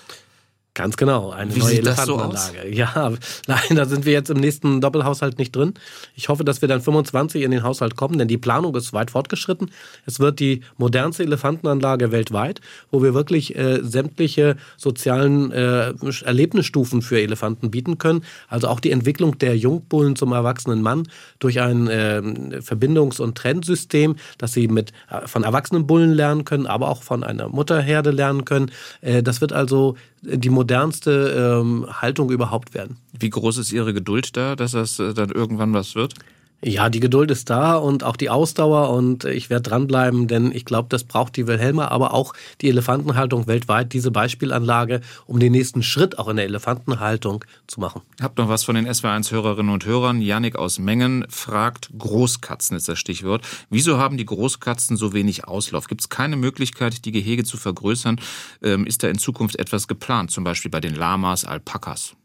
Ganz 0.77 0.95
genau, 0.95 1.31
eine 1.31 1.55
Wie 1.55 1.59
neue 1.59 1.81
das 1.81 2.05
so 2.05 2.19
Elefantenanlage. 2.19 2.69
ja, 2.71 3.11
nein, 3.47 3.75
da 3.75 3.85
sind 3.85 4.05
wir 4.05 4.13
jetzt 4.13 4.29
im 4.29 4.37
nächsten 4.37 4.79
Doppelhaushalt 4.79 5.39
nicht 5.39 5.55
drin. 5.55 5.73
Ich 6.13 6.29
hoffe, 6.29 6.43
dass 6.43 6.61
wir 6.61 6.69
dann 6.69 6.81
25 6.81 7.41
in 7.41 7.49
den 7.49 7.63
Haushalt 7.63 7.95
kommen, 7.95 8.19
denn 8.19 8.27
die 8.27 8.37
Planung 8.37 8.75
ist 8.75 8.93
weit 8.93 9.09
fortgeschritten. 9.09 9.71
Es 10.05 10.19
wird 10.19 10.39
die 10.39 10.61
modernste 10.77 11.23
Elefantenanlage 11.23 12.11
weltweit, 12.11 12.61
wo 12.91 13.01
wir 13.01 13.15
wirklich 13.15 13.55
äh, 13.55 13.79
sämtliche 13.81 14.55
sozialen 14.77 15.51
äh, 15.51 15.93
Erlebnisstufen 16.23 17.01
für 17.01 17.19
Elefanten 17.19 17.71
bieten 17.71 17.97
können. 17.97 18.23
Also 18.47 18.67
auch 18.67 18.79
die 18.79 18.91
Entwicklung 18.91 19.39
der 19.39 19.57
Jungbullen 19.57 20.15
zum 20.15 20.31
erwachsenen 20.31 20.83
Mann 20.83 21.07
durch 21.39 21.59
ein 21.59 21.87
äh, 21.87 22.21
Verbindungs- 22.61 23.19
und 23.19 23.35
Trendsystem, 23.35 24.15
dass 24.37 24.53
sie 24.53 24.67
mit 24.67 24.91
äh, 25.09 25.27
von 25.27 25.43
erwachsenen 25.43 25.87
Bullen 25.87 26.13
lernen 26.13 26.45
können, 26.45 26.67
aber 26.67 26.89
auch 26.89 27.01
von 27.01 27.23
einer 27.23 27.49
Mutterherde 27.49 28.11
lernen 28.11 28.45
können. 28.45 28.69
Äh, 29.01 29.23
das 29.23 29.41
wird 29.41 29.53
also 29.53 29.95
die 30.21 30.49
modernste 30.67 31.61
ähm, 31.61 31.87
Haltung 31.89 32.29
überhaupt 32.29 32.73
werden. 32.73 32.97
Wie 33.17 33.29
groß 33.29 33.57
ist 33.57 33.71
Ihre 33.71 33.93
Geduld 33.93 34.35
da, 34.35 34.57
dass 34.57 34.73
das 34.73 34.99
äh, 34.99 35.13
dann 35.13 35.29
irgendwann 35.31 35.73
was 35.73 35.95
wird? 35.95 36.13
Ja, 36.63 36.89
die 36.89 36.99
Geduld 36.99 37.29
ist 37.29 37.51
da 37.51 37.75
und 37.75 38.03
auch 38.03 38.15
die 38.15 38.31
Ausdauer 38.31 38.89
und 38.89 39.25
ich 39.25 39.51
werde 39.51 39.69
dranbleiben, 39.69 40.27
denn 40.27 40.51
ich 40.51 40.65
glaube, 40.65 40.87
das 40.89 41.03
braucht 41.03 41.35
die 41.35 41.45
Wilhelma, 41.45 41.89
aber 41.89 42.15
auch 42.15 42.33
die 42.61 42.69
Elefantenhaltung 42.69 43.45
weltweit, 43.45 43.93
diese 43.93 44.09
Beispielanlage, 44.09 45.01
um 45.27 45.39
den 45.39 45.51
nächsten 45.51 45.83
Schritt 45.83 46.17
auch 46.17 46.27
in 46.27 46.37
der 46.37 46.45
Elefantenhaltung 46.45 47.45
zu 47.67 47.79
machen. 47.79 48.01
Habt 48.19 48.39
noch 48.39 48.49
was 48.49 48.63
von 48.63 48.73
den 48.73 48.87
SW1-Hörerinnen 48.87 49.71
und 49.71 49.85
Hörern. 49.85 50.19
Janik 50.19 50.55
aus 50.55 50.79
Mengen 50.79 51.27
fragt, 51.29 51.91
Großkatzen 51.95 52.75
ist 52.75 52.89
das 52.89 52.97
Stichwort. 52.97 53.45
Wieso 53.69 53.99
haben 53.99 54.17
die 54.17 54.25
Großkatzen 54.25 54.97
so 54.97 55.13
wenig 55.13 55.47
Auslauf? 55.47 55.87
Gibt 55.87 56.01
es 56.01 56.09
keine 56.09 56.37
Möglichkeit, 56.37 57.05
die 57.05 57.11
Gehege 57.11 57.43
zu 57.43 57.57
vergrößern? 57.57 58.19
Ähm, 58.63 58.87
ist 58.87 59.03
da 59.03 59.09
in 59.09 59.19
Zukunft 59.19 59.57
etwas 59.57 59.87
geplant, 59.87 60.31
zum 60.31 60.43
Beispiel 60.43 60.71
bei 60.71 60.79
den 60.79 60.95
Lamas, 60.95 61.45
Alpakas? 61.45 62.15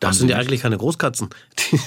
Das 0.00 0.18
sind 0.18 0.28
ja 0.28 0.36
eigentlich 0.36 0.60
keine 0.60 0.76
Großkatzen. 0.76 1.30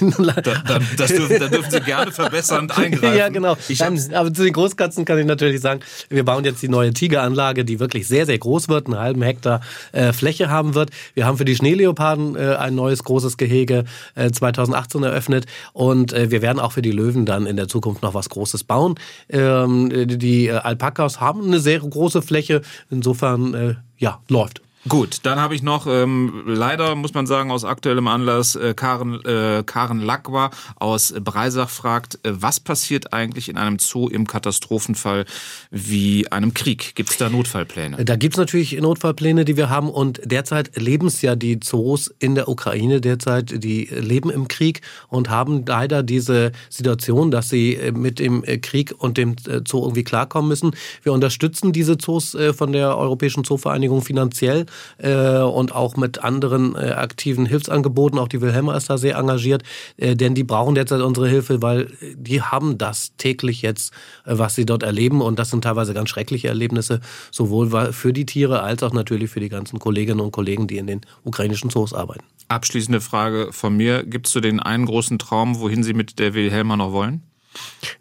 da, 0.18 0.32
da, 0.40 0.78
das 0.96 1.12
dürfen, 1.12 1.38
da 1.38 1.48
dürfen 1.48 1.70
Sie 1.70 1.80
gerne 1.80 2.10
verbessernd 2.10 2.76
eingreifen. 2.76 3.16
ja, 3.16 3.28
genau. 3.28 3.56
Nein, 3.78 4.14
aber 4.14 4.34
zu 4.34 4.42
den 4.42 4.52
Großkatzen 4.52 5.04
kann 5.04 5.18
ich 5.18 5.26
natürlich 5.26 5.60
sagen, 5.60 5.80
wir 6.08 6.24
bauen 6.24 6.44
jetzt 6.44 6.60
die 6.62 6.68
neue 6.68 6.92
Tigeranlage, 6.92 7.64
die 7.64 7.78
wirklich 7.78 8.08
sehr, 8.08 8.26
sehr 8.26 8.38
groß 8.38 8.68
wird, 8.68 8.86
einen 8.86 8.98
halben 8.98 9.22
Hektar 9.22 9.60
äh, 9.92 10.12
Fläche 10.12 10.50
haben 10.50 10.74
wird. 10.74 10.90
Wir 11.14 11.26
haben 11.26 11.38
für 11.38 11.44
die 11.44 11.54
Schneeleoparden 11.54 12.36
äh, 12.36 12.56
ein 12.56 12.74
neues 12.74 13.04
großes 13.04 13.36
Gehege 13.36 13.84
äh, 14.16 14.30
2018 14.30 15.04
eröffnet 15.04 15.46
und 15.72 16.12
äh, 16.12 16.30
wir 16.30 16.42
werden 16.42 16.58
auch 16.58 16.72
für 16.72 16.82
die 16.82 16.92
Löwen 16.92 17.26
dann 17.26 17.46
in 17.46 17.56
der 17.56 17.68
Zukunft 17.68 18.02
noch 18.02 18.14
was 18.14 18.28
Großes 18.28 18.64
bauen. 18.64 18.96
Ähm, 19.28 20.08
die 20.18 20.50
Alpakas 20.50 21.20
haben 21.20 21.44
eine 21.44 21.60
sehr 21.60 21.78
große 21.78 22.22
Fläche, 22.22 22.62
insofern 22.90 23.54
äh, 23.54 23.74
ja, 23.98 24.20
läuft. 24.28 24.62
Gut, 24.88 25.18
dann 25.24 25.38
habe 25.38 25.54
ich 25.54 25.62
noch, 25.62 25.86
ähm, 25.86 26.42
leider 26.46 26.94
muss 26.94 27.12
man 27.12 27.26
sagen, 27.26 27.50
aus 27.50 27.64
aktuellem 27.64 28.08
Anlass, 28.08 28.56
äh, 28.56 28.72
Karen, 28.72 29.22
äh, 29.26 29.62
Karen 29.64 30.00
Lacqua 30.00 30.50
aus 30.76 31.12
Breisach 31.20 31.68
fragt, 31.68 32.14
äh, 32.22 32.32
was 32.32 32.60
passiert 32.60 33.12
eigentlich 33.12 33.50
in 33.50 33.58
einem 33.58 33.78
Zoo 33.78 34.08
im 34.08 34.26
Katastrophenfall 34.26 35.26
wie 35.70 36.32
einem 36.32 36.54
Krieg? 36.54 36.94
Gibt 36.94 37.10
es 37.10 37.18
da 37.18 37.28
Notfallpläne? 37.28 38.02
Da 38.06 38.16
gibt 38.16 38.34
es 38.34 38.38
natürlich 38.38 38.72
Notfallpläne, 38.80 39.44
die 39.44 39.58
wir 39.58 39.68
haben 39.68 39.90
und 39.90 40.22
derzeit 40.24 40.74
leben 40.76 41.08
es 41.08 41.20
ja 41.20 41.36
die 41.36 41.60
Zoos 41.60 42.12
in 42.18 42.34
der 42.34 42.48
Ukraine 42.48 43.02
derzeit, 43.02 43.62
die 43.62 43.84
leben 43.84 44.30
im 44.30 44.48
Krieg 44.48 44.80
und 45.08 45.28
haben 45.28 45.66
leider 45.66 46.02
diese 46.02 46.52
Situation, 46.70 47.30
dass 47.30 47.50
sie 47.50 47.74
äh, 47.74 47.92
mit 47.92 48.18
dem 48.18 48.44
äh, 48.44 48.56
Krieg 48.56 48.94
und 48.96 49.18
dem 49.18 49.36
äh, 49.46 49.60
Zoo 49.66 49.82
irgendwie 49.82 50.04
klarkommen 50.04 50.48
müssen. 50.48 50.70
Wir 51.02 51.12
unterstützen 51.12 51.72
diese 51.72 51.98
Zoos 51.98 52.36
von 52.56 52.72
der 52.72 52.96
Europäischen 52.96 53.44
Zoovereinigung 53.44 54.02
finanziell 54.02 54.66
äh, 54.98 55.38
und 55.38 55.74
auch 55.74 55.96
mit 55.96 56.22
anderen 56.22 56.74
äh, 56.74 56.92
aktiven 56.92 57.46
Hilfsangeboten. 57.46 58.18
Auch 58.18 58.28
die 58.28 58.40
Wilhelma 58.40 58.76
ist 58.76 58.90
da 58.90 58.98
sehr 58.98 59.16
engagiert, 59.16 59.62
äh, 59.96 60.16
denn 60.16 60.34
die 60.34 60.44
brauchen 60.44 60.74
derzeit 60.74 61.00
unsere 61.00 61.28
Hilfe, 61.28 61.62
weil 61.62 61.88
die 62.16 62.42
haben 62.42 62.78
das 62.78 63.12
täglich 63.16 63.62
jetzt, 63.62 63.92
äh, 64.24 64.38
was 64.38 64.54
sie 64.54 64.66
dort 64.66 64.82
erleben. 64.82 65.20
Und 65.20 65.38
das 65.38 65.50
sind 65.50 65.62
teilweise 65.62 65.94
ganz 65.94 66.08
schreckliche 66.10 66.48
Erlebnisse, 66.48 67.00
sowohl 67.30 67.92
für 67.92 68.12
die 68.12 68.26
Tiere 68.26 68.62
als 68.62 68.82
auch 68.82 68.92
natürlich 68.92 69.30
für 69.30 69.40
die 69.40 69.48
ganzen 69.48 69.78
Kolleginnen 69.78 70.20
und 70.20 70.32
Kollegen, 70.32 70.66
die 70.66 70.78
in 70.78 70.86
den 70.86 71.00
ukrainischen 71.24 71.70
Zoos 71.70 71.92
arbeiten. 71.92 72.24
Abschließende 72.48 73.00
Frage 73.00 73.48
von 73.52 73.76
mir. 73.76 74.04
Gibt 74.04 74.26
es 74.26 74.32
so 74.32 74.40
den 74.40 74.60
einen 74.60 74.86
großen 74.86 75.18
Traum, 75.18 75.60
wohin 75.60 75.82
Sie 75.82 75.94
mit 75.94 76.18
der 76.18 76.34
Wilhelma 76.34 76.76
noch 76.76 76.92
wollen? 76.92 77.22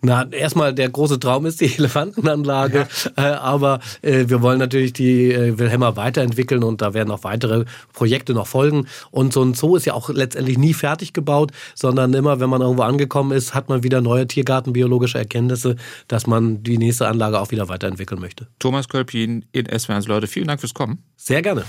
Na, 0.01 0.29
erstmal 0.31 0.73
der 0.73 0.89
große 0.89 1.19
Traum 1.19 1.45
ist 1.45 1.61
die 1.61 1.73
Elefantenanlage, 1.77 2.87
ja. 3.17 3.23
äh, 3.23 3.35
aber 3.35 3.79
äh, 4.01 4.25
wir 4.27 4.41
wollen 4.41 4.59
natürlich 4.59 4.93
die 4.93 5.31
äh, 5.31 5.57
Wilhelma 5.57 5.95
weiterentwickeln 5.95 6.63
und 6.63 6.81
da 6.81 6.93
werden 6.93 7.11
auch 7.11 7.23
weitere 7.23 7.65
Projekte 7.93 8.33
noch 8.33 8.47
folgen. 8.47 8.87
Und 9.11 9.33
so 9.33 9.43
ein 9.43 9.53
Zoo 9.53 9.75
ist 9.75 9.85
ja 9.85 9.93
auch 9.93 10.09
letztendlich 10.09 10.57
nie 10.57 10.73
fertig 10.73 11.13
gebaut, 11.13 11.51
sondern 11.75 12.13
immer, 12.13 12.39
wenn 12.39 12.49
man 12.49 12.61
irgendwo 12.61 12.83
angekommen 12.83 13.31
ist, 13.31 13.53
hat 13.53 13.69
man 13.69 13.83
wieder 13.83 14.01
neue 14.01 14.27
tiergartenbiologische 14.27 15.17
Erkenntnisse, 15.17 15.75
dass 16.07 16.27
man 16.27 16.63
die 16.63 16.77
nächste 16.77 17.07
Anlage 17.07 17.39
auch 17.39 17.51
wieder 17.51 17.69
weiterentwickeln 17.69 18.21
möchte. 18.21 18.47
Thomas 18.59 18.87
Kölpin 18.87 19.45
in 19.51 19.67
SWR1 19.67 20.07
Leute, 20.07 20.27
vielen 20.27 20.47
Dank 20.47 20.59
fürs 20.59 20.73
Kommen. 20.73 21.03
Sehr 21.17 21.41
gerne. 21.41 21.63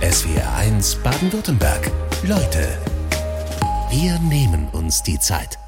SWR1 0.00 1.00
Baden-Württemberg. 1.02 1.90
Leute, 2.26 2.78
wir 3.90 4.18
nehmen 4.18 4.68
uns 4.72 5.02
die 5.02 5.18
Zeit. 5.18 5.58